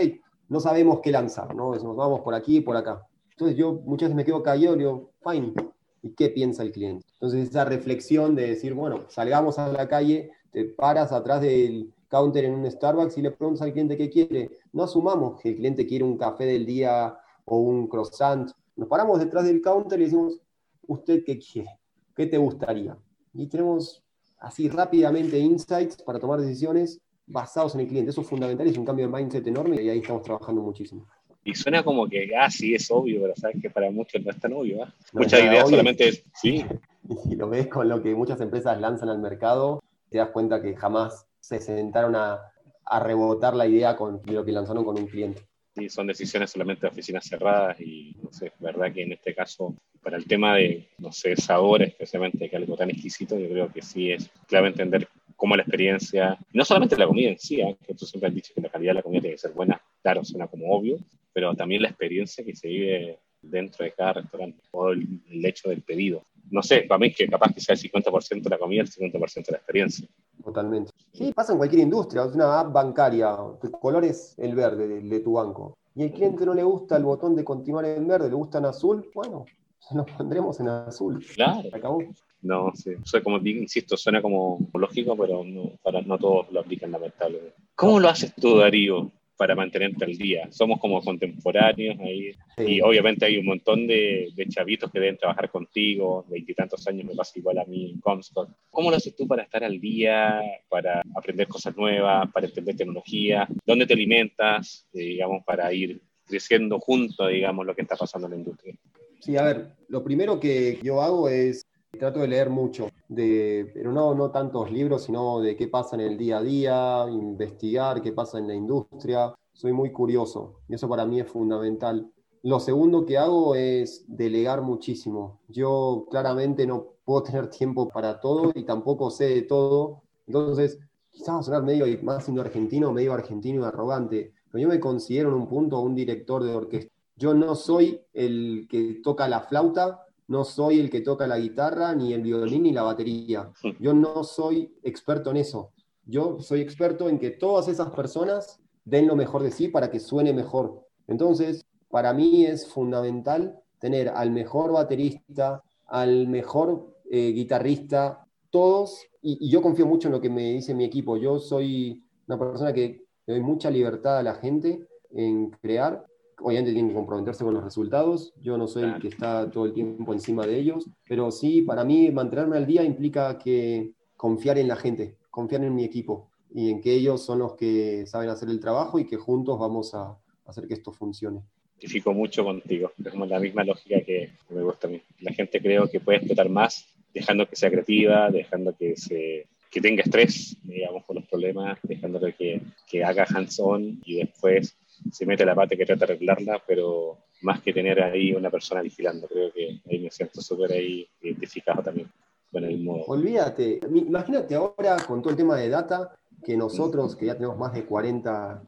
no 0.48 0.60
sabemos 0.60 1.00
qué 1.02 1.10
lanzar, 1.10 1.54
¿no? 1.54 1.74
Nos 1.74 1.96
vamos 1.96 2.20
por 2.20 2.34
aquí 2.34 2.58
y 2.58 2.60
por 2.60 2.76
acá. 2.76 3.06
Entonces 3.30 3.56
yo 3.56 3.72
muchas 3.84 4.08
veces 4.08 4.16
me 4.16 4.24
quedo 4.24 4.42
callado 4.42 4.76
y 4.76 4.80
digo, 4.80 5.10
fine, 5.24 5.54
¿y 6.02 6.10
qué 6.10 6.28
piensa 6.28 6.62
el 6.62 6.72
cliente? 6.72 7.06
Entonces 7.14 7.48
esa 7.48 7.64
reflexión 7.64 8.34
de 8.34 8.48
decir, 8.48 8.74
bueno, 8.74 9.04
salgamos 9.08 9.58
a 9.58 9.68
la 9.68 9.88
calle, 9.88 10.30
te 10.50 10.64
paras 10.64 11.12
atrás 11.12 11.40
del 11.40 11.92
counter 12.12 12.44
en 12.44 12.52
un 12.52 12.70
Starbucks 12.70 13.16
y 13.16 13.22
le 13.22 13.30
preguntas 13.30 13.62
al 13.62 13.72
cliente 13.72 13.96
qué 13.96 14.10
quiere. 14.10 14.50
No 14.74 14.82
asumamos 14.82 15.40
que 15.40 15.48
el 15.48 15.56
cliente 15.56 15.86
quiere 15.86 16.04
un 16.04 16.18
café 16.18 16.44
del 16.44 16.66
día 16.66 17.16
o 17.46 17.56
un 17.56 17.88
croissant. 17.88 18.50
Nos 18.76 18.86
paramos 18.86 19.18
detrás 19.18 19.46
del 19.46 19.62
counter 19.62 19.98
y 19.98 20.04
decimos, 20.04 20.38
¿usted 20.86 21.24
qué 21.24 21.38
quiere? 21.38 21.70
¿Qué 22.14 22.26
te 22.26 22.36
gustaría? 22.36 22.98
Y 23.32 23.46
tenemos 23.46 24.04
así 24.38 24.68
rápidamente 24.68 25.38
insights 25.38 26.02
para 26.02 26.18
tomar 26.18 26.38
decisiones 26.38 27.00
basados 27.26 27.74
en 27.76 27.80
el 27.80 27.88
cliente. 27.88 28.10
Eso 28.10 28.20
es 28.20 28.26
fundamental, 28.26 28.66
es 28.66 28.76
un 28.76 28.84
cambio 28.84 29.08
de 29.08 29.12
mindset 29.12 29.46
enorme 29.46 29.80
y 29.80 29.88
ahí 29.88 30.00
estamos 30.00 30.22
trabajando 30.22 30.60
muchísimo. 30.60 31.08
Y 31.44 31.54
suena 31.54 31.82
como 31.82 32.06
que, 32.06 32.28
ah, 32.38 32.50
sí, 32.50 32.74
es 32.74 32.90
obvio, 32.90 33.22
pero 33.22 33.34
sabes 33.36 33.56
que 33.60 33.70
para 33.70 33.90
muchos 33.90 34.22
no 34.22 34.30
es 34.30 34.38
tan 34.38 34.52
obvio. 34.52 34.84
¿ah? 34.84 34.94
Muchas 35.14 35.40
ideas 35.40 35.68
solamente 35.68 36.08
es, 36.08 36.24
sí. 36.34 36.64
Y 37.08 37.16
si 37.16 37.34
lo 37.34 37.48
ves 37.48 37.66
con 37.66 37.88
lo 37.88 38.00
que 38.00 38.14
muchas 38.14 38.40
empresas 38.40 38.80
lanzan 38.80 39.08
al 39.08 39.18
mercado, 39.18 39.82
te 40.08 40.18
das 40.18 40.28
cuenta 40.28 40.62
que 40.62 40.76
jamás 40.76 41.26
se 41.42 41.60
sentaron 41.60 42.16
a, 42.16 42.40
a 42.86 43.00
rebotar 43.00 43.54
la 43.54 43.66
idea 43.66 43.96
con 43.96 44.22
lo 44.24 44.44
que 44.44 44.52
lanzaron 44.52 44.84
con 44.84 44.98
un 44.98 45.06
cliente. 45.06 45.42
Sí, 45.74 45.88
son 45.88 46.06
decisiones 46.06 46.50
solamente 46.50 46.82
de 46.82 46.88
oficinas 46.88 47.24
cerradas 47.24 47.80
y 47.80 48.14
no 48.22 48.30
sé, 48.30 48.52
verdad 48.58 48.92
que 48.92 49.02
en 49.02 49.12
este 49.12 49.34
caso, 49.34 49.74
para 50.02 50.18
el 50.18 50.26
tema 50.26 50.56
de, 50.56 50.88
no 50.98 51.10
sé, 51.12 51.34
sabor, 51.36 51.82
especialmente 51.82 52.48
que 52.48 52.56
algo 52.56 52.76
tan 52.76 52.90
exquisito, 52.90 53.38
yo 53.38 53.48
creo 53.48 53.72
que 53.72 53.80
sí 53.80 54.12
es 54.12 54.30
clave 54.46 54.68
entender 54.68 55.08
cómo 55.34 55.56
la 55.56 55.62
experiencia, 55.62 56.38
no 56.52 56.64
solamente 56.64 56.96
la 56.98 57.06
comida 57.06 57.30
en 57.30 57.38
sí, 57.38 57.60
¿eh? 57.62 57.76
que 57.86 57.94
tú 57.94 58.04
siempre 58.04 58.28
has 58.28 58.34
dicho 58.34 58.52
que 58.54 58.60
la 58.60 58.68
calidad 58.68 58.90
de 58.90 58.96
la 58.96 59.02
comida 59.02 59.22
tiene 59.22 59.34
que 59.36 59.40
ser 59.40 59.52
buena, 59.52 59.80
claro, 60.02 60.24
suena 60.24 60.46
como 60.46 60.70
obvio, 60.70 60.98
pero 61.32 61.54
también 61.54 61.82
la 61.82 61.88
experiencia 61.88 62.44
que 62.44 62.54
se 62.54 62.68
vive 62.68 63.18
dentro 63.40 63.84
de 63.84 63.92
cada 63.92 64.12
restaurante 64.14 64.62
o 64.70 64.90
el, 64.90 65.22
hecho 65.44 65.70
del 65.70 65.82
pedido. 65.82 66.24
No 66.52 66.62
sé, 66.62 66.82
para 66.82 66.98
mí 66.98 67.12
que 67.12 67.26
capaz 67.26 67.52
que 67.52 67.60
sea 67.60 67.74
el 67.74 67.80
50% 67.80 68.42
de 68.42 68.50
la 68.50 68.58
comida, 68.58 68.82
el 68.82 68.90
50% 68.90 69.46
de 69.46 69.52
la 69.52 69.58
experiencia. 69.58 70.06
Totalmente. 70.44 70.92
Sí, 71.12 71.32
pasa 71.32 71.52
en 71.52 71.58
cualquier 71.58 71.82
industria, 71.82 72.24
es 72.24 72.34
una 72.34 72.60
app 72.60 72.72
bancaria, 72.72 73.36
tu 73.60 73.70
color 73.70 74.04
es 74.04 74.38
el 74.38 74.54
verde 74.54 74.86
de, 74.86 75.00
de 75.00 75.20
tu 75.20 75.32
banco. 75.32 75.76
Y 75.94 76.04
el 76.04 76.12
cliente 76.12 76.44
no 76.46 76.54
le 76.54 76.62
gusta 76.62 76.96
el 76.96 77.04
botón 77.04 77.34
de 77.34 77.44
continuar 77.44 77.86
en 77.86 78.06
verde, 78.06 78.28
le 78.28 78.34
gusta 78.34 78.58
en 78.58 78.66
azul, 78.66 79.10
bueno, 79.14 79.46
nos 79.94 80.10
pondremos 80.10 80.60
en 80.60 80.68
azul. 80.68 81.24
Claro. 81.34 81.68
Acabó. 81.72 82.02
No, 82.42 82.72
sí. 82.74 82.90
O 82.94 83.06
sea, 83.06 83.22
como 83.22 83.38
insisto, 83.38 83.96
suena 83.96 84.20
como 84.20 84.58
lógico, 84.74 85.16
pero 85.16 85.44
no, 85.44 85.72
para, 85.82 86.02
no 86.02 86.18
todos 86.18 86.50
lo 86.50 86.60
aplican 86.60 86.90
lamentablemente. 86.90 87.54
¿Cómo 87.74 88.00
lo 88.00 88.08
haces 88.08 88.34
tú, 88.34 88.58
Darío? 88.58 89.10
Para 89.36 89.54
mantenerte 89.54 90.04
al 90.04 90.16
día. 90.16 90.48
Somos 90.50 90.78
como 90.80 91.02
contemporáneos 91.02 91.98
ahí 92.00 92.32
y 92.58 92.80
obviamente 92.80 93.26
hay 93.26 93.38
un 93.38 93.46
montón 93.46 93.86
de, 93.86 94.32
chavitos 94.48 94.90
que 94.90 95.00
deben 95.00 95.16
trabajar 95.16 95.50
contigo, 95.50 96.24
veintitantos 96.28 96.86
años 96.86 97.06
me 97.06 97.14
pasa 97.14 97.38
igual 97.38 97.58
a 97.58 97.64
mí 97.64 97.90
en 97.90 98.00
Comstock. 98.00 98.50
¿Cómo 98.70 98.90
lo 98.90 98.96
haces 98.96 99.16
tú 99.16 99.26
para 99.26 99.44
estar 99.44 99.64
al 99.64 99.80
día, 99.80 100.40
para 100.68 101.02
aprender 101.16 101.48
cosas 101.48 101.76
nuevas, 101.76 102.30
para 102.32 102.46
entender 102.46 102.76
tecnología? 102.76 103.48
¿Dónde 103.64 103.86
te 103.86 103.94
alimentas, 103.94 104.86
eh, 104.92 105.00
digamos, 105.00 105.44
para 105.44 105.72
ir 105.72 106.00
creciendo 106.26 106.78
junto, 106.78 107.26
digamos, 107.26 107.66
lo 107.66 107.74
que 107.74 107.82
está 107.82 107.96
pasando 107.96 108.26
en 108.26 108.32
la 108.32 108.38
industria? 108.38 108.74
Sí, 109.20 109.36
a 109.36 109.42
ver, 109.42 109.68
lo 109.88 110.02
primero 110.02 110.40
que 110.40 110.78
yo 110.82 111.00
hago 111.00 111.28
es 111.28 111.64
trato 112.02 112.18
de 112.18 112.26
leer 112.26 112.50
mucho, 112.50 112.88
de, 113.08 113.70
pero 113.72 113.92
no, 113.92 114.12
no 114.12 114.32
tantos 114.32 114.72
libros, 114.72 115.04
sino 115.04 115.40
de 115.40 115.54
qué 115.54 115.68
pasa 115.68 115.94
en 115.94 116.00
el 116.00 116.18
día 116.18 116.38
a 116.38 116.42
día, 116.42 117.06
investigar 117.08 118.02
qué 118.02 118.10
pasa 118.10 118.38
en 118.38 118.48
la 118.48 118.56
industria. 118.56 119.32
Soy 119.52 119.72
muy 119.72 119.92
curioso 119.92 120.56
y 120.68 120.74
eso 120.74 120.88
para 120.88 121.06
mí 121.06 121.20
es 121.20 121.28
fundamental. 121.28 122.10
Lo 122.42 122.58
segundo 122.58 123.06
que 123.06 123.18
hago 123.18 123.54
es 123.54 124.04
delegar 124.08 124.62
muchísimo. 124.62 125.42
Yo 125.46 126.08
claramente 126.10 126.66
no 126.66 126.88
puedo 127.04 127.22
tener 127.30 127.46
tiempo 127.50 127.86
para 127.86 128.18
todo 128.18 128.50
y 128.52 128.64
tampoco 128.64 129.08
sé 129.08 129.26
de 129.26 129.42
todo. 129.42 130.02
Entonces, 130.26 130.80
quizás 131.08 131.36
va 131.36 131.38
a 131.38 131.42
sonar 131.44 131.62
medio 131.62 131.86
más 132.02 132.24
siendo 132.24 132.42
argentino, 132.42 132.92
medio 132.92 133.12
argentino 133.12 133.62
y 133.62 133.64
arrogante, 133.64 134.32
pero 134.50 134.60
yo 134.60 134.68
me 134.68 134.80
considero 134.80 135.28
en 135.28 135.36
un 135.36 135.46
punto 135.46 135.78
un 135.78 135.94
director 135.94 136.42
de 136.42 136.52
orquesta. 136.52 136.92
Yo 137.14 137.32
no 137.32 137.54
soy 137.54 138.00
el 138.12 138.66
que 138.68 139.00
toca 139.04 139.28
la 139.28 139.42
flauta, 139.42 140.00
no 140.32 140.44
soy 140.44 140.80
el 140.80 140.88
que 140.88 141.02
toca 141.02 141.26
la 141.26 141.38
guitarra, 141.38 141.94
ni 141.94 142.14
el 142.14 142.22
violín, 142.22 142.62
ni 142.62 142.72
la 142.72 142.84
batería. 142.84 143.50
Yo 143.78 143.92
no 143.92 144.24
soy 144.24 144.74
experto 144.82 145.30
en 145.30 145.36
eso. 145.36 145.72
Yo 146.06 146.40
soy 146.40 146.62
experto 146.62 147.10
en 147.10 147.18
que 147.18 147.32
todas 147.32 147.68
esas 147.68 147.90
personas 147.90 148.58
den 148.86 149.06
lo 149.06 149.14
mejor 149.14 149.42
de 149.42 149.50
sí 149.50 149.68
para 149.68 149.90
que 149.90 150.00
suene 150.00 150.32
mejor. 150.32 150.86
Entonces, 151.06 151.66
para 151.90 152.14
mí 152.14 152.46
es 152.46 152.66
fundamental 152.66 153.58
tener 153.78 154.08
al 154.08 154.30
mejor 154.30 154.72
baterista, 154.72 155.62
al 155.86 156.28
mejor 156.28 156.96
eh, 157.10 157.32
guitarrista, 157.32 158.26
todos, 158.48 159.06
y, 159.20 159.50
yo 159.50 159.60
confío 159.60 159.84
mucho 159.84 160.08
en 160.08 160.12
lo 160.12 160.20
que 160.22 160.30
me 160.30 160.54
dice 160.54 160.72
mi 160.74 160.84
equipo. 160.84 161.18
Yo 161.18 161.40
soy 161.40 162.02
una 162.26 162.38
persona 162.38 162.72
que 162.72 163.04
doy 163.26 163.42
mucha 163.42 163.70
libertad 163.70 164.16
a 164.16 164.22
la 164.22 164.36
gente 164.36 164.88
en 165.10 165.50
crear 165.50 166.06
obviamente 166.42 166.72
tienen 166.72 166.90
que 166.90 166.94
comprometerse 166.94 167.44
con 167.44 167.54
los 167.54 167.64
resultados. 167.64 168.34
Yo 168.40 168.58
no 168.58 168.66
soy 168.66 168.84
el 168.84 168.98
que 169.00 169.08
está 169.08 169.50
todo 169.50 169.66
el 169.66 169.72
tiempo 169.72 170.12
encima 170.12 170.46
de 170.46 170.58
ellos, 170.58 170.88
pero 171.08 171.30
sí, 171.30 171.62
para 171.62 171.84
mí 171.84 172.10
mantenerme 172.10 172.56
al 172.56 172.66
día 172.66 172.82
implica 172.82 173.38
que 173.38 173.92
confiar 174.16 174.58
en 174.58 174.68
la 174.68 174.76
gente, 174.76 175.16
confiar 175.30 175.64
en 175.64 175.74
mi 175.74 175.84
equipo 175.84 176.30
y 176.54 176.70
en 176.70 176.80
que 176.80 176.92
ellos 176.92 177.24
son 177.24 177.38
los 177.38 177.54
que 177.54 178.06
saben 178.06 178.28
hacer 178.28 178.48
el 178.48 178.60
trabajo 178.60 178.98
y 178.98 179.06
que 179.06 179.16
juntos 179.16 179.58
vamos 179.58 179.94
a 179.94 180.18
hacer 180.46 180.66
que 180.66 180.74
esto 180.74 180.92
funcione. 180.92 181.42
Identifico 181.78 182.12
mucho 182.12 182.44
contigo, 182.44 182.92
es 183.04 183.10
como 183.10 183.26
la 183.26 183.40
misma 183.40 183.64
lógica 183.64 184.00
que 184.02 184.30
me 184.50 184.62
gusta 184.62 184.86
a 184.86 184.90
mí. 184.90 185.02
La 185.20 185.32
gente 185.32 185.60
creo 185.60 185.88
que 185.88 186.00
puede 186.00 186.18
explotar 186.18 186.48
más 186.48 186.86
dejando 187.12 187.48
que 187.48 187.56
sea 187.56 187.70
creativa, 187.70 188.30
dejando 188.30 188.74
que 188.76 188.96
se 188.96 189.46
que 189.72 189.80
tenga 189.80 190.02
estrés, 190.02 190.54
digamos, 190.62 191.02
con 191.06 191.16
los 191.16 191.26
problemas, 191.26 191.78
dejándole 191.82 192.34
que, 192.34 192.60
que 192.86 193.02
haga 193.02 193.24
hands-on 193.34 194.00
y 194.04 194.16
después 194.16 194.76
se 195.10 195.26
mete 195.26 195.44
la 195.44 195.54
pata 195.54 195.76
que 195.76 195.86
trata 195.86 196.06
de 196.06 196.12
arreglarla, 196.12 196.62
pero 196.66 197.18
más 197.42 197.60
que 197.60 197.72
tener 197.72 198.02
ahí 198.02 198.32
una 198.32 198.50
persona 198.50 198.82
vigilando, 198.82 199.26
creo 199.28 199.52
que 199.52 199.80
ahí 199.90 199.98
me 199.98 200.10
siento 200.10 200.40
súper 200.40 200.72
ahí 200.72 201.08
identificado 201.20 201.82
también 201.82 202.08
con 202.50 202.64
el 202.64 202.82
modo. 202.82 203.04
Olvídate, 203.06 203.80
imagínate 203.94 204.54
ahora 204.54 204.96
con 205.06 205.22
todo 205.22 205.30
el 205.30 205.36
tema 205.36 205.56
de 205.56 205.68
data, 205.68 206.14
que 206.44 206.56
nosotros, 206.56 207.16
que 207.16 207.26
ya 207.26 207.34
tenemos 207.34 207.56
más 207.56 207.72
de 207.72 207.84
40, 207.84 208.62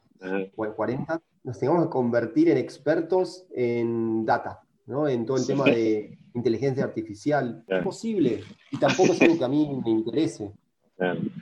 40 0.55 1.23
nos 1.45 1.59
tengamos 1.59 1.85
que 1.85 1.91
convertir 1.91 2.49
en 2.49 2.57
expertos 2.57 3.47
en 3.55 4.25
data, 4.25 4.63
¿no? 4.87 5.07
en 5.07 5.27
todo 5.27 5.37
el 5.37 5.47
tema 5.47 5.65
de 5.65 6.19
inteligencia 6.35 6.85
artificial. 6.85 7.63
Es 7.69 7.83
posible, 7.85 8.43
y 8.71 8.79
tampoco 8.79 9.13
es 9.13 9.21
algo 9.21 9.39
que 9.39 9.45
a 9.45 9.49
mí 9.49 9.81
me 9.85 9.91
interese. 9.91 10.53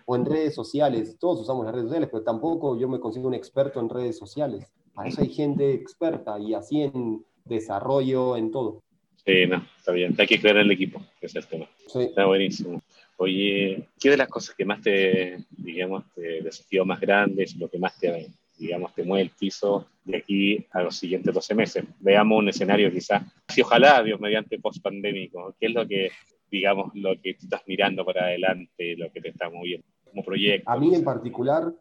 O 0.06 0.16
en 0.16 0.24
redes 0.24 0.54
sociales, 0.54 1.16
todos 1.18 1.40
usamos 1.40 1.64
las 1.64 1.74
redes 1.74 1.86
sociales, 1.86 2.08
pero 2.10 2.24
tampoco 2.24 2.76
yo 2.78 2.88
me 2.88 2.98
consigo 2.98 3.28
un 3.28 3.34
experto 3.34 3.80
en 3.80 3.88
redes 3.88 4.18
sociales. 4.18 4.72
Para 4.94 5.08
eso 5.08 5.22
hay 5.22 5.30
gente 5.30 5.72
experta 5.72 6.38
y 6.38 6.54
así 6.54 6.82
en 6.82 7.24
desarrollo, 7.44 8.36
en 8.36 8.50
todo. 8.50 8.82
Sí, 9.24 9.46
no, 9.46 9.64
está 9.78 9.92
bien. 9.92 10.14
Hay 10.18 10.26
que 10.26 10.40
crear 10.40 10.56
en 10.56 10.62
el 10.62 10.72
equipo, 10.72 11.00
ese 11.20 11.38
es 11.38 11.44
el 11.44 11.46
tema. 11.46 11.68
Está 11.94 12.26
buenísimo. 12.26 12.82
Oye, 13.16 13.88
¿qué 14.00 14.10
de 14.10 14.16
las 14.16 14.28
cosas 14.28 14.54
que 14.56 14.64
más 14.64 14.80
te, 14.80 15.44
digamos, 15.50 16.04
te 16.14 16.42
desafío 16.42 16.84
más 16.84 17.00
grandes, 17.00 17.56
lo 17.56 17.68
que 17.68 17.78
más 17.78 17.96
te, 17.98 18.28
digamos, 18.58 18.92
te 18.94 19.04
mueve 19.04 19.22
el 19.22 19.30
piso 19.30 19.86
de 20.04 20.16
aquí 20.16 20.66
a 20.72 20.82
los 20.82 20.96
siguientes 20.96 21.32
12 21.32 21.54
meses? 21.54 21.84
Veamos 22.00 22.38
un 22.38 22.48
escenario 22.48 22.90
quizás, 22.90 23.22
si 23.48 23.62
ojalá, 23.62 24.02
Dios, 24.02 24.18
mediante 24.18 24.58
post-pandémico. 24.58 25.54
¿Qué 25.60 25.66
es 25.66 25.72
lo 25.72 25.86
que, 25.86 26.10
digamos, 26.50 26.90
lo 26.94 27.14
que 27.20 27.34
tú 27.34 27.44
estás 27.44 27.62
mirando 27.66 28.04
para 28.04 28.24
adelante, 28.24 28.96
lo 28.96 29.12
que 29.12 29.20
te 29.20 29.28
está 29.28 29.48
moviendo 29.48 29.86
como 30.04 30.24
proyecto? 30.24 30.68
A 30.68 30.76
mí 30.76 30.92
en 30.92 31.04
particular, 31.04 31.72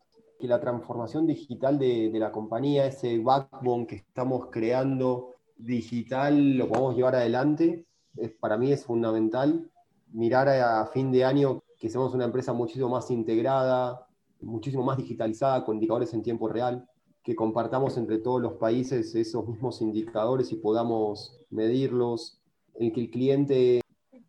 que 0.42 0.48
la 0.48 0.60
transformación 0.60 1.28
digital 1.28 1.78
de, 1.78 2.12
la 2.16 2.32
compañía, 2.32 2.88
ese 2.88 3.20
backbone 3.20 3.86
que 3.86 3.96
estamos 3.98 4.48
creando 4.52 5.36
digital, 5.56 6.58
lo 6.58 6.68
podemos 6.68 6.96
llevar 6.96 7.16
adelante, 7.16 7.86
para 8.40 8.58
mí 8.58 8.72
es 8.72 8.84
fundamental. 8.84 9.70
Mirar 10.12 10.50
a, 10.50 10.86
fin 10.88 11.12
de 11.12 11.24
año 11.24 11.64
que 11.80 11.90
seamos 11.90 12.14
una 12.16 12.26
empresa 12.26 12.54
muchísimo 12.54 12.90
más 12.90 13.10
integrada, 13.12 14.08
muchísimo 14.42 14.84
más 14.84 14.98
digitalizada, 14.98 15.64
con 15.64 15.76
indicadores 15.76 16.14
en 16.14 16.24
tiempo 16.24 16.48
real, 16.48 16.90
que 17.24 17.36
compartamos 17.36 17.96
entre 17.98 18.18
todos 18.18 18.42
los 18.42 18.54
países 18.54 19.14
esos 19.14 19.48
mismos 19.48 19.82
indicadores 19.82 20.52
y 20.52 20.56
podamos 20.56 21.40
medirlos, 21.52 22.42
en 22.76 22.92
que 22.92 23.02
el 23.02 23.12
cliente 23.12 23.82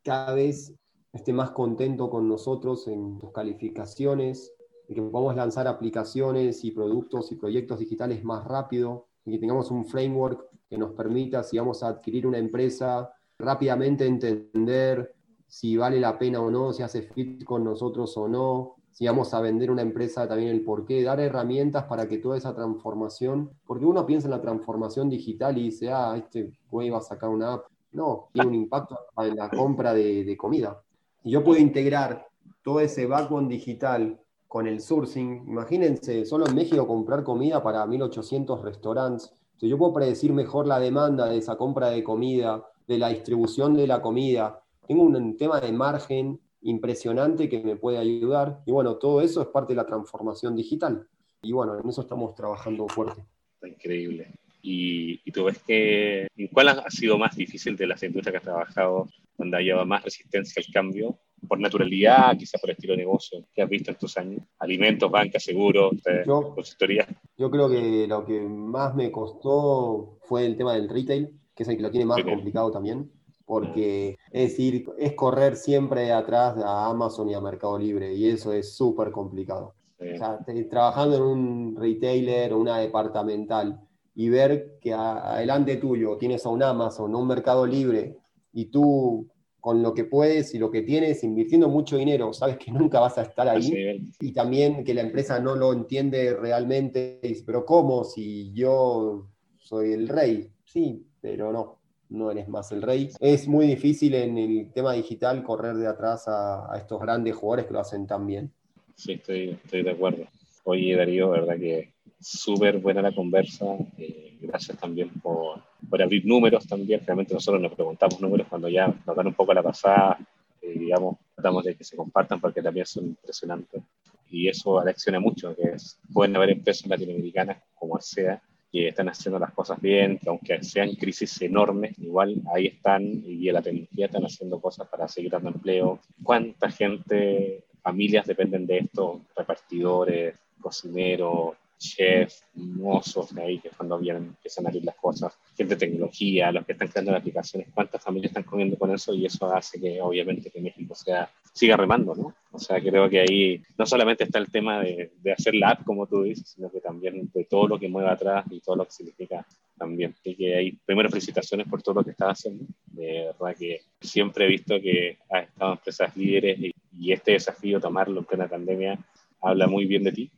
cada 0.04 0.34
vez 0.34 0.74
esté 1.12 1.32
más 1.32 1.52
contento 1.52 2.10
con 2.10 2.28
nosotros 2.28 2.86
en 2.86 3.18
sus 3.18 3.32
calificaciones, 3.32 4.52
que 4.94 5.02
podamos 5.02 5.36
lanzar 5.36 5.66
aplicaciones 5.68 6.64
y 6.64 6.70
productos 6.70 7.32
y 7.32 7.36
proyectos 7.36 7.78
digitales 7.78 8.24
más 8.24 8.44
rápido, 8.44 9.06
y 9.24 9.32
que 9.32 9.38
tengamos 9.38 9.70
un 9.70 9.84
framework 9.84 10.46
que 10.68 10.78
nos 10.78 10.92
permita, 10.92 11.42
si 11.42 11.58
vamos 11.58 11.82
a 11.82 11.88
adquirir 11.88 12.26
una 12.26 12.38
empresa, 12.38 13.12
rápidamente 13.38 14.06
entender 14.06 15.14
si 15.46 15.76
vale 15.76 16.00
la 16.00 16.18
pena 16.18 16.40
o 16.40 16.50
no, 16.50 16.72
si 16.72 16.82
hace 16.82 17.02
fit 17.02 17.44
con 17.44 17.62
nosotros 17.62 18.16
o 18.16 18.26
no, 18.26 18.76
si 18.90 19.06
vamos 19.06 19.34
a 19.34 19.40
vender 19.40 19.70
una 19.70 19.82
empresa, 19.82 20.26
también 20.28 20.50
el 20.50 20.62
por 20.62 20.84
qué, 20.84 21.02
dar 21.02 21.20
herramientas 21.20 21.84
para 21.84 22.08
que 22.08 22.18
toda 22.18 22.38
esa 22.38 22.54
transformación, 22.54 23.50
porque 23.66 23.84
uno 23.84 24.06
piensa 24.06 24.28
en 24.28 24.32
la 24.32 24.40
transformación 24.40 25.10
digital 25.10 25.58
y 25.58 25.64
dice, 25.64 25.90
ah, 25.90 26.14
este 26.16 26.52
güey 26.70 26.90
va 26.90 26.98
a 26.98 27.02
sacar 27.02 27.28
una 27.28 27.54
app. 27.54 27.66
No, 27.92 28.28
tiene 28.32 28.48
un 28.48 28.54
impacto 28.54 28.98
en 29.18 29.36
la 29.36 29.50
compra 29.50 29.92
de, 29.92 30.24
de 30.24 30.36
comida. 30.36 30.82
Y 31.22 31.32
yo 31.32 31.44
puedo 31.44 31.60
integrar 31.60 32.26
todo 32.62 32.80
ese 32.80 33.06
backbone 33.06 33.48
digital 33.48 34.20
con 34.52 34.66
el 34.66 34.82
sourcing. 34.82 35.46
Imagínense, 35.48 36.26
solo 36.26 36.46
en 36.46 36.54
México 36.54 36.86
comprar 36.86 37.24
comida 37.24 37.62
para 37.62 37.86
1800 37.86 38.60
restaurantes. 38.60 39.32
Entonces 39.54 39.70
yo 39.70 39.78
puedo 39.78 39.94
predecir 39.94 40.30
mejor 40.34 40.66
la 40.66 40.78
demanda 40.78 41.26
de 41.26 41.38
esa 41.38 41.56
compra 41.56 41.88
de 41.88 42.04
comida, 42.04 42.62
de 42.86 42.98
la 42.98 43.08
distribución 43.08 43.72
de 43.72 43.86
la 43.86 44.02
comida. 44.02 44.62
Tengo 44.86 45.04
un 45.04 45.38
tema 45.38 45.58
de 45.58 45.72
margen 45.72 46.38
impresionante 46.60 47.48
que 47.48 47.64
me 47.64 47.76
puede 47.76 47.96
ayudar. 47.96 48.60
Y 48.66 48.72
bueno, 48.72 48.96
todo 48.96 49.22
eso 49.22 49.40
es 49.40 49.48
parte 49.48 49.72
de 49.72 49.78
la 49.78 49.86
transformación 49.86 50.54
digital. 50.54 51.08
Y 51.40 51.52
bueno, 51.52 51.80
en 51.80 51.88
eso 51.88 52.02
estamos 52.02 52.34
trabajando 52.34 52.86
fuerte. 52.88 53.24
Increíble. 53.62 54.34
Y, 54.60 55.18
y 55.24 55.32
tú 55.32 55.44
ves 55.44 55.62
que, 55.66 56.28
¿cuál 56.52 56.68
ha 56.68 56.90
sido 56.90 57.16
más 57.16 57.34
difícil 57.34 57.74
de 57.74 57.86
las 57.86 58.02
industrias 58.02 58.32
que 58.32 58.36
has 58.36 58.44
trabajado, 58.44 59.08
donde 59.38 59.56
haya 59.56 59.82
más 59.86 60.04
resistencia 60.04 60.62
al 60.62 60.70
cambio? 60.70 61.16
Por 61.46 61.58
naturalidad, 61.60 62.36
quizás 62.36 62.60
por 62.60 62.70
estilo 62.70 62.92
de 62.92 62.98
negocio 62.98 63.44
que 63.52 63.62
has 63.62 63.68
visto 63.68 63.90
en 63.90 63.96
tus 63.96 64.16
años. 64.16 64.42
Alimentos, 64.58 65.10
banca, 65.10 65.38
seguros, 65.40 65.92
eh, 66.06 66.22
yo, 66.26 66.54
consultoría. 66.54 67.06
Yo 67.36 67.50
creo 67.50 67.68
que 67.68 68.06
lo 68.06 68.24
que 68.24 68.40
más 68.40 68.94
me 68.94 69.10
costó 69.10 70.18
fue 70.22 70.46
el 70.46 70.56
tema 70.56 70.74
del 70.74 70.88
retail, 70.88 71.30
que 71.54 71.62
es 71.62 71.68
el 71.68 71.76
que 71.76 71.82
lo 71.82 71.90
tiene 71.90 72.06
más 72.06 72.22
complicado 72.22 72.70
también 72.70 73.10
porque 73.44 74.16
es 74.30 74.50
decir, 74.50 74.86
es 74.96 75.12
correr 75.12 75.56
siempre 75.56 76.10
atrás 76.10 76.56
a 76.56 76.86
Amazon 76.86 77.28
y 77.28 77.34
a 77.34 77.40
Mercado 77.40 77.78
Libre, 77.78 78.14
y 78.14 78.28
eso 78.28 78.50
es 78.50 78.74
súper 78.74 79.10
complicado. 79.10 79.74
O 79.98 80.16
sea, 80.16 80.38
trabajando 80.70 81.16
en 81.16 81.22
un 81.22 81.76
retailer 81.76 82.52
o 82.52 82.58
una 82.58 82.78
departamental 82.78 83.80
y 84.14 84.28
ver 84.28 84.78
que 84.80 84.92
adelante 84.92 85.76
tuyo 85.76 86.16
tienes 86.16 86.44
a 86.44 86.48
un 86.48 86.62
Amazon 86.62 87.14
o 87.14 87.18
un 87.18 87.28
Mercado 87.28 87.66
Libre 87.66 88.16
y 88.52 88.66
tú 88.66 89.28
con 89.62 89.80
lo 89.80 89.94
que 89.94 90.04
puedes 90.04 90.54
y 90.54 90.58
lo 90.58 90.72
que 90.72 90.82
tienes, 90.82 91.22
invirtiendo 91.22 91.68
mucho 91.68 91.96
dinero, 91.96 92.32
sabes 92.32 92.58
que 92.58 92.72
nunca 92.72 92.98
vas 92.98 93.16
a 93.16 93.22
estar 93.22 93.48
ahí. 93.48 94.12
Y 94.20 94.32
también 94.32 94.82
que 94.82 94.92
la 94.92 95.02
empresa 95.02 95.38
no 95.38 95.54
lo 95.54 95.72
entiende 95.72 96.34
realmente, 96.34 97.20
pero 97.46 97.64
¿cómo 97.64 98.02
si 98.02 98.52
yo 98.52 99.28
soy 99.58 99.92
el 99.92 100.08
rey? 100.08 100.50
Sí, 100.64 101.06
pero 101.20 101.52
no 101.52 101.78
no 102.10 102.30
eres 102.30 102.48
más 102.48 102.70
el 102.72 102.82
rey. 102.82 103.08
Es 103.20 103.48
muy 103.48 103.66
difícil 103.66 104.14
en 104.14 104.36
el 104.36 104.70
tema 104.72 104.92
digital 104.92 105.42
correr 105.42 105.76
de 105.76 105.86
atrás 105.86 106.24
a, 106.26 106.70
estos 106.76 107.00
grandes 107.00 107.34
jugadores 107.34 107.66
que 107.66 107.72
lo 107.72 107.80
hacen 107.80 108.06
tan 108.06 108.26
bien. 108.26 108.52
Sí, 108.96 109.12
estoy, 109.12 109.58
estoy 109.64 109.82
de 109.82 109.92
acuerdo. 109.92 110.24
Oye, 110.64 110.94
Darío, 110.94 111.30
verdad 111.30 111.56
que 111.56 111.94
súper 112.22 112.78
buena 112.78 113.02
la 113.02 113.14
conversa. 113.14 113.66
Eh, 113.98 114.38
gracias 114.40 114.78
también 114.78 115.10
por, 115.20 115.60
por, 115.88 116.02
abrir 116.02 116.24
números 116.24 116.66
también. 116.66 117.00
Realmente 117.04 117.34
nosotros 117.34 117.60
nos 117.60 117.72
preguntamos 117.74 118.20
números 118.20 118.46
cuando 118.48 118.68
ya 118.68 118.86
nos 119.06 119.16
dan 119.16 119.26
un 119.26 119.34
poco 119.34 119.52
la 119.52 119.62
pasada, 119.62 120.18
eh, 120.60 120.78
digamos, 120.78 121.16
tratamos 121.34 121.64
de 121.64 121.74
que 121.74 121.84
se 121.84 121.96
compartan 121.96 122.40
porque 122.40 122.62
también 122.62 122.86
son 122.86 123.06
impresionantes. 123.06 123.82
Y 124.30 124.48
eso 124.48 124.78
alecciona 124.78 125.20
mucho, 125.20 125.54
que 125.54 125.70
es, 125.74 125.98
pueden 126.12 126.34
haber 126.36 126.50
empresas 126.50 126.86
latinoamericanas 126.86 127.58
como 127.74 128.00
sea, 128.00 128.40
que 128.70 128.88
están 128.88 129.10
haciendo 129.10 129.38
las 129.38 129.52
cosas 129.52 129.78
bien, 129.80 130.18
que 130.18 130.30
aunque 130.30 130.62
sean 130.62 130.94
crisis 130.94 131.42
enormes, 131.42 131.98
igual 131.98 132.40
ahí 132.54 132.68
están 132.68 133.02
y 133.02 133.50
la 133.50 133.60
tecnología 133.60 134.06
están 134.06 134.24
haciendo 134.24 134.58
cosas 134.60 134.88
para 134.88 135.06
seguir 135.08 135.30
dando 135.30 135.50
empleo. 135.50 136.00
¿Cuánta 136.22 136.70
gente, 136.70 137.64
familias 137.82 138.26
dependen 138.26 138.66
de 138.66 138.78
esto? 138.78 139.20
Repartidores, 139.36 140.36
cocineros, 140.58 141.56
chefs, 141.82 142.44
mozos 142.54 143.36
ahí 143.36 143.58
que 143.58 143.70
cuando 143.70 143.98
vienen 143.98 144.24
empiezan 144.24 144.66
a 144.66 144.68
abrir 144.68 144.84
las 144.84 144.94
cosas, 144.96 145.36
gente 145.56 145.74
de 145.74 145.86
tecnología, 145.86 146.52
los 146.52 146.64
que 146.64 146.72
están 146.72 146.88
creando 146.88 147.12
las 147.12 147.20
aplicaciones, 147.20 147.68
cuántas 147.74 148.02
familias 148.02 148.30
están 148.30 148.44
comiendo 148.44 148.78
con 148.78 148.92
eso 148.92 149.12
y 149.14 149.26
eso 149.26 149.52
hace 149.52 149.80
que 149.80 150.00
obviamente 150.00 150.50
que 150.50 150.60
México 150.60 150.94
sea, 150.94 151.30
siga 151.52 151.76
remando, 151.76 152.14
¿no? 152.14 152.34
O 152.52 152.58
sea, 152.58 152.80
creo 152.80 153.08
que 153.08 153.20
ahí 153.20 153.62
no 153.76 153.86
solamente 153.86 154.24
está 154.24 154.38
el 154.38 154.50
tema 154.50 154.80
de, 154.80 155.12
de 155.20 155.32
hacer 155.32 155.54
la 155.54 155.70
app, 155.70 155.84
como 155.84 156.06
tú 156.06 156.22
dices, 156.22 156.50
sino 156.54 156.70
que 156.70 156.80
también 156.80 157.30
de 157.32 157.44
todo 157.44 157.68
lo 157.68 157.78
que 157.78 157.88
mueve 157.88 158.10
atrás 158.10 158.44
y 158.50 158.60
todo 158.60 158.76
lo 158.76 158.84
que 158.84 158.92
significa 158.92 159.46
también. 159.76 160.14
Así 160.18 160.34
que 160.36 160.54
ahí, 160.54 160.78
primero, 160.84 161.08
felicitaciones 161.08 161.66
por 161.68 161.82
todo 161.82 161.96
lo 161.96 162.04
que 162.04 162.10
estás 162.10 162.38
haciendo. 162.38 162.66
De 162.86 163.32
verdad 163.32 163.56
que 163.58 163.80
siempre 164.00 164.44
he 164.44 164.48
visto 164.48 164.80
que 164.80 165.18
has 165.30 165.48
estado 165.48 165.72
en 165.72 165.78
empresas 165.78 166.16
líderes 166.16 166.58
y, 166.60 166.74
y 166.92 167.12
este 167.12 167.32
desafío, 167.32 167.80
tomarlo 167.80 168.20
en 168.20 168.26
plena 168.26 168.48
pandemia, 168.48 168.98
habla 169.40 169.66
muy 169.66 169.86
bien 169.86 170.04
de 170.04 170.12
ti 170.12 170.30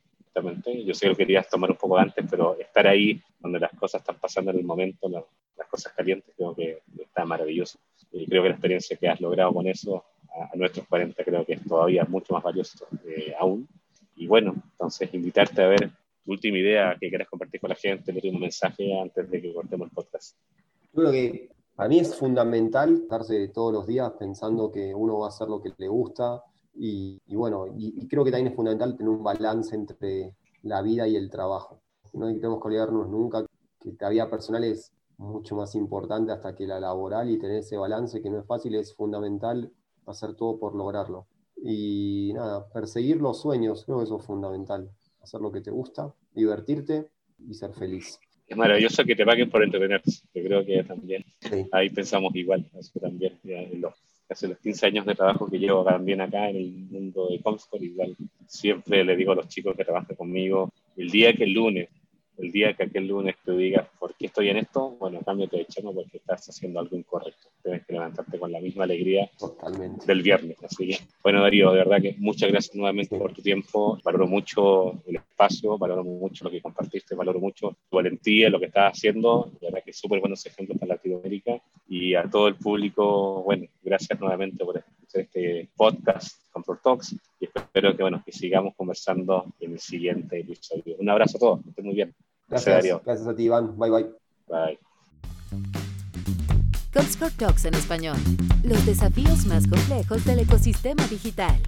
yo 0.85 0.95
sé 0.95 1.07
que 1.07 1.09
lo 1.11 1.16
querías 1.16 1.49
tomar 1.49 1.70
un 1.70 1.76
poco 1.76 1.97
antes, 1.97 2.24
pero 2.28 2.59
estar 2.59 2.87
ahí 2.87 3.20
donde 3.39 3.61
las 3.61 3.72
cosas 3.72 4.01
están 4.01 4.16
pasando 4.18 4.51
en 4.51 4.59
el 4.59 4.64
momento, 4.64 5.09
las 5.09 5.68
cosas 5.68 5.93
calientes, 5.93 6.35
creo 6.37 6.55
que 6.55 6.82
está 6.99 7.24
maravilloso. 7.24 7.78
Y 8.12 8.26
creo 8.26 8.43
que 8.43 8.49
la 8.49 8.55
experiencia 8.55 8.97
que 8.97 9.09
has 9.09 9.20
logrado 9.20 9.53
con 9.53 9.66
eso 9.66 10.05
a, 10.35 10.57
nuestros 10.57 10.87
40 10.89 11.22
creo 11.24 11.45
que 11.45 11.55
es 11.55 11.64
todavía 11.64 12.05
mucho 12.05 12.35
más 12.35 12.43
valioso 12.43 12.87
eh, 13.07 13.35
aún. 13.39 13.68
Y 14.16 14.26
bueno, 14.26 14.55
entonces 14.72 15.12
invitarte 15.12 15.62
a 15.62 15.68
ver 15.68 15.91
tu 16.24 16.32
última 16.32 16.59
idea 16.59 16.97
que 16.99 17.09
quieras 17.09 17.28
compartir 17.28 17.61
con 17.61 17.70
la 17.70 17.76
gente, 17.76 18.11
el 18.11 18.16
último 18.16 18.39
mensaje 18.39 18.99
antes 18.99 19.30
de 19.30 19.43
que 19.43 19.53
cortemos 19.53 19.89
el 19.89 19.95
podcast. 19.95 20.37
Creo 20.93 21.11
que 21.11 21.49
para 21.74 21.89
mí 21.89 21.99
es 21.99 22.16
fundamental 22.16 22.95
estarse 23.03 23.49
todos 23.49 23.72
los 23.72 23.87
días 23.87 24.12
pensando 24.18 24.70
que 24.70 24.95
uno 24.95 25.18
va 25.18 25.26
a 25.26 25.28
hacer 25.28 25.49
lo 25.49 25.61
que 25.61 25.72
le 25.76 25.89
gusta, 25.89 26.43
y, 26.76 27.20
bueno, 27.34 27.66
y, 27.76 28.06
creo 28.08 28.24
que 28.24 28.30
también 28.30 28.48
es 28.48 28.56
fundamental 28.56 28.96
tener 28.96 29.10
un 29.10 29.22
balance 29.22 29.74
entre 29.74 30.34
la 30.62 30.82
vida 30.82 31.06
y 31.06 31.16
el 31.16 31.30
trabajo. 31.30 31.80
No 32.12 32.26
tenemos 32.26 32.60
que 32.60 32.68
olvidarnos 32.68 33.08
nunca 33.08 33.44
que 33.80 33.94
la 33.98 34.08
vida 34.08 34.30
personal 34.30 34.64
es 34.64 34.92
mucho 35.16 35.56
más 35.56 35.74
importante 35.74 36.32
hasta 36.32 36.54
que 36.54 36.66
la 36.66 36.80
laboral 36.80 37.30
y 37.30 37.38
tener 37.38 37.58
ese 37.58 37.76
balance 37.76 38.20
que 38.20 38.30
no 38.30 38.40
es 38.40 38.46
fácil, 38.46 38.74
es 38.74 38.94
fundamental 38.94 39.70
hacer 40.06 40.34
todo 40.34 40.58
por 40.58 40.74
lograrlo. 40.74 41.26
Y 41.62 42.32
nada, 42.34 42.68
perseguir 42.68 43.16
los 43.18 43.40
sueños, 43.40 43.84
creo 43.84 43.98
que 43.98 44.04
eso 44.04 44.18
es 44.18 44.24
fundamental. 44.24 44.90
Hacer 45.22 45.40
lo 45.40 45.50
que 45.52 45.60
te 45.60 45.70
gusta, 45.70 46.12
divertirte 46.34 47.08
y 47.38 47.54
ser 47.54 47.72
feliz. 47.72 48.18
Es 48.46 48.56
maravilloso 48.56 49.04
que 49.04 49.16
te 49.16 49.24
paguen 49.24 49.48
por 49.48 49.62
entretenerte. 49.62 50.10
Yo 50.34 50.42
creo 50.42 50.64
que 50.64 50.84
también 50.84 51.24
ahí 51.72 51.88
pensamos 51.88 52.34
igual. 52.34 52.68
Eso 52.74 53.00
también 53.00 53.38
hace 54.28 54.48
los 54.48 54.58
15 54.58 54.86
años 54.86 55.06
de 55.06 55.14
trabajo 55.14 55.48
que 55.48 55.58
llevo 55.58 55.84
también 55.84 56.20
acá 56.20 56.48
en 56.48 56.56
el 56.56 56.70
mundo 56.90 57.28
de 57.28 57.40
Comscore, 57.40 57.84
igual 57.84 58.16
siempre 58.46 59.04
le 59.04 59.16
digo 59.16 59.32
a 59.32 59.36
los 59.36 59.48
chicos 59.48 59.76
que 59.76 59.84
trabajan 59.84 60.16
conmigo, 60.16 60.72
el 60.96 61.10
día 61.10 61.32
que 61.34 61.44
el 61.44 61.52
lunes 61.52 61.88
el 62.39 62.53
día 62.53 62.74
que 62.74 62.85
aquel 62.85 63.07
lunes 63.07 63.37
te 63.45 63.53
digas, 63.53 63.87
¿por 63.99 64.14
qué 64.14 64.26
estoy 64.26 64.49
en 64.49 64.59
esto? 64.59 64.91
Bueno, 64.99 65.20
cámbiate 65.24 65.59
de 65.59 65.66
chamo 65.66 65.95
porque 65.95 66.18
estás 66.18 66.49
haciendo 66.49 66.80
algo 66.80 66.97
incorrecto. 66.97 67.49
Tienes 67.62 67.87
que 67.87 67.93
levantarte 67.93 68.39
con 68.39 68.51
la 68.51 68.61
misma 68.61 68.85
alegría 68.85 69.30
Totalmente. 69.39 70.05
del 70.07 70.22
viernes. 70.22 70.57
Así 70.62 70.89
que, 70.89 70.99
bueno, 71.22 71.41
Darío, 71.43 71.70
de 71.70 71.78
verdad 71.78 72.03
que 72.03 72.16
muchas 72.18 72.51
gracias 72.51 72.74
nuevamente 72.74 73.16
por 73.16 73.32
tu 73.32 73.43
tiempo. 73.43 73.99
Valoro 74.05 74.26
mucho 74.26 75.03
el 75.07 75.16
espacio, 75.16 75.78
valoro 75.78 76.05
mucho 76.05 76.45
lo 76.45 76.51
que 76.51 76.61
compartiste, 76.61 77.14
valoro 77.14 77.41
mucho 77.41 77.76
tu 77.89 77.97
valentía, 77.97 78.51
lo 78.51 78.59
que 78.59 78.66
estás 78.66 78.93
haciendo. 78.93 79.51
De 79.61 79.66
verdad 79.68 79.82
que 79.85 79.93
súper 79.93 80.20
buenos 80.20 80.45
ejemplos 80.47 80.78
para 80.78 80.95
Latinoamérica. 80.95 81.61
Y 81.89 82.14
a 82.14 82.28
todo 82.28 82.49
el 82.49 82.57
público, 82.57 83.43
bueno, 83.45 83.66
gracias 83.82 84.20
nuevamente 84.20 84.64
por 84.64 84.76
hacer 85.14 85.28
este 85.32 85.70
podcast 85.76 86.36
Control 86.50 86.78
Talks 86.82 87.12
y 87.40 87.48
espero 87.54 87.96
que, 87.96 88.02
bueno, 88.02 88.22
que 88.24 88.32
sigamos 88.32 88.74
conversando 88.76 89.52
en 89.60 89.72
el 89.72 89.80
siguiente 89.80 90.40
episodio. 90.40 90.96
Un 90.98 91.08
abrazo 91.08 91.36
a 91.36 91.40
todos, 91.40 91.62
que 91.62 91.70
estén 91.70 91.84
muy 91.84 91.94
bien. 91.94 92.14
Gracias, 92.48 92.84
gracias, 93.04 93.26
a 93.26 93.34
ti, 93.34 93.44
Iván. 93.44 93.76
Bye, 93.78 93.90
bye. 93.90 94.06
Bye. 94.48 94.78
Comscore 96.92 97.32
Talks 97.36 97.64
en 97.64 97.74
español. 97.74 98.16
Los 98.62 98.84
desafíos 98.86 99.46
más 99.46 99.66
complejos 99.66 100.24
del 100.24 100.40
ecosistema 100.40 101.04
digital. 101.08 101.58